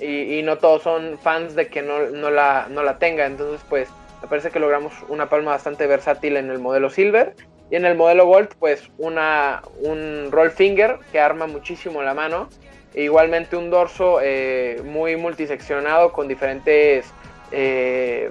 [0.00, 3.26] y, no todos son fans de que no, la, no la tenga.
[3.26, 3.90] Entonces, pues
[4.22, 7.34] me parece que logramos una palma bastante versátil en el modelo Silver.
[7.70, 12.48] Y en el modelo Gold, pues una, un roll finger que arma muchísimo la mano.
[12.94, 17.06] E igualmente un dorso eh, muy multiseccionado con diferentes,
[17.52, 18.30] eh,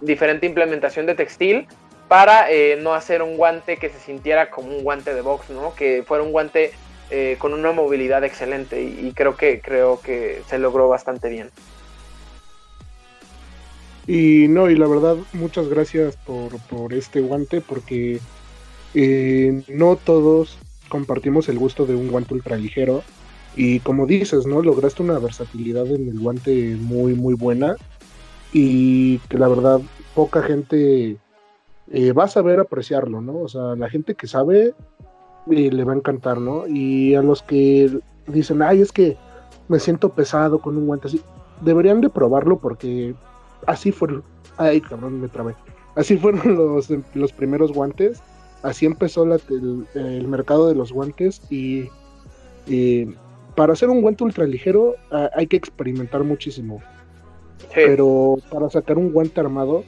[0.00, 1.66] diferente implementación de textil
[2.06, 5.74] para eh, no hacer un guante que se sintiera como un guante de box, ¿no?
[5.74, 6.72] Que fuera un guante
[7.38, 11.50] con una movilidad excelente y, creo que creo que se logró bastante bien.
[14.08, 18.20] Y no, y la verdad, muchas gracias por, este guante porque
[18.94, 20.58] eh, no todos
[20.88, 23.02] compartimos el gusto de un guante ultra ligero.
[23.56, 24.62] Y como dices, ¿no?
[24.62, 27.76] Lograste una versatilidad en el guante muy, muy buena.
[28.52, 29.80] Y que la verdad,
[30.14, 31.16] poca gente
[31.92, 33.40] eh, va a saber apreciarlo, ¿no?
[33.40, 34.74] O sea, la gente que sabe
[35.46, 36.66] y le va a encantar, ¿no?
[36.66, 39.16] Y a los que dicen, ay, es que
[39.68, 41.20] me siento pesado con un guante así,
[41.60, 43.14] deberían de probarlo porque
[43.66, 44.22] así fueron,
[44.56, 45.54] ay, cabrón, me trabé,
[45.94, 48.20] así fueron los, los primeros guantes,
[48.62, 51.88] así empezó el, mercado de los guantes y,
[53.54, 56.82] para hacer un guante ultraligero ligero hay que experimentar muchísimo.
[57.74, 59.84] Pero para sacar un guante armado,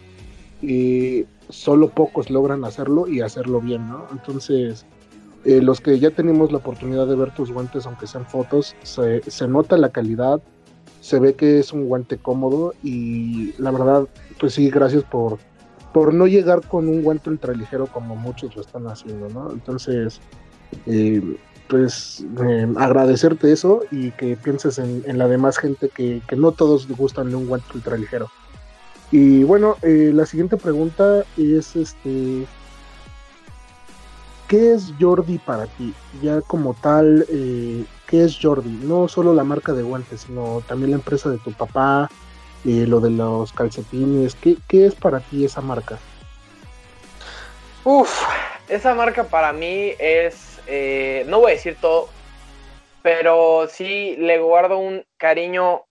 [0.63, 4.07] eh, solo pocos logran hacerlo y hacerlo bien, ¿no?
[4.11, 4.87] Entonces,
[5.45, 9.23] eh, los que ya tenemos la oportunidad de ver tus guantes, aunque sean fotos, se,
[9.31, 10.41] se, nota la calidad,
[11.01, 14.09] se ve que es un guante cómodo y la verdad,
[14.41, 15.39] pues sí, gracias por,
[15.93, 19.51] por no llegar con un guante ultraligero como muchos lo están haciendo, ¿no?
[19.51, 20.21] Entonces,
[20.87, 21.23] eh,
[21.69, 22.25] pues
[22.77, 27.47] agradecerte eso y que pienses en, la demás gente que, no todos gustan de un
[27.47, 28.29] guante ultraligero.
[29.11, 32.47] Y bueno, eh, la siguiente pregunta es este
[34.49, 35.95] ¿qué es Jordi para ti?
[36.23, 38.81] Ya como tal, eh, ¿qué es Jordi?
[38.83, 42.11] No solo la marca de guantes, sino también la empresa de tu papá,
[42.65, 44.35] eh, lo de los calcetines.
[44.35, 45.99] ¿Qué, ¿Qué, es para ti esa marca?
[47.85, 48.23] Uf,
[48.69, 52.09] esa marca para mí es, eh, no voy a decir todo,
[53.03, 55.85] pero sí le guardo un cariño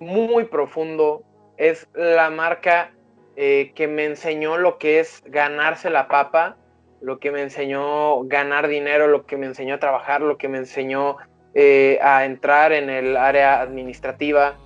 [0.00, 1.22] muy profundo.
[1.56, 2.92] Es la marca
[3.36, 6.56] eh, que me enseñó lo que es ganarse la papa,
[7.00, 10.58] lo que me enseñó ganar dinero, lo que me enseñó a trabajar, lo que me
[10.58, 11.16] enseñó
[11.54, 14.56] eh, a entrar en el área administrativa,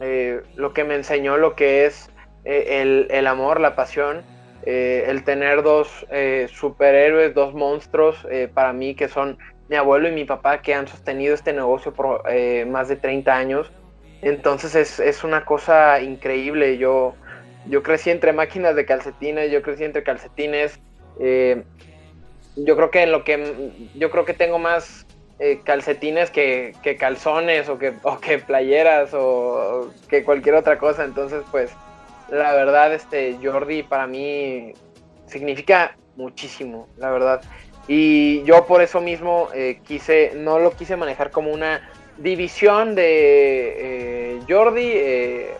[0.00, 2.10] lo que me enseñó lo que es
[2.44, 4.24] el, el amor, la pasión
[4.68, 9.38] eh, el tener dos eh, superhéroes, dos monstruos eh, para mí que son
[9.68, 12.24] mi abuelo y mi papá que han sostenido este negocio por
[12.66, 13.72] más de 30 años.
[14.22, 16.78] Entonces es, una cosa increíble.
[16.78, 17.14] Yo,
[17.68, 20.80] yo crecí entre máquinas de calcetines, yo crecí entre calcetines.
[21.18, 25.05] yo creo que en lo que yo creo que tengo más
[25.64, 31.04] calcetines que, calzones o que, o que playeras o que cualquier otra cosa.
[31.04, 31.72] Entonces, pues
[32.30, 34.72] la verdad, este Jordi para mí
[35.26, 37.42] significa muchísimo, la verdad.
[37.88, 43.74] Y yo por eso mismo eh, quise, no lo quise manejar como una división de
[43.78, 45.54] eh, Jordi eh,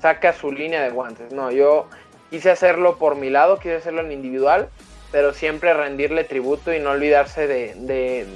[0.00, 1.32] saca su línea de guantes.
[1.32, 1.88] No, yo
[2.30, 4.68] quise hacerlo por mi lado, quise hacerlo en individual,
[5.16, 8.26] pero siempre rendirle tributo y no olvidarse de,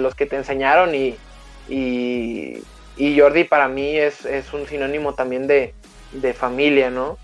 [0.00, 0.92] los que te enseñaron.
[0.92, 1.16] Y,
[1.68, 2.60] y,
[2.96, 5.74] y Jordi para mí es, es un sinónimo también de,
[6.10, 7.18] de familia, ¿no?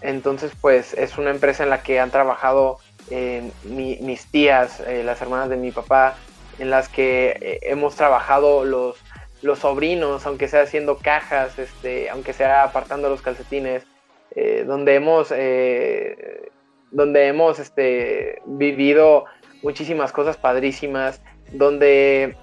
[0.00, 2.78] Entonces, pues es una empresa en la que han trabajado
[3.10, 6.16] eh, mis tías, eh, las hermanas de mi papá,
[6.58, 8.96] en las que eh, hemos trabajado los,
[9.42, 13.82] los sobrinos, aunque sea haciendo cajas, este, aunque sea apartando los calcetines,
[14.66, 15.32] donde hemos,
[16.90, 19.24] donde hemos este, vivido
[19.62, 21.20] muchísimas cosas padrísimas,
[21.52, 22.36] donde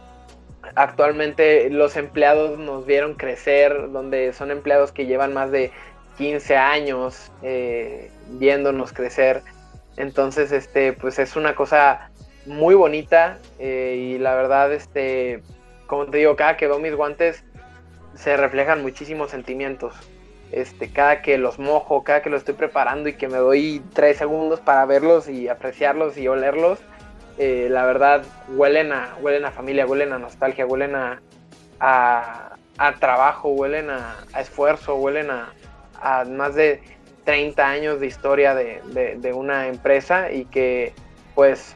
[0.76, 5.72] actualmente los empleados nos vieron crecer, donde son empleados que llevan más de
[6.18, 9.42] 15 años eh, viéndonos crecer.
[9.98, 12.10] Entonces, este, pues es una cosa
[12.46, 15.44] muy bonita eh, y la verdad, este,
[15.88, 17.44] como te digo, cada que veo mis guantes
[18.16, 19.94] se reflejan muchísimos sentimientos.
[20.54, 24.18] Este, cada que los mojo, cada que los estoy preparando y que me doy tres
[24.18, 26.78] segundos para verlos y apreciarlos y olerlos,
[27.40, 31.20] eh, la verdad huelen a, huelen a familia, huelen a nostalgia, huelen a,
[31.80, 32.56] a,
[33.00, 35.52] trabajo, huelen a, esfuerzo, huelen a,
[36.26, 36.84] más de
[37.24, 40.94] 30 años de historia de, una empresa y que
[41.34, 41.76] pues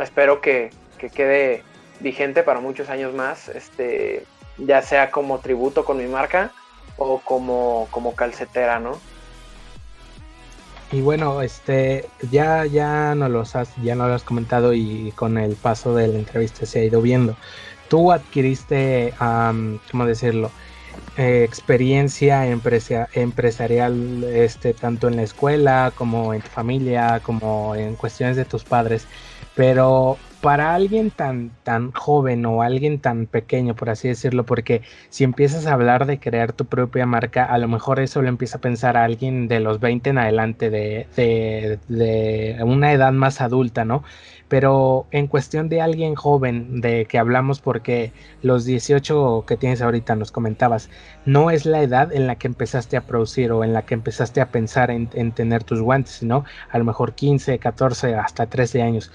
[0.00, 0.70] espero que,
[1.12, 1.64] quede
[1.98, 4.24] vigente para muchos años más, este,
[4.58, 6.52] ya sea como tributo con mi marca
[7.24, 8.98] como, como calcetera, ¿no?
[10.92, 15.38] Y bueno, este, ya, ya no los has, ya no lo has comentado y con
[15.38, 17.34] el paso de la entrevista se ha ido viendo.
[17.88, 20.50] Tú adquiriste, ¿cómo decirlo?
[21.16, 28.36] Eh, experiencia empresarial, este, tanto en la escuela como en tu familia, como en cuestiones
[28.36, 29.06] de tus padres.
[29.54, 35.22] Pero para alguien tan, tan joven o alguien tan pequeño, por así decirlo, porque si
[35.22, 38.60] empiezas a hablar de crear tu propia marca, a lo mejor eso lo empieza a
[38.60, 43.84] pensar a alguien de los 20 en adelante, de, de, de una edad más adulta,
[43.84, 44.02] ¿no?
[44.48, 48.12] Pero en cuestión de alguien joven, de que hablamos porque
[48.42, 50.90] los 18 que tienes ahorita nos comentabas,
[51.24, 54.40] no es la edad en la que empezaste a producir o en la que empezaste
[54.40, 58.82] a pensar en, en tener tus guantes, sino a lo mejor 15, 14, hasta 13
[58.82, 59.12] años.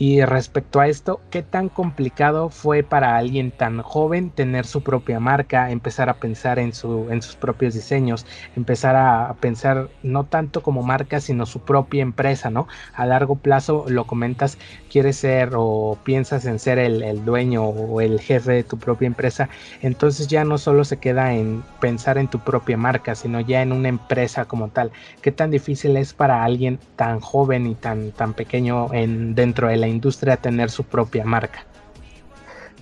[0.00, 5.18] Y respecto a esto, ¿qué tan complicado fue para alguien tan joven tener su propia
[5.18, 8.24] marca, empezar a pensar en, su, en sus propios diseños,
[8.54, 12.68] empezar a pensar no tanto como marca, sino su propia empresa, ¿no?
[12.92, 14.58] A largo plazo, lo comentas,
[14.88, 19.48] quieres ser o piensas en ser el, dueño o el jefe de tu propia empresa,
[19.82, 23.72] entonces ya no solo se queda en pensar en tu propia marca, sino ya en
[23.72, 24.90] una empresa como tal.
[25.22, 29.76] ¿Qué tan difícil es para alguien tan joven y tan, tan pequeño en, dentro de
[29.76, 31.64] la industria tener su propia marca?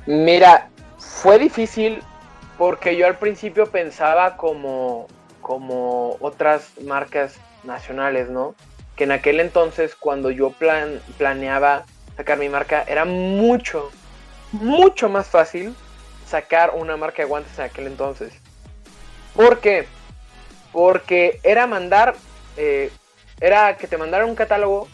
[0.07, 2.01] Mira, fue difícil
[2.59, 5.07] porque yo al principio pensaba como,
[5.41, 8.55] como otras marcas nacionales, ¿no?
[8.97, 11.85] Que en aquel entonces, cuando yo plan, planeaba
[12.17, 13.91] sacar mi marca, era mucho,
[14.53, 15.75] mucho más fácil
[16.27, 18.33] sacar una marca de guantes en aquel entonces.
[19.35, 19.87] ¿Por qué?
[20.73, 22.17] Porque era mandar,
[22.57, 22.91] eh,
[23.41, 24.89] era que te mandaran un catálogo,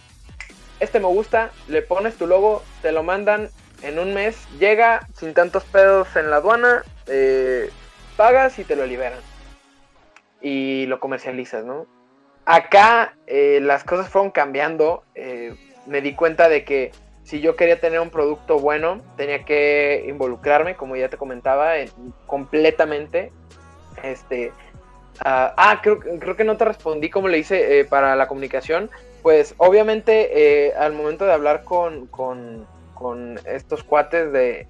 [0.80, 3.50] este me gusta, le pones tu logo, te lo mandan
[3.82, 7.70] en un mes, llega sin tantos pedos en la aduana, eh,
[8.16, 9.20] pagas y te lo liberan.
[10.40, 11.86] Y lo comercializas, ¿no?
[12.44, 15.04] Acá eh, las cosas fueron cambiando.
[15.86, 16.90] me di cuenta de que
[17.24, 21.74] si yo quería tener un producto bueno, tenía que involucrarme, como ya te comentaba,
[22.26, 23.32] completamente.
[24.02, 24.52] Este,
[25.20, 28.90] ah, ah creo, creo, que no te respondí como le hice eh, para la comunicación.
[29.22, 34.66] Pues obviamente eh, al momento de hablar con, con, con estos cuates de,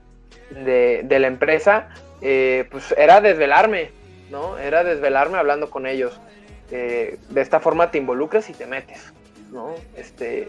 [0.50, 1.88] de, la empresa,
[2.20, 3.92] eh, pues era desvelarme,
[4.30, 4.58] ¿no?
[4.58, 6.20] Era desvelarme hablando con ellos.
[6.70, 9.14] de esta forma te involucras y te metes,
[9.50, 9.74] ¿no?
[9.96, 10.48] Este,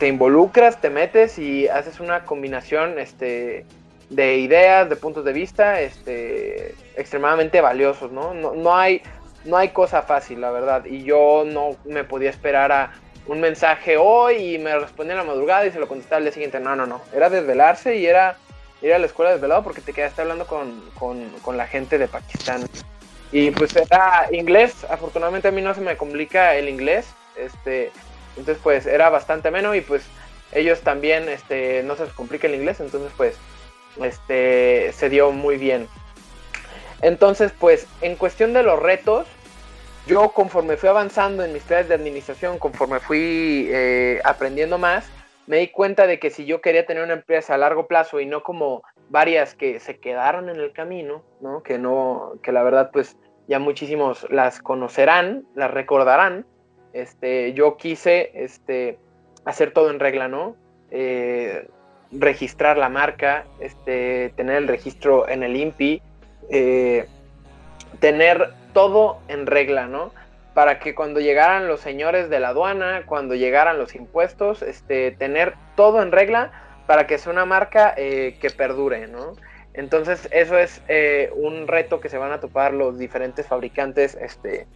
[0.00, 3.66] te involucras, te metes y haces una combinación este,
[4.08, 8.32] de ideas, de puntos de vista este, extremadamente valiosos, ¿no?
[8.32, 8.74] ¿no?
[8.74, 9.02] hay,
[9.44, 10.86] no hay cosa fácil, la verdad.
[10.86, 12.92] Y yo no me podía esperar a
[13.26, 16.32] un mensaje hoy y me respondía en la madrugada y se lo contestaba al día
[16.32, 16.60] siguiente.
[16.60, 17.02] No, no, no.
[17.14, 18.38] Era desvelarse y era
[18.80, 22.08] ir a la escuela desvelado porque te quedaste hablando con, con, con la gente de
[22.08, 22.62] Pakistán.
[23.32, 24.86] Y pues era inglés.
[24.88, 27.06] Afortunadamente a mí no se me complica el inglés.
[27.36, 27.92] Este,
[28.36, 30.04] entonces, pues era bastante menos y pues
[30.52, 33.36] ellos también este, no se les complica el inglés, entonces pues
[34.02, 35.88] este, se dio muy bien.
[37.02, 39.26] Entonces, pues en cuestión de los retos,
[40.06, 45.08] yo conforme fui avanzando en mis clases de administración, conforme fui eh, aprendiendo más,
[45.46, 48.26] me di cuenta de que si yo quería tener una empresa a largo plazo y
[48.26, 51.62] no como varias que se quedaron en el camino, ¿no?
[51.62, 53.16] Que no, que la verdad pues
[53.48, 56.46] ya muchísimos las conocerán, las recordarán,
[56.92, 58.98] este, yo quise este,
[59.44, 60.56] hacer todo en regla, ¿no?
[60.90, 61.68] Eh,
[62.12, 66.02] registrar la marca, este, tener el registro en el INPI,
[66.50, 67.06] eh,
[68.00, 70.12] tener todo en regla, ¿no?
[70.54, 75.54] Para que cuando llegaran los señores de la aduana, cuando llegaran los impuestos, este, tener
[75.76, 76.50] todo en regla
[76.86, 79.34] para que sea una marca eh, que perdure, ¿no?
[79.72, 80.82] Entonces eso es
[81.36, 84.66] un reto que se van a topar los diferentes fabricantes este,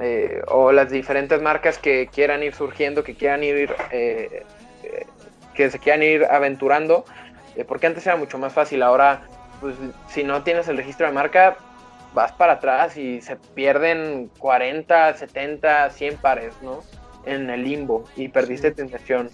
[0.00, 4.42] eh, o las diferentes marcas que quieran ir surgiendo, que quieran ir, eh,
[4.82, 5.06] eh,
[5.54, 7.04] que se quieran ir aventurando,
[7.68, 9.22] porque antes era mucho más fácil, ahora
[9.60, 9.76] pues
[10.08, 11.56] si no tienes el registro de marca,
[12.12, 16.80] vas para atrás y se pierden 40, 70, 100 pares, ¿no?
[17.24, 19.30] En el limbo y perdiste tentación.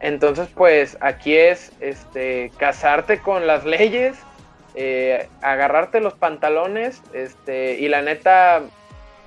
[0.00, 4.16] Entonces, pues aquí es este casarte con las leyes,
[5.42, 8.62] agarrarte los pantalones, este, y la neta,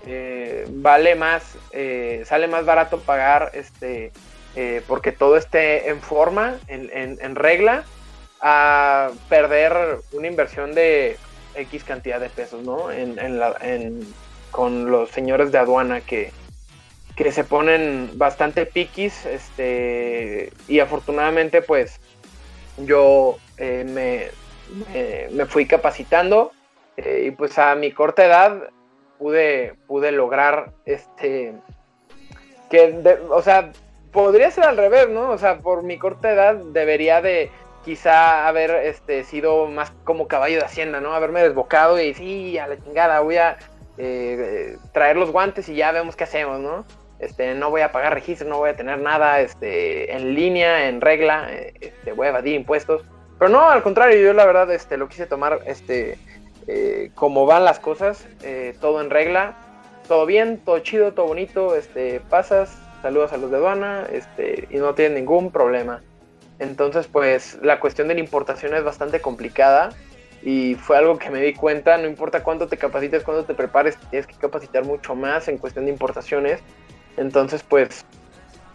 [0.06, 4.12] eh, vale más, eh, sale más barato pagar este,
[4.56, 7.86] eh, porque todo esté en forma, en, regla,
[8.42, 11.18] a perder una inversión de
[11.56, 12.88] X cantidad de pesos, ¿no?
[14.52, 16.32] con los señores de aduana que,
[17.16, 22.00] que se ponen bastante piquis, este, y afortunadamente pues
[22.78, 24.28] yo me,
[25.32, 26.52] me, fui capacitando
[26.98, 28.70] y pues a mi corta edad
[29.24, 31.54] pude, pude lograr este
[32.70, 33.72] que, o sea,
[34.12, 35.30] podría ser al revés, ¿no?
[35.30, 37.50] O sea, por mi corta edad debería de
[37.86, 41.14] quizá haber este, sido más como caballo de hacienda, ¿no?
[41.14, 43.58] Haberme desbocado y sí, a la chingada, voy a
[43.98, 46.84] eh, traer los guantes y ya vemos qué hacemos, ¿no?
[47.20, 51.00] Este, no voy a pagar registro, no voy a tener nada este, en línea, en
[51.00, 51.50] regla,
[51.80, 53.06] este, voy a evadir impuestos.
[53.40, 56.18] Pero no, al contrario, yo la verdad este, lo quise tomar este,
[56.68, 59.56] eh, como van las cosas, eh, todo en regla,
[60.08, 64.78] todo bien, todo chido, todo bonito, este, pasas, saludas a los de aduana, este, y
[64.78, 66.02] no tienes ningún problema.
[66.60, 69.90] Entonces, pues la cuestión de la importación es bastante complicada
[70.42, 73.98] y fue algo que me di cuenta, no importa cuánto te capacites, cuánto te prepares,
[74.10, 76.62] tienes que capacitar mucho más en cuestión de importaciones.
[77.18, 78.06] Entonces, pues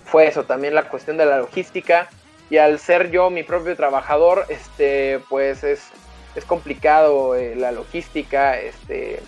[0.05, 2.09] fue eso, también la cuestión de la logística
[2.51, 5.91] y al ser yo mi propio trabajador, este, pues es
[6.39, 9.21] es complicado eh, la logística, este,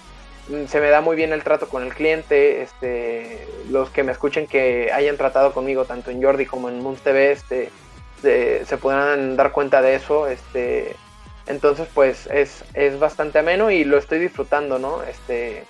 [0.48, 4.12] mm, se me da muy bien el trato con el cliente, este, los que me
[4.12, 7.70] escuchen que hayan tratado conmigo tanto en Jordi como en Moons TV, este,
[8.22, 10.94] se podrán dar cuenta de eso, este,
[11.46, 15.02] entonces pues es, es bastante ameno y lo estoy disfrutando, ¿no?
[15.02, 15.64] Este,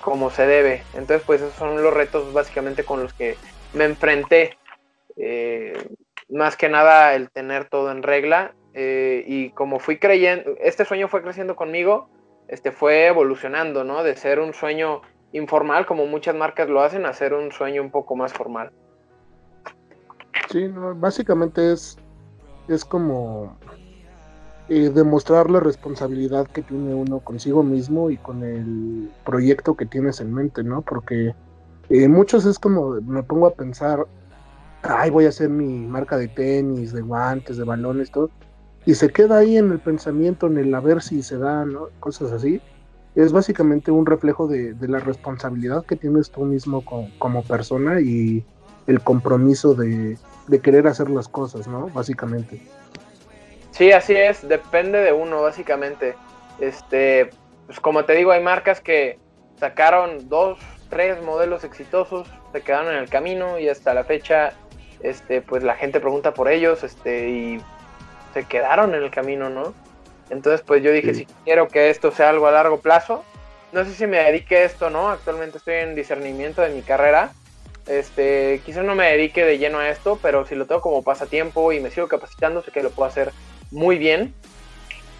[0.00, 0.82] como se debe.
[0.92, 3.36] Entonces pues esos son los retos básicamente con los que
[3.72, 4.58] me enfrenté.
[5.16, 5.88] Eh,
[6.28, 11.08] más que nada el tener todo en regla eh, y como fui creyendo, este sueño
[11.08, 12.08] fue creciendo conmigo,
[12.48, 14.02] este fue evolucionando, ¿no?
[14.02, 15.00] De ser un sueño
[15.32, 18.70] informal, como muchas marcas lo hacen, a ser un sueño un poco más formal.
[20.50, 21.96] Sí, básicamente es,
[22.68, 23.56] es como
[24.68, 30.20] eh, demostrar la responsabilidad que tiene uno consigo mismo y con el proyecto que tienes
[30.20, 30.82] en mente, ¿no?
[30.82, 31.34] Porque
[31.90, 34.06] eh, muchos es como, me pongo a pensar,
[34.82, 38.30] ay, voy a hacer mi marca de tenis, de guantes, de balones, todo,
[38.86, 41.64] y se queda ahí en el pensamiento, en el a ver si se da.
[42.00, 42.60] Cosas así.
[43.14, 46.84] Es básicamente un reflejo de, la responsabilidad que tienes tú mismo
[47.18, 48.44] como persona y
[48.86, 50.18] el compromiso de,
[50.48, 51.88] de querer hacer las cosas, ¿no?
[51.88, 52.60] Básicamente.
[53.70, 56.14] Sí, así es, depende de uno, básicamente.
[56.60, 57.30] Este,
[57.66, 59.18] pues como te digo, hay marcas que
[59.58, 60.58] sacaron dos,
[60.90, 64.52] tres modelos exitosos, se quedaron en el camino y hasta la fecha,
[65.00, 67.60] este, pues la gente pregunta por ellos, este, y
[68.34, 69.72] se quedaron en el camino, ¿no?
[70.30, 73.24] Entonces, pues yo dije, si quiero que esto sea algo a largo plazo,
[73.72, 75.08] no sé si me dedique a esto, ¿no?
[75.10, 77.32] Actualmente estoy en discernimiento de mi carrera,
[77.86, 81.72] este, quizás no me dedique de lleno a esto, pero si lo tengo como pasatiempo
[81.72, 83.32] y me sigo capacitando, sé que lo puedo hacer
[83.70, 84.34] muy bien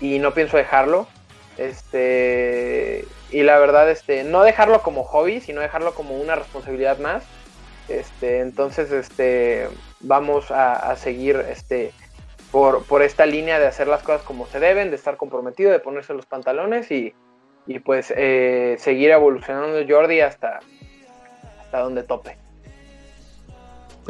[0.01, 1.07] y no pienso dejarlo.
[1.59, 7.25] Este, y la verdad, este, no dejarlo como hobby, sino dejarlo como una responsabilidad más.
[7.89, 9.69] Este, entonces, este,
[10.01, 11.93] vamos a, seguir, este,
[12.55, 15.81] por, por, esta línea de hacer las cosas como se deben, de estar comprometido, de
[15.81, 17.13] ponerse los pantalones y,
[17.67, 20.61] y pues eh, seguir evolucionando Jordi hasta,
[21.61, 22.39] hasta donde tope.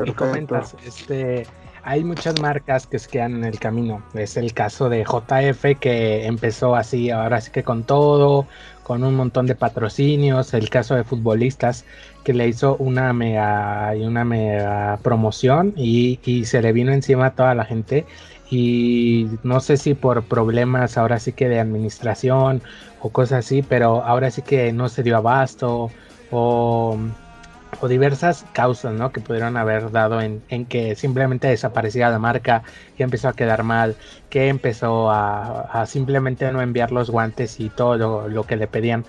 [0.05, 1.47] Y comentas, este,
[1.85, 4.03] hay muchas marcas que se quedan en el camino.
[4.13, 8.47] Es el caso de JF que empezó así, ahora sí que con todo,
[8.83, 10.53] con un montón de patrocinios.
[10.53, 11.87] El caso de futbolistas
[12.25, 17.27] que le hizo una mega y una mega promoción y, y se le vino encima
[17.27, 18.05] a toda la gente.
[18.51, 22.63] Y no sé si por problemas ahora sí que de administración
[23.01, 25.91] o cosas así, pero ahora sí que no se dio abasto
[26.31, 26.99] o
[27.81, 29.13] o diversas causas ¿no?
[29.13, 32.63] que pudieron haber dado en, que simplemente desaparecía la marca,
[32.97, 33.97] que empezó a quedar mal,
[34.31, 39.05] que empezó a, simplemente no enviar los guantes y todo lo, que le pedían.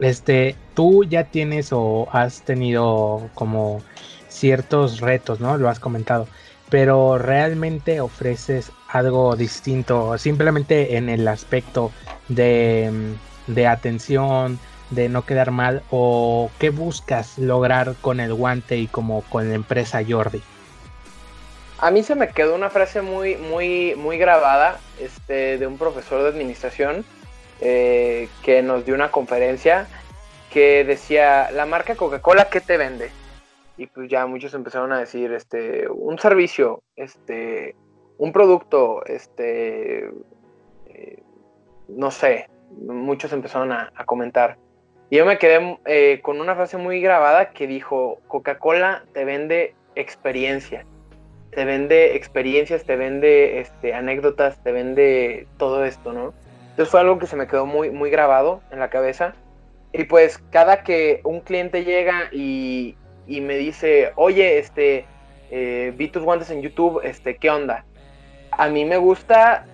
[0.00, 3.80] Este, tú ya tienes o has tenido como
[4.28, 5.56] ciertos retos, ¿no?
[5.56, 6.28] Lo has comentado,
[6.70, 11.92] pero realmente ofreces algo distinto, simplemente en el aspecto
[12.28, 12.90] de,
[13.46, 14.58] de atención,
[14.90, 19.54] de no quedar mal o qué buscas lograr con el guante y como con la
[19.54, 20.42] empresa Jordi?
[21.80, 26.22] A mí se me quedó una frase muy, muy, muy grabada este, de un profesor
[26.22, 27.04] de administración
[27.60, 29.86] eh, que nos dio una conferencia
[30.50, 33.10] que decía, la marca Coca-Cola, ¿qué te vende?
[33.76, 37.76] Y pues ya muchos empezaron a decir, este, un servicio, este,
[38.18, 40.10] un producto, este,
[40.86, 41.22] eh,
[41.88, 44.58] no sé, muchos empezaron a comentar.
[45.10, 49.74] Y yo me quedé eh, con una frase muy grabada que dijo, Coca-Cola te vende
[49.94, 50.84] experiencia,
[51.50, 56.34] te vende experiencias, te vende este, anécdotas, te vende todo esto, ¿no?
[56.70, 59.34] Entonces fue algo que se me quedó muy, muy grabado en la cabeza.
[59.94, 62.94] Y pues cada que un cliente llega y,
[63.26, 65.06] me dice, oye, este,
[65.50, 67.86] eh, vi tus guantes en YouTube, este, ¿qué onda?
[68.58, 69.64] A mí me gusta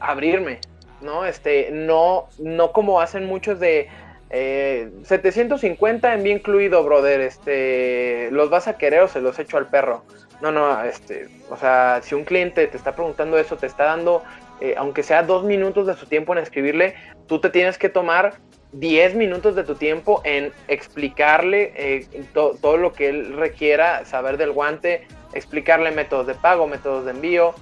[0.00, 0.58] abrirme,
[1.00, 1.24] ¿no?
[1.24, 3.88] Este, no, no como hacen muchos de,
[4.30, 7.20] 750 en bien incluido, brother.
[7.20, 10.04] Este, ¿los vas a querer o se los echo al perro?
[10.40, 14.22] No, no, este, o sea, si un cliente te está preguntando eso, te está dando,
[14.60, 16.94] eh, aunque sea dos minutos de su tiempo en escribirle,
[17.26, 18.34] tú te tienes que tomar
[18.72, 24.52] 10 minutos de tu tiempo en explicarle eh, todo lo que él requiera saber del
[24.52, 27.54] guante, explicarle métodos de pago, métodos de envío,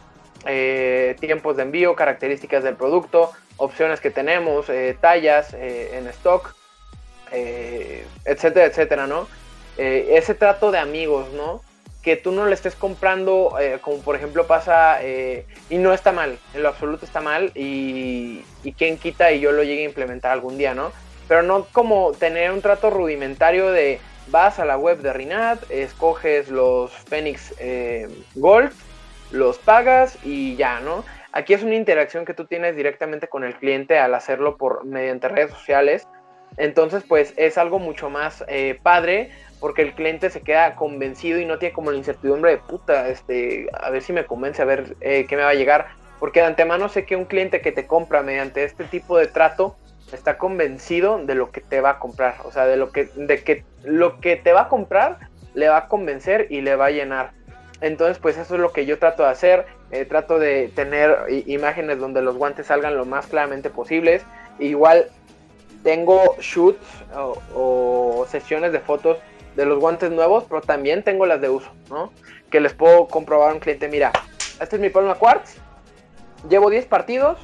[0.46, 6.54] eh, tiempos de envío, características del producto, opciones que tenemos, eh, tallas eh, en stock,
[8.24, 9.26] etcétera, etcétera, ¿no?
[9.76, 11.60] ese trato de amigos, ¿no?
[12.02, 16.62] Que tú no le estés comprando, como por ejemplo pasa, y no está mal, en
[16.62, 20.56] lo absoluto está mal, y, y quien quita y yo lo llegue a implementar algún
[20.56, 20.92] día, ¿no?
[21.28, 26.48] Pero no como tener un trato rudimentario de vas a la web de Rinat, escoges
[26.48, 27.52] los Phoenix
[28.36, 28.72] Gold,
[29.30, 31.04] los pagas y ya, ¿no?
[31.32, 35.28] Aquí es una interacción que tú tienes directamente con el cliente al hacerlo por mediante
[35.28, 36.06] redes sociales.
[36.56, 41.44] Entonces, pues es algo mucho más eh, padre porque el cliente se queda convencido y
[41.44, 44.96] no tiene como la incertidumbre de puta, este, a ver si me convence, a ver
[45.00, 45.88] eh, qué me va a llegar.
[46.18, 49.76] Porque de antemano sé que un cliente que te compra mediante este tipo de trato
[50.12, 52.36] está convencido de lo que te va a comprar.
[52.44, 55.18] O sea, de lo que, de que lo que te va a comprar
[55.54, 57.32] le va a convencer y le va a llenar.
[57.80, 59.66] Entonces, pues eso es lo que yo trato de hacer.
[59.90, 61.16] Eh, trato de tener
[61.46, 64.24] imágenes donde los guantes salgan lo más claramente posibles.
[64.58, 65.10] Igual
[65.82, 69.18] tengo shoots o, sesiones de fotos
[69.54, 72.12] de los guantes nuevos, pero también tengo las de uso, ¿no?
[72.50, 74.10] Que les puedo comprobar a un cliente, mira,
[74.60, 75.56] este es mi Palma Quartz,
[76.48, 77.38] llevo 10 partidos,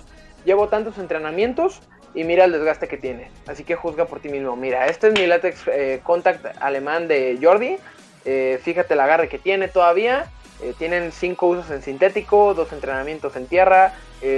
[0.45, 1.81] llevo tantos entrenamientos
[2.15, 3.31] y mira el desgaste que tiene.
[3.47, 4.57] Así que juzga por ti mismo.
[4.57, 7.77] Mira, este es mi látex eh, contact alemán de Jordi.
[8.25, 10.31] Eh, fíjate el agarre que tiene todavía.
[10.61, 13.95] Eh, tienen cinco usos en sintético, dos entrenamientos en tierra,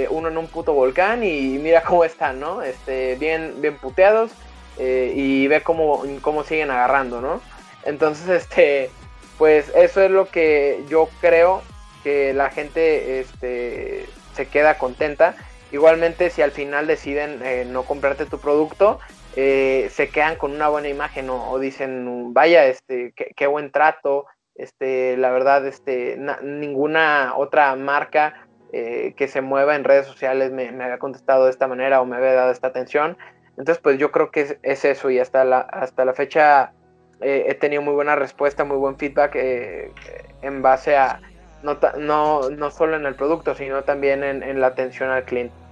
[0.09, 2.63] uno en un puto volcán y mira cómo están, ¿no?
[2.63, 4.31] Este, bien, bien puteados
[4.79, 7.39] y ve cómo, cómo siguen agarrando, ¿no?
[7.83, 8.89] Entonces, este,
[9.37, 11.61] pues eso es lo que yo creo
[12.03, 15.35] que la gente este, se queda contenta.
[15.71, 18.99] Igualmente, si al final deciden no comprarte tu producto,
[19.35, 24.25] eh, se quedan con una buena imagen o, dicen, vaya, este, qué, buen trato,
[24.55, 30.69] este, la verdad, este, ninguna otra marca eh, que se mueva en redes sociales me,
[30.69, 33.17] había contestado de esta manera o me había dado esta atención.
[33.57, 36.71] Entonces, pues yo creo que es, eso y hasta la, hasta la fecha
[37.19, 41.21] eh, he tenido muy buena respuesta, muy buen feedback en base a
[41.61, 45.64] no, no, no, solo en el producto, sino también en la atención al cliente.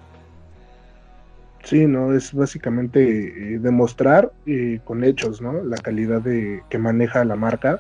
[1.64, 5.64] Sí, no, es básicamente eh, demostrar eh, con hechos, ¿no?
[5.64, 7.80] La calidad de que maneja la marca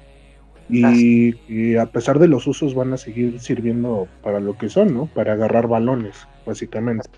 [0.69, 5.07] y, a pesar de los usos van a seguir sirviendo para lo que son, ¿no?
[5.07, 6.15] Para agarrar balones,
[6.45, 7.09] básicamente.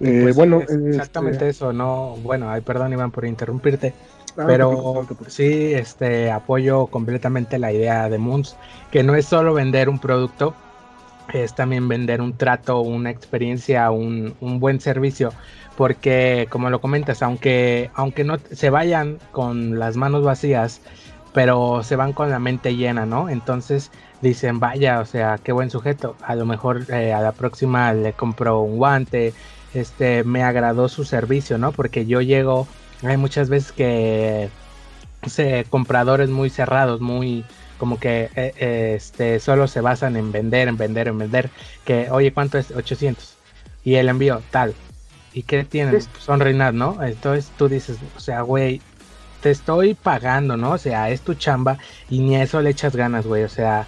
[0.00, 3.94] Eh, pues bueno, exactamente este eso, no, bueno, ay, perdón Iván por interrumpirte,
[4.36, 8.56] ah, pero sí, este, apoyo completamente la idea de Moons,
[8.90, 10.54] que no es solo vender un producto,
[11.32, 15.32] es también vender un trato, una experiencia, un, buen servicio.
[15.76, 20.80] Porque, como lo comentas, aunque, aunque no se vayan con las manos vacías,
[21.32, 23.28] pero se van con la mente llena, ¿no?
[23.28, 26.16] Entonces dicen, vaya, o sea, qué buen sujeto.
[26.22, 29.34] A lo mejor eh, a la próxima le compro un guante,
[29.74, 31.72] este, me agradó su servicio, ¿no?
[31.72, 32.68] Porque yo llego,
[33.02, 34.48] hay muchas veces que,
[35.70, 37.44] compradores muy cerrados, muy,
[37.78, 41.50] como que eh, este, solo se basan en vender, en vender, en vender.
[41.84, 42.70] Que, oye, ¿cuánto es?
[42.70, 43.36] 800.
[43.84, 44.74] Y el envío, tal.
[45.32, 46.00] ¿Y qué tienen?
[46.18, 47.02] Son reinas, ¿no?
[47.02, 48.80] Entonces tú dices, o sea, güey,
[49.40, 50.72] te estoy pagando, ¿no?
[50.72, 53.42] O sea, es tu chamba y ni a eso le echas ganas, güey.
[53.42, 53.86] O sea,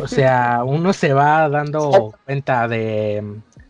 [0.00, 3.22] o sea, uno se va dando cuenta de,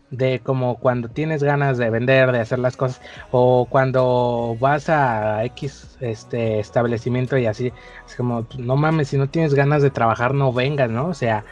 [0.09, 3.01] de como cuando tienes ganas de vender, de hacer las cosas,
[3.31, 7.73] o cuando vas a X este establecimiento y así,
[8.05, 11.07] es como, pues, no mames, si no tienes ganas de trabajar, no vengas, ¿no?
[11.07, 11.43] O sea,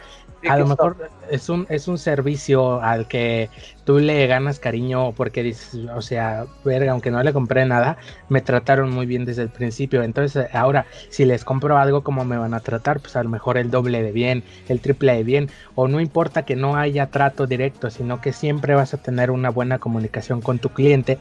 [0.48, 3.50] a lo mejor es un, es un servicio al que
[3.84, 7.96] tú le ganas cariño porque dices, o sea, verga, aunque no le compré nada,
[8.28, 10.02] me trataron muy bien desde el principio.
[10.02, 13.00] Entonces, ahora, si les compro algo, ¿cómo me van a tratar?
[13.00, 16.44] Pues a lo mejor el doble de bien, el triple de bien, o no importa
[16.44, 20.58] que no haya trato directo, sino que siempre vas a tener una buena comunicación con
[20.58, 21.18] tu cliente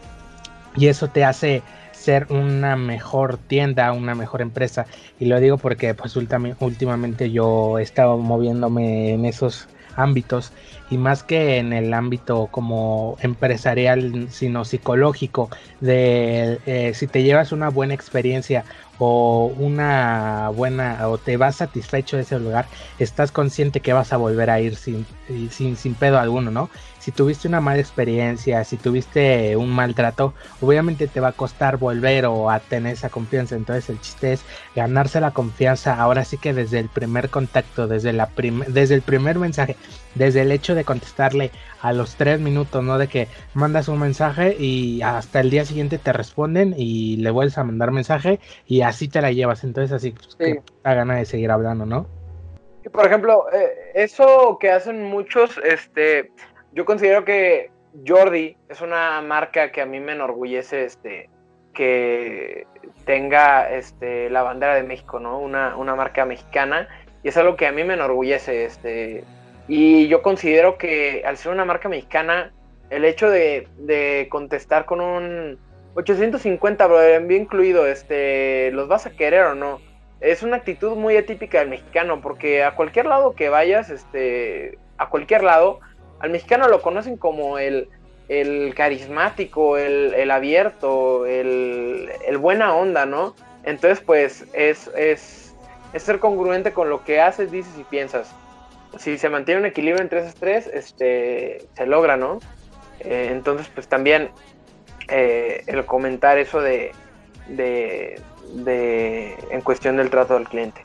[0.75, 1.63] y eso te hace
[2.05, 4.85] ser una mejor tienda, una mejor empresa.
[5.19, 10.51] Y lo digo porque pues últimamente yo he estado moviéndome en esos ámbitos
[10.89, 15.49] y más que en el ámbito como empresarial sino psicológico
[15.79, 18.65] de eh, si te llevas una buena experiencia
[18.99, 22.67] o una buena o te vas satisfecho de ese lugar
[22.99, 25.05] estás consciente que vas a volver a ir sin,
[25.49, 26.69] sin, sin pedo alguno no
[27.05, 32.25] si tuviste una mala experiencia, si tuviste un maltrato, obviamente te va a costar volver
[32.25, 33.55] o a tener esa confianza.
[33.55, 34.43] Entonces el chiste es
[34.75, 38.27] ganarse la confianza ahora sí que desde el primer contacto, desde, la
[38.69, 39.75] desde el primer mensaje,
[40.15, 42.97] desde el hecho de contestarle a los tres minutos, ¿no?
[42.97, 47.59] De que mandas un mensaje y hasta el día siguiente te responden y le vuelves
[47.59, 49.63] a mandar mensaje y así te la llevas.
[49.63, 52.07] Entonces así pues, que da gana de seguir hablando, ¿no?
[52.91, 56.31] Por ejemplo, eh, eso que hacen muchos, este,
[56.75, 57.71] yo considero que
[58.05, 61.29] Jordi es una marca que a mí me enorgullece este,
[61.73, 62.67] que
[63.05, 65.39] tenga este, la bandera de México, ¿no?
[65.39, 66.89] Una, una marca mexicana.
[67.23, 68.65] Y es algo que a mí me enorgullece.
[68.65, 69.23] Este,
[69.69, 72.51] y yo considero que al ser una marca mexicana,
[72.89, 75.57] el hecho de, contestar con un
[75.95, 79.79] 850, bro, envío incluido, este, ¿los vas a querer o no?
[80.19, 85.09] Es una actitud muy atípica del mexicano, porque a cualquier lado que vayas, este, a
[85.09, 85.79] cualquier lado,
[86.19, 87.89] al mexicano lo conocen como el,
[88.75, 93.35] carismático, el, abierto, el, buena onda, ¿no?
[93.63, 95.53] Entonces, pues es, es,
[95.95, 98.33] ser congruente con lo que haces, dices y piensas.
[98.97, 102.39] Si se mantiene un equilibrio entre esos tres, este, se logra, ¿no?
[102.99, 104.29] Eh, entonces, pues también
[105.09, 106.91] eh, el comentar eso de,
[107.47, 108.21] de,
[108.53, 110.81] de, en cuestión del trato del cliente.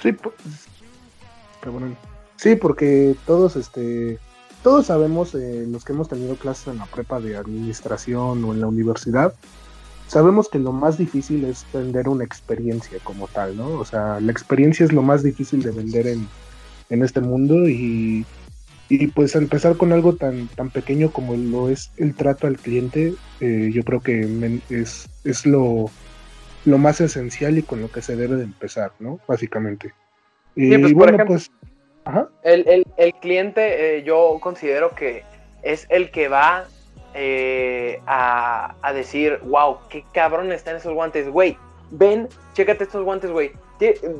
[0.00, 0.34] Sí, pues,
[2.42, 4.18] sí, porque todos, este,
[4.64, 8.60] todos sabemos, eh, los que hemos tenido clases en la prepa de administración o en
[8.60, 9.32] la universidad,
[10.08, 13.68] sabemos que lo más difícil es vender una experiencia como tal, ¿no?
[13.68, 16.26] O sea, la experiencia es lo más difícil de vender en,
[16.90, 18.26] en este mundo y,
[18.88, 23.14] y, pues empezar con algo tan, tan pequeño como lo es el trato al cliente,
[23.40, 25.90] eh, yo creo que es, es lo,
[26.64, 29.20] lo más esencial y con lo que se debe de empezar, ¿no?
[29.28, 29.94] Básicamente.
[30.54, 31.50] Y pues, bueno, pues...
[32.42, 35.24] El, el, cliente eh, yo considero que
[35.62, 36.64] es el que va
[37.14, 41.56] eh, a, a, decir, wow, qué cabrón están esos guantes, güey,
[41.90, 43.52] ven, chécate estos guantes, güey,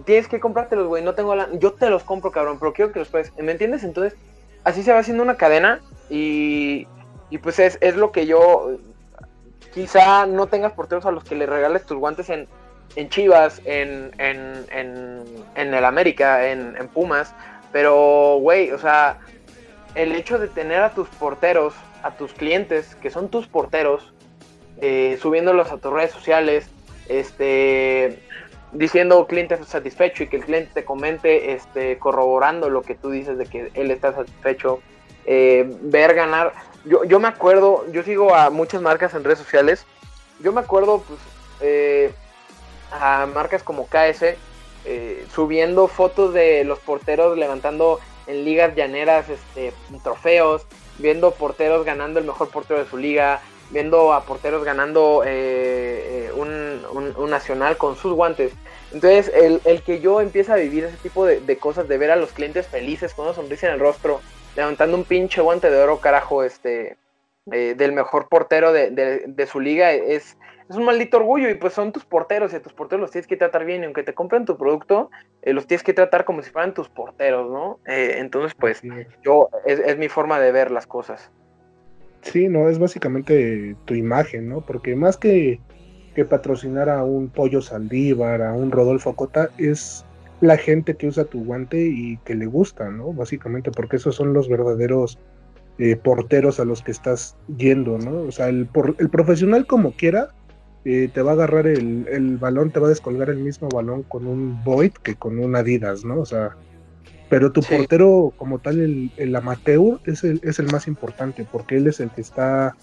[0.04, 1.48] tienes que comprártelos, güey, no tengo la...
[1.54, 3.84] Yo te los compro, cabrón, pero quiero que los puedes, ¿me entiendes?
[3.84, 4.18] Entonces,
[4.64, 5.80] así se va haciendo una cadena
[6.10, 6.86] y,
[7.30, 8.76] y pues es, es lo que yo
[9.72, 12.46] quizá no tengas porteros a los que le regales tus guantes en,
[12.96, 14.66] en Chivas, en, en,
[15.54, 17.34] en, el América, en, Pumas,
[17.72, 19.18] pero, güey, o sea,
[19.94, 24.12] el hecho de tener a tus porteros, a tus clientes, que son tus porteros,
[24.80, 26.68] eh, subiéndolos a tus redes sociales,
[27.08, 28.22] este,
[28.72, 33.38] diciendo cliente satisfecho y que el cliente te comente, este, corroborando lo que tú dices
[33.38, 34.80] de que él está satisfecho,
[35.24, 36.52] eh, ver ganar
[36.84, 39.86] yo, yo me acuerdo, yo sigo a muchas marcas en redes sociales.
[40.40, 41.20] Yo me acuerdo, pues,
[41.60, 42.12] eh,
[42.90, 44.36] a marcas como KS
[44.84, 49.72] eh, subiendo fotos de los porteros levantando en ligas llaneras este,
[50.02, 50.66] trofeos,
[50.98, 53.40] viendo porteros ganando el mejor portero de su liga,
[53.70, 58.52] viendo a porteros ganando eh, un, un, nacional con sus guantes.
[58.92, 62.10] Entonces, el, el, que yo empiece a vivir ese tipo de, de, cosas, de ver
[62.10, 64.20] a los clientes felices con una sonrisa en el rostro,
[64.54, 66.96] levantando un pinche guante de oro, carajo, este,
[67.50, 70.36] eh, del mejor portero de, su liga, es,
[70.68, 73.26] es un maldito orgullo y pues son tus porteros y a tus porteros los tienes
[73.26, 75.10] que tratar bien y aunque te compren tu producto,
[75.42, 77.80] eh, los tienes que tratar como si fueran tus porteros, ¿no?
[77.86, 78.82] Eh, entonces, pues
[79.22, 81.30] yo, es, mi forma de ver las cosas.
[82.22, 84.60] Sí, no, es básicamente tu imagen, ¿no?
[84.60, 85.60] Porque más que,
[86.14, 90.04] que patrocinar a un Pollo Saldívar, a un Rodolfo Cota, es
[90.40, 93.12] la gente que usa tu guante y que le gusta, ¿no?
[93.12, 95.18] Básicamente, porque esos son los verdaderos
[95.78, 98.22] eh, porteros a los que estás yendo, ¿no?
[98.22, 98.68] O sea, el,
[98.98, 100.28] el profesional como quiera,
[100.84, 104.62] te va a agarrar el, balón, te va a descolgar el mismo balón con un
[104.64, 106.20] Void que con un Adidas, ¿no?
[106.20, 106.56] O sea,
[107.28, 111.76] pero tu portero como tal, el, el amateur, es el, es el más importante, porque
[111.76, 112.76] él es el que está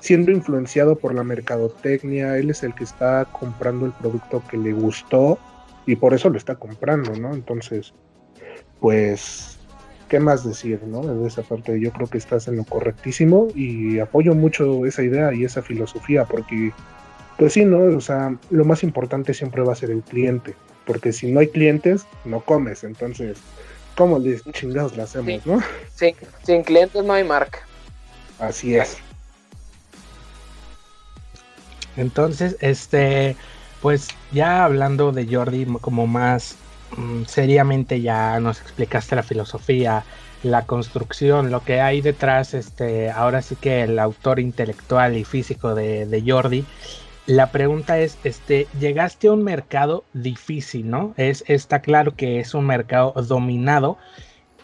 [0.00, 4.72] siendo influenciado por la mercadotecnia, él es el que está comprando el producto que le
[4.72, 5.38] gustó
[5.86, 7.32] y por eso lo está comprando, ¿no?
[7.32, 7.94] Entonces,
[8.80, 9.60] pues,
[10.08, 11.02] ¿qué más decir, no?
[11.02, 15.32] De esa parte yo creo que estás en lo correctísimo y apoyo mucho esa idea
[15.32, 16.72] y esa filosofía porque,
[17.38, 17.96] pues sí, ¿no?
[17.96, 20.54] O sea, lo más importante siempre va a ser el cliente,
[20.86, 23.38] porque si no hay clientes, no comes, entonces,
[23.96, 25.60] ¿cómo les chingados la hacemos, no?
[25.94, 26.14] Sí,
[26.44, 27.60] sin clientes no hay marca.
[28.38, 28.98] Así es.
[31.96, 33.36] Entonces, este,
[33.80, 36.56] pues ya hablando de Jordi como más
[36.96, 40.04] mm, seriamente ya nos explicaste la filosofía,
[40.42, 45.74] la construcción, lo que hay detrás, este, ahora sí que el autor intelectual y físico
[45.74, 46.64] de, Jordi.
[47.26, 51.14] La pregunta es, este, llegaste a un mercado difícil, ¿no?
[51.16, 53.96] Es, está claro que es un mercado dominado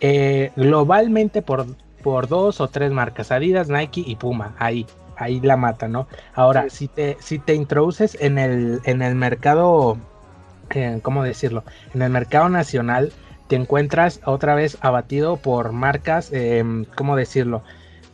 [0.01, 1.67] eh, globalmente por,
[2.03, 4.87] por dos o tres marcas, Adidas, Nike y Puma, ahí
[5.19, 6.07] ahí la mata, ¿no?
[6.35, 9.99] Ahora, si, te, si te introduces en el, en el mercado,
[10.71, 11.65] eh, ¿cómo decirlo?
[11.95, 13.13] En el mercado nacional,
[13.49, 16.65] te encuentras otra vez abatido por marcas, eh,
[16.95, 17.63] ¿cómo decirlo?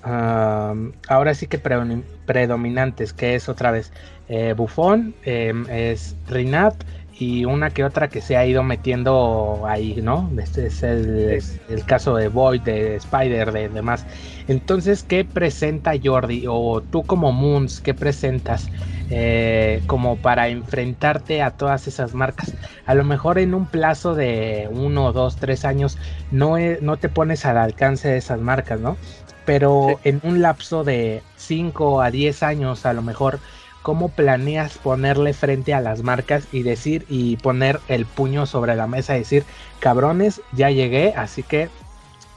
[0.05, 3.93] Ahora sí que predominantes, que es otra vez
[4.29, 6.75] eh, Buffon, em, es Rinat,
[7.19, 10.31] y una que otra que se ha ido metiendo ahí, ¿no?
[10.39, 14.05] Este es el, caso de Void, de Spider, de demás.
[14.49, 16.45] Entonces, ¿qué presenta Jordi?
[16.49, 18.71] O tú como Moons, ¿qué presentas?
[19.11, 22.57] Eh, como para enfrentarte a todas esas marcas.
[22.87, 25.99] A lo mejor en un plazo de uno, dos, tres años
[26.31, 28.99] no, no te pones al alcance de esas marcas, ¿no?
[29.45, 33.41] Pero en un lapso de 5 a 10 años a lo mejor
[33.83, 38.87] cómo planeas ponerle frente a las marcas y decir y poner el puño sobre la
[38.87, 39.45] mesa y decir,
[39.79, 41.69] cabrones, ya llegué, así que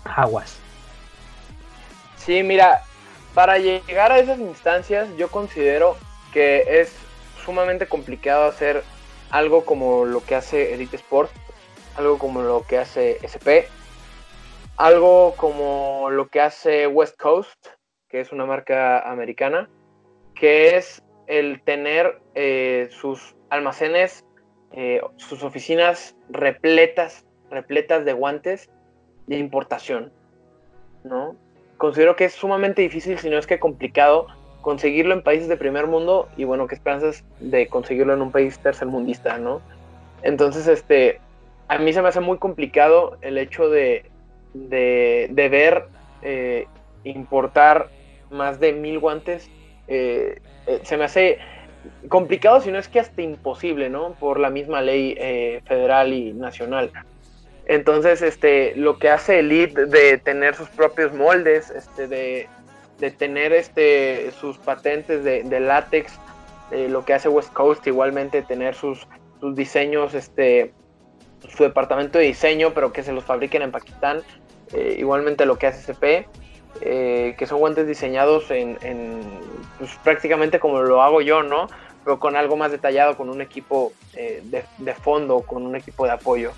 [0.03, 0.57] aguas.
[2.17, 2.83] Sí, mira,
[3.33, 5.95] para llegar a esas instancias yo considero
[6.33, 6.91] que es
[7.45, 8.83] sumamente complicado hacer
[9.29, 11.31] algo como lo que hace Elite Sport,
[11.95, 13.69] algo como lo que hace SP,
[14.77, 17.67] algo como lo que hace West Coast,
[18.09, 19.69] que es una marca americana,
[20.35, 24.23] que es el tener eh, sus almacenes,
[24.71, 28.69] eh, sus oficinas repletas repletas de guantes
[29.27, 30.11] de importación,
[31.03, 31.35] ¿no?
[31.77, 34.27] Considero que es sumamente difícil, si no es que complicado,
[34.61, 38.59] conseguirlo en países de primer mundo y bueno, qué esperanzas de conseguirlo en un país
[38.59, 39.61] tercermundista, ¿no?
[40.23, 41.21] Entonces, este,
[41.67, 44.09] a mí se me hace muy complicado el hecho de,
[44.53, 45.85] de, ver
[46.21, 46.67] eh,
[47.03, 47.89] importar
[48.29, 49.49] más de mil guantes.
[49.87, 51.39] Eh, eh, se me hace
[52.09, 54.13] complicado, si no es que hasta imposible, ¿no?
[54.13, 55.15] Por la misma ley
[55.65, 56.91] federal y nacional.
[57.65, 62.47] Entonces, este, lo que hace Elite de tener sus propios moldes, este, de,
[62.99, 66.13] de tener este, sus patentes de, de látex,
[66.71, 69.07] lo que hace West Coast igualmente tener sus,
[69.39, 70.73] sus diseños, este,
[71.55, 74.23] su departamento de diseño, pero que se los fabriquen en Pakistán.
[74.73, 76.27] Eh, igualmente lo que hace CP,
[76.81, 78.77] eh, que son guantes diseñados en,
[79.77, 81.67] pues, prácticamente como lo hago yo, ¿no?
[82.03, 84.41] Pero con algo más detallado, con un equipo eh,
[84.77, 86.51] de, fondo, con un equipo de apoyo.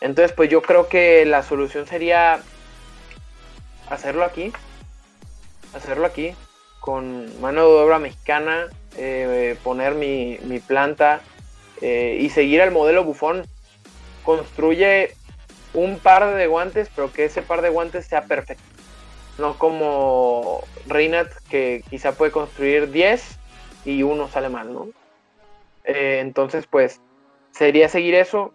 [0.00, 2.40] Entonces, pues yo creo que la solución sería
[3.88, 4.52] hacerlo aquí,
[5.74, 6.34] hacerlo aquí,
[6.80, 8.66] con mano de obra mexicana,
[9.62, 11.20] poner mi, mi planta
[11.80, 13.44] y seguir el modelo bufón
[14.24, 15.14] construye
[15.74, 18.62] un par de guantes, pero que ese par de guantes sea perfecto.
[19.38, 23.38] No como Reinat, que quizá puede construir 10
[23.84, 24.88] y uno sale mal, ¿no?
[25.84, 27.00] Eh, entonces, pues,
[27.50, 28.52] sería seguir eso,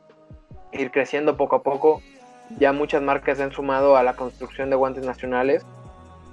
[0.71, 2.01] ir creciendo poco a poco.
[2.59, 5.65] Ya muchas marcas se han sumado a la construcción de guantes nacionales.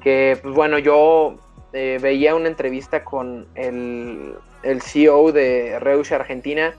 [0.02, 1.36] Que, pues bueno, yo
[1.73, 6.74] eh, veía una entrevista con el, el CEO de Reusch Argentina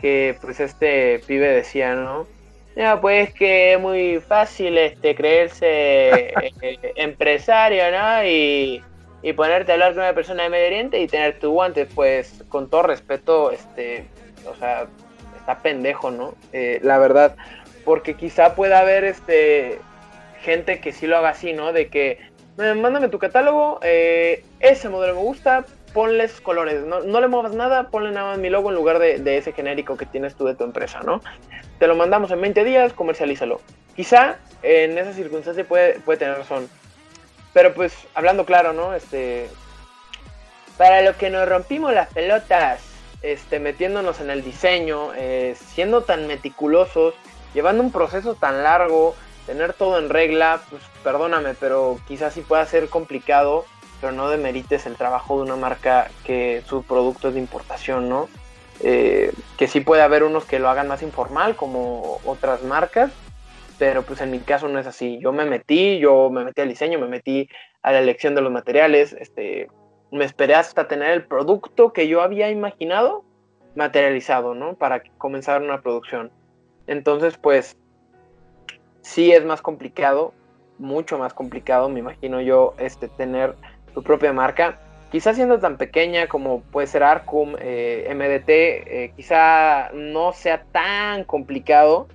[0.00, 2.26] que pues este pibe decía, ¿no?
[2.76, 6.32] Ya, pues que es muy fácil este creerse
[6.62, 8.24] eh, empresario, ¿no?
[8.24, 8.82] Y,
[9.36, 12.70] ponerte a hablar con una persona de Medio Oriente y tener tu guante, pues con
[12.70, 14.06] todo respeto, este,
[14.46, 14.86] o sea,
[15.36, 16.34] está pendejo, ¿no?
[16.52, 17.36] Eh, la verdad,
[17.84, 19.78] porque quizá pueda haber este
[20.42, 21.72] gente que sí lo haga así, ¿no?
[21.72, 22.18] De que,
[22.56, 28.10] mándame tu catálogo, eh, ese modelo me gusta, ponles colores, no, le muevas nada, ponle
[28.10, 31.00] nada más mi logo en lugar de, ese genérico que tienes tú de tu empresa,
[31.00, 31.20] ¿no?
[31.78, 33.60] Te lo mandamos en 20 días, comercialízalo.
[33.96, 36.68] Quizá en esa circunstancia puede, puede tener razón.
[37.52, 38.94] Pero pues, hablando claro, ¿no?
[38.94, 39.48] Este.
[40.76, 42.80] Para lo que nos rompimos las pelotas,
[43.22, 47.14] este, metiéndonos en el diseño, eh, siendo tan meticulosos,
[47.52, 49.14] llevando un proceso tan largo,
[49.46, 53.66] tener todo en regla, pues perdóname, pero quizás sí pueda ser complicado
[54.00, 58.28] pero no demerites el trabajo de una marca que su producto es de importación, ¿no?
[58.82, 63.12] Eh, que sí puede haber unos que lo hagan más informal, como otras marcas,
[63.78, 65.18] pero pues en mi caso no es así.
[65.20, 67.48] Yo me metí, yo me metí al diseño, me metí
[67.82, 69.68] a la elección de los materiales, este,
[70.10, 73.24] me esperé hasta tener el producto que yo había imaginado
[73.74, 74.74] materializado, ¿no?
[74.74, 76.30] Para comenzar una producción.
[76.86, 77.76] Entonces, pues,
[79.02, 80.34] sí es más complicado,
[80.78, 83.54] mucho más complicado, me imagino yo, este, tener
[83.94, 84.78] tu propia marca.
[85.10, 91.24] Quizá siendo tan pequeña como puede ser Arcum, eh, MDT, eh, quizá no sea tan
[91.24, 92.06] complicado,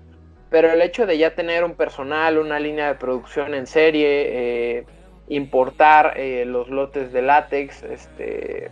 [0.49, 4.85] pero el hecho de ya tener un personal, una línea de producción en serie, eh,
[5.27, 6.15] importar
[6.45, 8.69] los lotes de látex, este,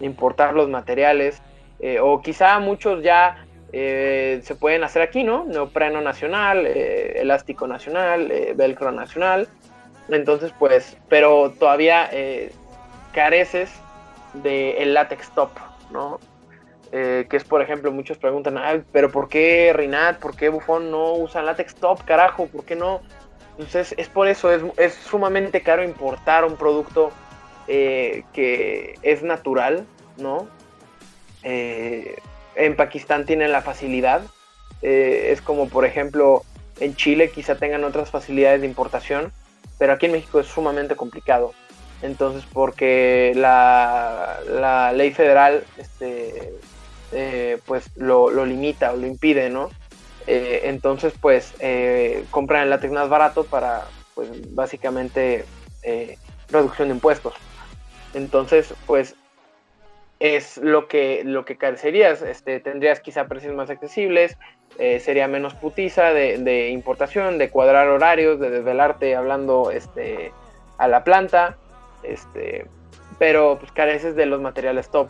[0.00, 1.42] importar los materiales,
[2.02, 5.46] o quizá muchos ya se pueden hacer aquí, ¿no?
[5.46, 9.48] Neopreno nacional, elástico nacional, velcro nacional.
[10.08, 12.52] Entonces, pues, pero todavía eh,
[13.12, 13.70] careces
[14.34, 15.50] del el látex top,
[15.90, 16.20] ¿no?
[16.92, 21.14] Eh, que es, por ejemplo, muchos preguntan, pero ¿por qué Rinat, por qué Buffon no
[21.14, 22.46] usa látex top, carajo?
[22.46, 23.00] ¿Por qué no?
[23.52, 27.10] Entonces, es por eso, es, sumamente caro importar un producto
[27.66, 29.86] eh, que es natural,
[30.16, 30.48] ¿no?
[31.46, 34.22] en Pakistán tienen la facilidad.
[34.80, 36.42] es como, por ejemplo,
[36.80, 39.30] en Chile quizá tengan otras facilidades de importación
[39.78, 41.52] pero aquí en México es sumamente complicado.
[42.02, 46.52] Entonces, porque la, ley federal este,
[47.12, 49.70] eh, pues lo, limita o lo impide, ¿no?
[50.26, 55.44] Eh, entonces, pues eh, compran el látex más barato para, pues básicamente,
[56.50, 57.34] reducción de impuestos.
[58.14, 59.16] Entonces, pues
[60.20, 62.22] es lo que, lo que carecerías.
[62.22, 64.36] Este, tendrías quizá precios más accesibles,
[64.78, 70.32] eh, sería menos putiza de, importación, de cuadrar horarios, de desvelarte hablando este,
[70.78, 71.56] a la planta,
[72.02, 72.66] este,
[73.18, 75.08] pero pues careces de los materiales top.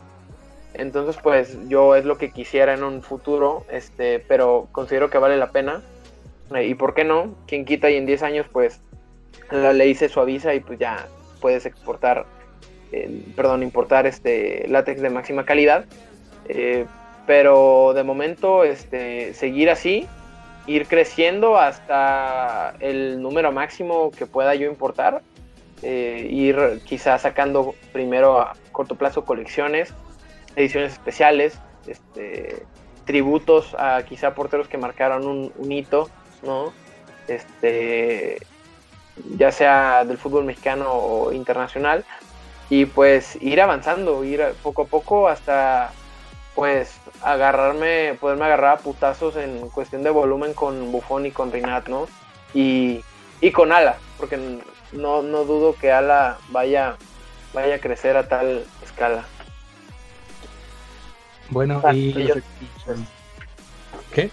[0.75, 5.37] Entonces pues yo es lo que quisiera en un futuro, este, pero considero que vale
[5.37, 5.83] la pena.
[6.55, 8.81] Eh, y por qué no, quien quita y en 10 años pues
[9.51, 11.07] la ley se suaviza y pues ya
[11.41, 12.27] puedes exportar,
[13.03, 15.85] eh, perdón, importar este látex de máxima calidad.
[17.27, 20.07] Pero de momento, este, seguir así
[20.67, 25.23] ir creciendo hasta el número máximo que pueda yo importar.
[25.83, 29.93] Eh, ir quizás sacando primero a corto plazo colecciones,
[30.57, 32.63] ediciones especiales, este,
[33.05, 36.09] tributos a quizá porteros que marcaron un, hito,
[36.43, 36.73] ¿no?
[37.29, 38.39] Este,
[39.37, 42.05] ya sea del fútbol mexicano o internacional,
[42.71, 45.93] y pues ir avanzando, ir poco a poco hasta
[46.55, 51.89] pues agarrarme, poderme agarrar a putazos en cuestión de volumen con Buffon y con Rinat,
[51.89, 52.07] ¿no?
[52.55, 53.01] Y,
[53.41, 54.37] y con Ala, porque
[54.93, 56.97] no, no dudo que Ala vaya,
[57.53, 59.25] vaya a crecer a tal escala.
[61.51, 62.31] Bueno, y...
[64.13, 64.31] ¿Qué?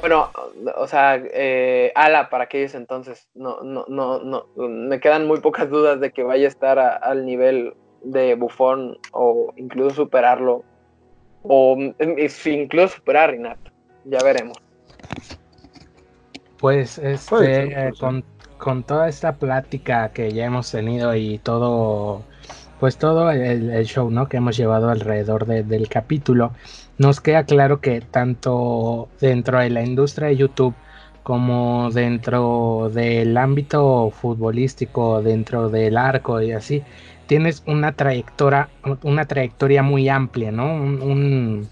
[0.00, 0.30] Bueno,
[0.76, 5.70] o sea, eh, Ala para aquellos entonces, no, no, no, no, me quedan muy pocas
[5.70, 10.64] dudas de que vaya a estar al nivel de Buffon o incluso superarlo,
[11.44, 13.70] o incluso superar a Renato,
[14.04, 14.58] ya veremos.
[16.58, 18.22] Pues este, con,
[18.58, 22.22] con, toda esta plática que ya hemos tenido y todo,
[22.80, 24.28] pues todo el, show, ¿no?
[24.28, 26.52] Que hemos llevado alrededor del capítulo,
[26.98, 30.74] nos queda claro que tanto dentro de la industria de YouTube
[31.22, 36.84] como dentro del ámbito futbolístico, dentro del arco y así,
[37.26, 38.68] tienes una trayectoria,
[39.02, 40.72] una trayectoria muy amplia, ¿no?
[40.72, 41.68] Un,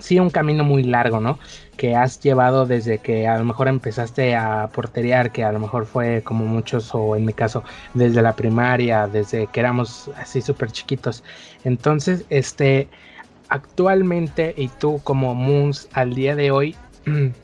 [0.00, 1.38] sí, un camino muy largo, ¿no?
[1.76, 5.86] Que has llevado desde que a lo mejor empezaste a porterear, que a lo mejor
[5.86, 7.62] fue como muchos, o en mi caso,
[7.94, 11.22] desde la primaria, desde que éramos así súper chiquitos.
[11.64, 12.88] Entonces, este,
[13.50, 16.76] actualmente y tú como Moons al día de hoy,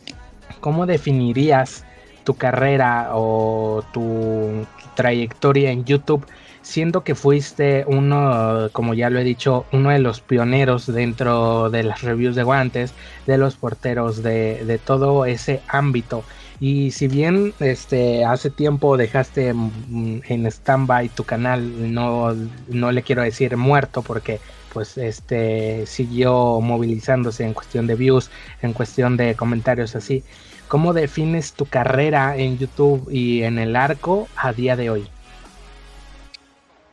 [0.60, 1.84] ¿cómo definirías
[2.24, 6.24] tu carrera o tu, trayectoria en YouTube?
[6.62, 11.84] Siendo que fuiste uno, como ya lo he dicho, uno de los pioneros dentro de
[11.84, 12.92] las reviews de guantes,
[13.26, 16.24] de los porteros, de, de todo ese ámbito.
[16.58, 22.34] Y si bien este hace tiempo dejaste en stand-by tu canal, no,
[22.68, 24.40] no le quiero decir muerto porque
[24.76, 28.30] pues este siguió movilizándose en cuestión de views,
[28.60, 30.22] en cuestión de comentarios así.
[30.68, 35.08] ¿Cómo defines tu carrera en YouTube y en el arco a día de hoy?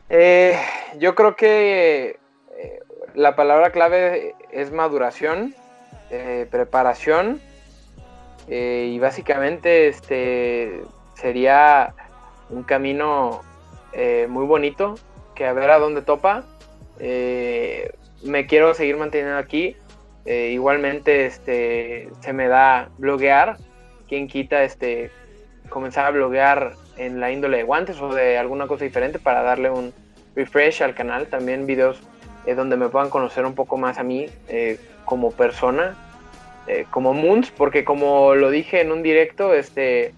[0.08, 0.58] Eh,
[0.98, 2.20] yo creo que
[2.58, 2.80] eh,
[3.16, 5.54] la palabra clave es maduración,
[6.10, 7.42] eh, preparación
[8.48, 10.84] y básicamente este
[11.16, 11.94] sería
[12.50, 13.42] un camino
[14.30, 14.96] muy bonito
[15.36, 16.46] que a ver a dónde topa
[17.00, 17.92] eh,
[18.24, 19.76] me quiero seguir manteniendo aquí.
[20.26, 23.58] Eh, igualmente este, se me da bloguear.
[24.08, 25.12] Quien quita este,
[25.70, 29.70] comenzar a bloguear en la índole de guantes o de alguna cosa diferente para darle
[29.70, 29.94] un
[30.36, 31.28] refresh al canal.
[31.28, 32.02] También videos
[32.46, 34.28] eh, donde me puedan conocer un poco más a mí
[35.06, 35.98] como persona,
[36.92, 40.14] como Moons, porque como lo dije en un directo, este,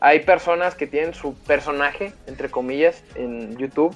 [0.00, 3.94] hay personas que tienen su personaje, entre comillas, en YouTube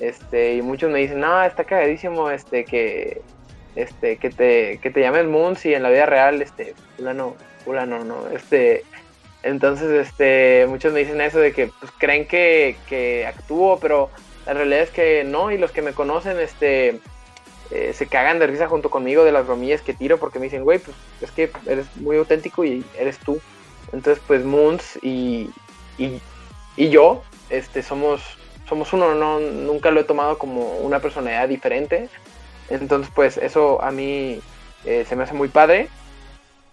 [0.00, 3.22] este, y muchos me dicen, no, está cagadísimo, este, que,
[3.74, 8.84] este, que te, que te y en la vida real, este, fulano, fulano, no, este,
[9.42, 14.10] entonces, este, muchos me dicen eso de que, pues, creen que, que actúo, pero
[14.44, 17.00] la realidad es que no, y los que me conocen, este,
[17.70, 20.64] eh, se cagan de risa junto conmigo de las bromillas que tiro porque me dicen,
[20.64, 23.40] güey, pues, es que eres muy auténtico y eres tú.
[23.92, 25.50] Entonces, pues, Moons y,
[25.96, 26.20] y,
[26.76, 28.35] y yo, este, somos
[28.68, 32.08] somos uno, no, nunca lo he tomado como una personalidad diferente.
[32.68, 34.40] Entonces, pues eso a mí
[34.84, 35.88] eh, se me hace muy padre.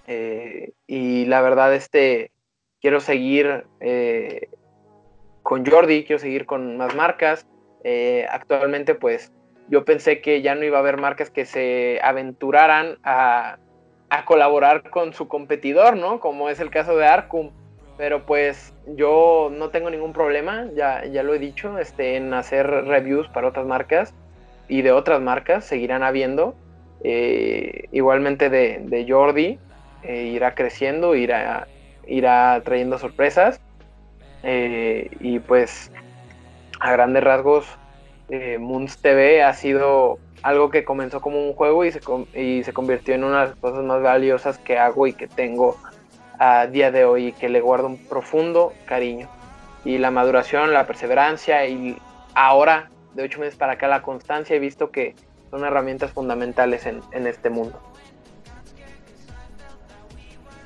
[0.07, 2.31] Eh, y la verdad, este,
[2.81, 4.49] quiero seguir eh,
[5.43, 7.45] con Jordi, quiero seguir con más marcas.
[8.29, 9.31] actualmente, pues
[9.69, 13.57] yo pensé que ya no iba a haber marcas que se aventuraran a,
[14.09, 16.19] a colaborar con su competidor, ¿no?
[16.19, 17.51] Como es el caso de Arcum
[17.97, 22.67] pero pues yo no tengo ningún problema, ya, ya lo he dicho, este, en hacer
[22.67, 24.13] reviews para otras marcas
[24.67, 26.55] y de otras marcas, seguirán habiendo.
[27.03, 29.59] Eh, igualmente de, Jordi,
[30.03, 31.67] eh, irá creciendo, irá,
[32.07, 33.59] irá trayendo sorpresas.
[34.43, 35.91] Eh, y pues
[36.79, 37.65] a grandes rasgos,
[38.59, 42.01] Moons TV ha sido algo que comenzó como un juego y se,
[42.33, 45.77] y se convirtió en una de las cosas más valiosas que hago y que tengo
[46.39, 49.30] a día de hoy que le guardo un profundo cariño.
[49.85, 51.97] Y la maduración, la perseverancia y
[52.35, 55.15] ahora, de ocho meses para acá, la constancia, he visto que
[55.51, 57.80] son herramientas fundamentales en, en este mundo.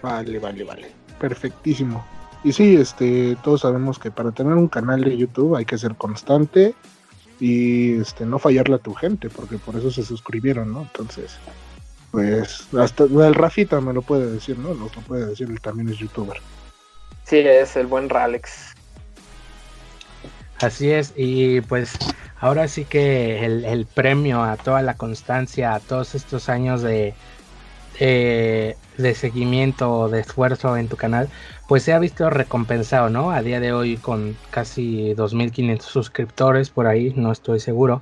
[0.02, 0.92] Vale, vale, vale.
[1.20, 2.06] Perfectísimo.
[2.44, 5.96] Y sí, este, todos sabemos que para tener un canal de YouTube hay que ser
[5.96, 6.76] constante
[7.40, 10.82] y este, no fallarle a tu gente, porque por eso se suscribieron, ¿no?
[10.82, 11.38] Entonces,
[12.12, 14.74] pues hasta el Rafita me lo puede decir, ¿no?
[14.74, 16.38] Lo puede decir, él también es youtuber.
[17.24, 18.74] Sí, es el buen Ralex.
[20.60, 21.94] Así es, y pues
[22.40, 27.14] ahora sí que el, premio a toda la constancia, a todos estos años de,
[28.00, 31.30] de seguimiento, de esfuerzo en tu canal,
[31.68, 33.30] pues se ha visto recompensado, ¿no?
[33.30, 38.02] A día de hoy con casi 2.500 suscriptores por ahí, no estoy seguro,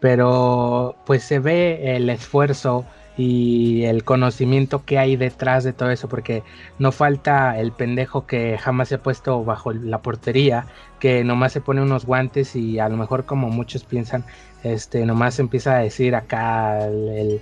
[0.00, 2.84] pero pues se ve el esfuerzo
[3.16, 6.42] y el conocimiento que hay detrás de todo eso, porque
[6.78, 10.66] no falta el pendejo que jamás se ha puesto bajo la portería,
[10.98, 14.24] que nomás se pone unos guantes y a lo mejor como muchos piensan,
[14.64, 17.40] este, nomás empieza a decir acá el,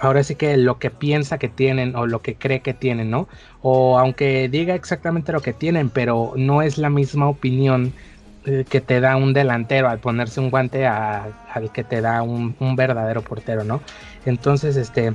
[0.00, 3.28] ahora sí que lo que piensa que tienen o lo que cree que tienen, ¿no?
[3.62, 7.92] O aunque diga exactamente lo que tienen, pero no es la misma opinión
[8.44, 13.22] que te da un delantero al ponerse un guante al que te da un, verdadero
[13.22, 13.80] portero, ¿no?
[14.26, 15.14] Entonces, este,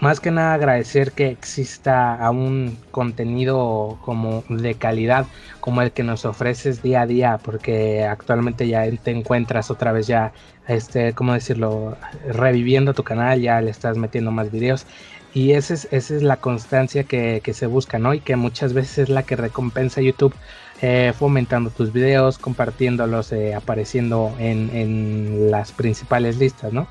[0.00, 5.26] más que nada agradecer que exista a un contenido como de calidad
[5.60, 10.06] como el que nos ofreces día a día, porque actualmente ya te encuentras otra vez
[10.06, 10.32] ya,
[10.66, 11.96] este, ¿cómo decirlo?
[12.28, 14.86] Reviviendo tu canal, ya le estás metiendo más videos.
[15.34, 18.14] Y esa es, esa es la constancia que, que se busca, ¿no?
[18.14, 20.34] Y que muchas veces es la que recompensa YouTube
[20.80, 26.86] eh, fomentando tus videos, compartiéndolos, eh, apareciendo en, las principales listas, ¿no?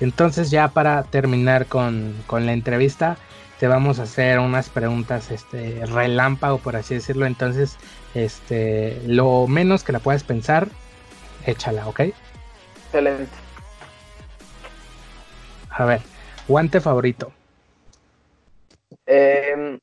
[0.00, 3.16] Entonces ya para terminar con, la entrevista,
[3.60, 7.26] te vamos a hacer unas preguntas este, relámpago, por así decirlo.
[7.26, 7.76] Entonces,
[8.14, 10.68] este, lo menos que la puedas pensar,
[11.46, 12.00] échala, ¿ok?
[12.86, 13.30] Excelente.
[15.70, 16.00] A ver,
[16.48, 17.32] guante favorito.
[19.06, 19.78] Eh,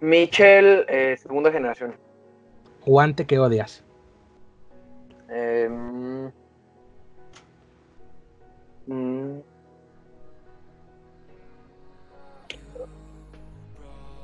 [0.00, 1.94] Michel, eh, segunda generación.
[2.84, 3.84] Guante que odias.
[5.28, 5.68] Eh,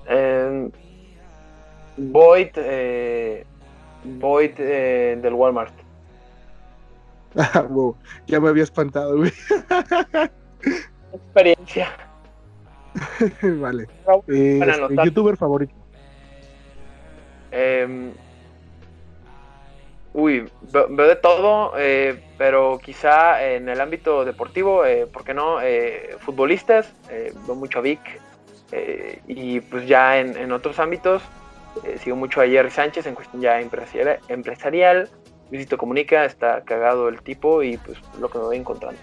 [0.08, 0.70] eh,
[1.96, 3.46] Void, eh,
[4.04, 5.74] Void eh, del Walmart.
[7.38, 7.68] Ah,
[8.26, 9.30] ya me había espantado, güey.
[11.12, 11.90] Experiencia.
[13.60, 13.86] vale.
[14.28, 15.74] Eh, este, ¿Youtuber favorito?
[17.50, 18.12] Em,
[20.12, 25.60] uy, veo, de todo, eh, pero quizá en el ámbito deportivo, eh, ¿por qué no?
[25.62, 28.00] Eh, futbolistas, veo mucho a Vic.
[29.28, 31.22] y pues ya en, otros ámbitos,
[31.98, 34.18] sigo mucho a Jerry Sánchez en cuestión ya empresarial.
[34.28, 35.08] empresarial.
[35.48, 38.98] Visito Comunica, está cagado el tipo y pues lo que me voy encontrando.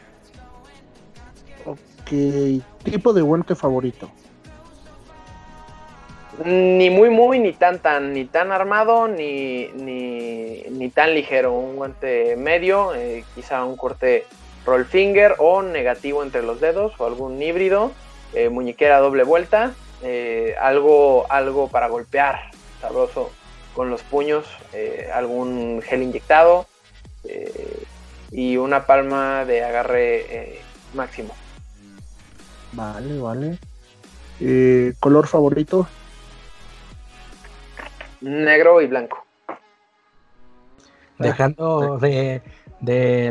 [2.84, 4.10] Tipo de guante favorito.
[6.44, 11.53] Ni muy muy, ni tan tan, ni tan armado, ni, ni, tan ligero.
[11.53, 14.26] Un guante medio, eh, quizá un corte
[14.65, 17.91] roll finger o negativo entre los dedos o algún híbrido,
[18.34, 22.49] eh, muñequera doble vuelta, eh, algo, algo para golpear
[22.81, 23.31] sabroso
[23.76, 24.45] con los puños,
[25.14, 26.68] algún gel inyectado
[28.31, 30.60] y una palma de agarre
[30.94, 31.34] máximo.
[32.74, 33.58] Vale, vale.
[35.00, 35.88] ¿Color favorito?
[38.24, 39.26] negro y blanco.
[41.20, 42.41] Dejando de,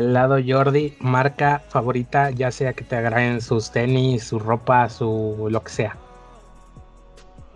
[0.01, 5.63] lado Jordi, marca favorita, ya sea que te agraden sus tenis, su ropa, su lo
[5.63, 5.97] que sea.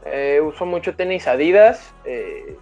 [0.06, 1.94] Eh, uso mucho tenis Adidas.
[2.06, 2.56] Eh,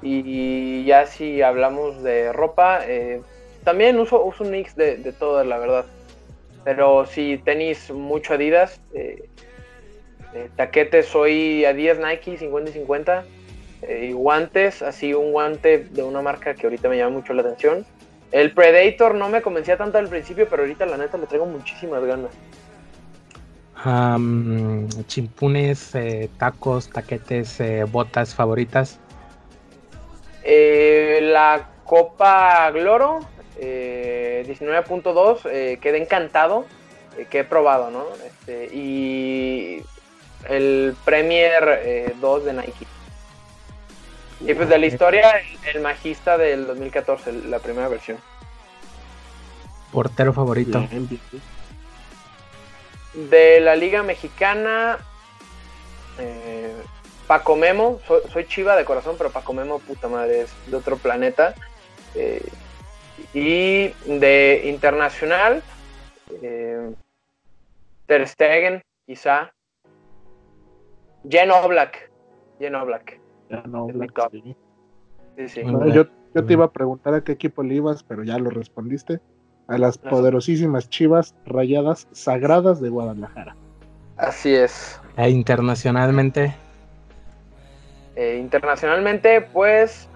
[0.00, 3.20] y ya si hablamos de ropa, eh,
[3.64, 5.86] también uso, uso un mix de, de todas, la verdad.
[6.68, 8.78] Pero si tenis mucho Adidas,
[10.56, 13.24] taquetes soy Adidas Nike 50 y 50
[14.02, 17.86] y guantes, así un guante de una marca que ahorita me llama mucho la atención.
[18.32, 22.04] El Predator no me convencía tanto al principio, pero ahorita la neta le traigo muchísimas
[22.04, 22.32] ganas.
[25.06, 29.00] chimpunes, eh, tacos, taquetes, eh, botas favoritas.
[30.44, 33.20] Eh, la Copa Gloro
[33.58, 36.66] 19.2, quedé encantado,
[37.30, 38.06] que he probado, ¿no?
[38.24, 39.82] Este, y
[40.48, 42.86] el Premier 2 de Nike.
[44.40, 45.32] Y pues de la historia,
[45.72, 48.18] el, magista del 2014, la primera versión.
[49.92, 50.86] Portero favorito.
[53.14, 54.98] De la Liga Mexicana,
[56.18, 56.72] eh,
[57.26, 58.00] Paco Memo,
[58.32, 61.54] soy, chiva de corazón, pero Paco Memo, puta madre, es de otro planeta.
[63.34, 65.62] Y de internacional,
[66.42, 66.94] eh,
[68.06, 69.52] Ter Stegen, quizá.
[71.28, 72.10] Jen Oblak.
[72.58, 73.18] Jen Oblak
[75.92, 79.20] yo, te iba a preguntar a qué equipo le ibas, pero ya lo respondiste.
[79.68, 83.54] a las poderosísimas Chivas Rayadas Sagradas de Guadalajara.
[84.16, 84.98] Así es.
[85.18, 86.54] E internacionalmente.
[88.16, 90.07] Eh, internacionalmente, pues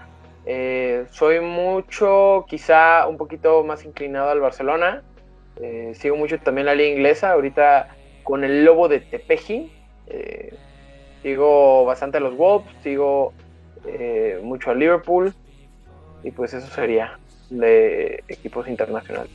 [0.45, 5.03] eh, soy mucho, quizá un poquito más inclinado al Barcelona.
[5.61, 7.31] Eh, sigo mucho también la liga inglesa.
[7.31, 9.71] Ahorita con el Lobo de Tepeji.
[11.21, 13.33] sigo bastante a los Wolves, sigo
[14.41, 15.33] mucho a Liverpool.
[16.23, 19.31] Y pues eso sería de equipos internacionales.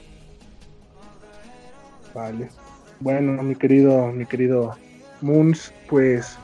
[2.15, 2.49] Vale.
[3.01, 4.77] Bueno, mi querido, mi querido
[5.21, 6.39] Moons, pues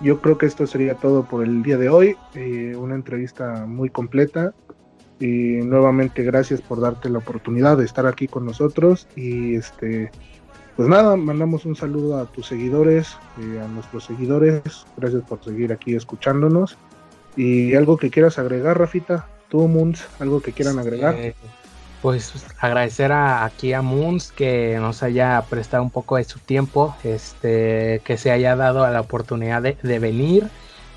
[0.00, 2.16] yo creo que esto sería todo por el día de hoy.
[2.34, 4.54] Eh, una entrevista muy completa.
[5.18, 9.08] Y nuevamente gracias por darte la oportunidad de estar aquí con nosotros.
[9.16, 10.10] Y este,
[10.76, 14.62] pues nada, mandamos un saludo a tus seguidores, eh, a nuestros seguidores.
[14.96, 16.76] Gracias por seguir aquí escuchándonos.
[17.34, 21.16] Y algo que quieras agregar, Rafita, tú, Moons, algo que quieran agregar
[22.02, 26.94] pues agradecer a, aquí a Moons que nos haya prestado un poco de su tiempo,
[27.04, 30.48] este, que se haya dado la oportunidad de, venir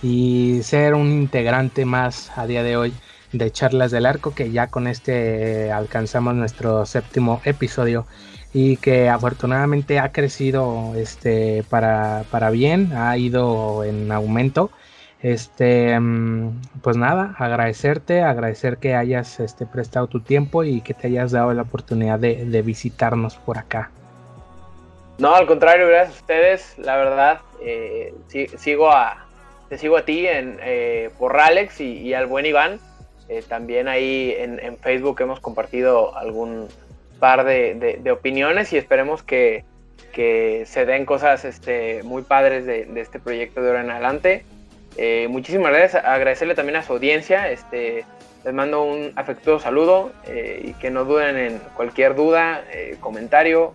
[0.01, 2.93] y ser un integrante más a día de hoy
[3.31, 8.05] de Charlas del Arco, que ya con este alcanzamos nuestro séptimo episodio
[8.53, 14.71] y que afortunadamente ha crecido este, para, para bien, ha ido en aumento
[15.21, 21.07] este, mm, pues nada, agradecerte, agradecer que hayas este, prestado tu tiempo y que te
[21.07, 23.91] hayas dado la oportunidad de, visitarnos por acá.
[25.17, 26.77] No, al contrario, gracias a ustedes.
[26.77, 28.13] La verdad, eh,
[28.57, 29.25] sigo a,
[29.67, 32.79] te sigo a ti en, eh, por Alex y, al buen Iván.
[33.27, 36.67] Eh, también ahí en, Facebook hemos compartido algún
[37.19, 39.65] par de, opiniones y esperemos que,
[40.13, 44.43] se den cosas este, muy padres de, de este proyecto de ahora en adelante.
[45.01, 48.03] Eh, muchísimas gracias, agradecerle también a su audiencia, este,
[48.43, 53.73] les mando un afectuoso saludo eh, y que no duden en cualquier duda, eh, comentario,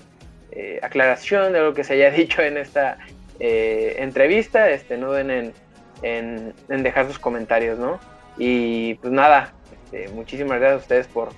[0.82, 2.98] aclaración de lo que se haya dicho en esta
[3.38, 5.54] entrevista, este, no duden
[6.02, 7.98] en, dejar sus comentarios, ¿no?
[8.36, 11.30] Y pues nada, este, muchísimas gracias a ustedes por,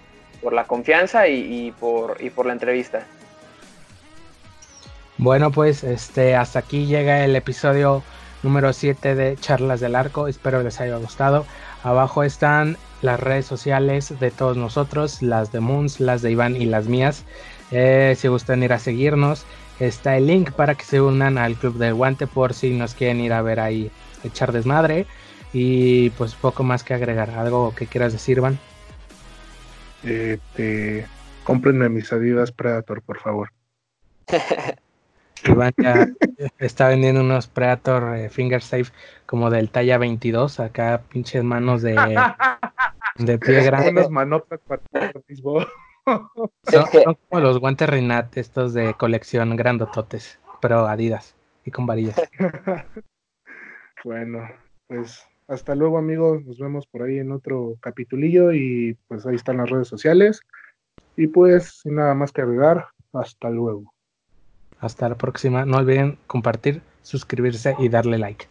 [0.42, 3.06] por la confianza y, por, y por la entrevista.
[5.16, 8.02] Bueno, pues este, hasta aquí llega el episodio
[8.46, 10.28] número 7 de Charlas del Arco.
[10.28, 11.44] Espero les haya gustado.
[11.82, 16.64] Abajo están las redes sociales de todos nosotros, las de Moons, las de Iván y
[16.64, 17.24] las mías.
[17.72, 19.44] Eh, si gustan ir a seguirnos,
[19.80, 23.20] está el link para que se unan al Club del Guante por si nos quieren
[23.20, 23.90] ir a ver ahí
[24.22, 25.06] echar desmadre.
[25.52, 27.30] Y pues poco más que agregar.
[27.30, 28.58] ¿Algo que quieras decir, Iván?
[30.04, 31.06] Eh, te...
[31.42, 33.50] Cómprenme mis Adidas Predator, por favor.
[35.44, 36.08] Iván ya
[36.58, 38.92] está vendiendo unos Predator eh, Finger Safe
[39.26, 41.94] como del talla 22, acá pinches manos de,
[43.16, 43.90] de pie grande.
[43.90, 44.82] Unas manotas para
[46.06, 51.34] son, son, como los guantes Rinat, estos de colección grandototes, pero Adidas
[51.64, 52.16] y con varillas.
[54.04, 54.48] bueno,
[54.86, 59.58] pues hasta luego amigos, nos vemos por ahí en otro capitulillo y pues ahí están
[59.58, 60.40] las redes sociales.
[61.16, 63.95] Y pues sin nada más que agregar, hasta luego.
[64.86, 65.64] Hasta la próxima.
[65.66, 68.46] No olviden compartir, suscribirse y darle like.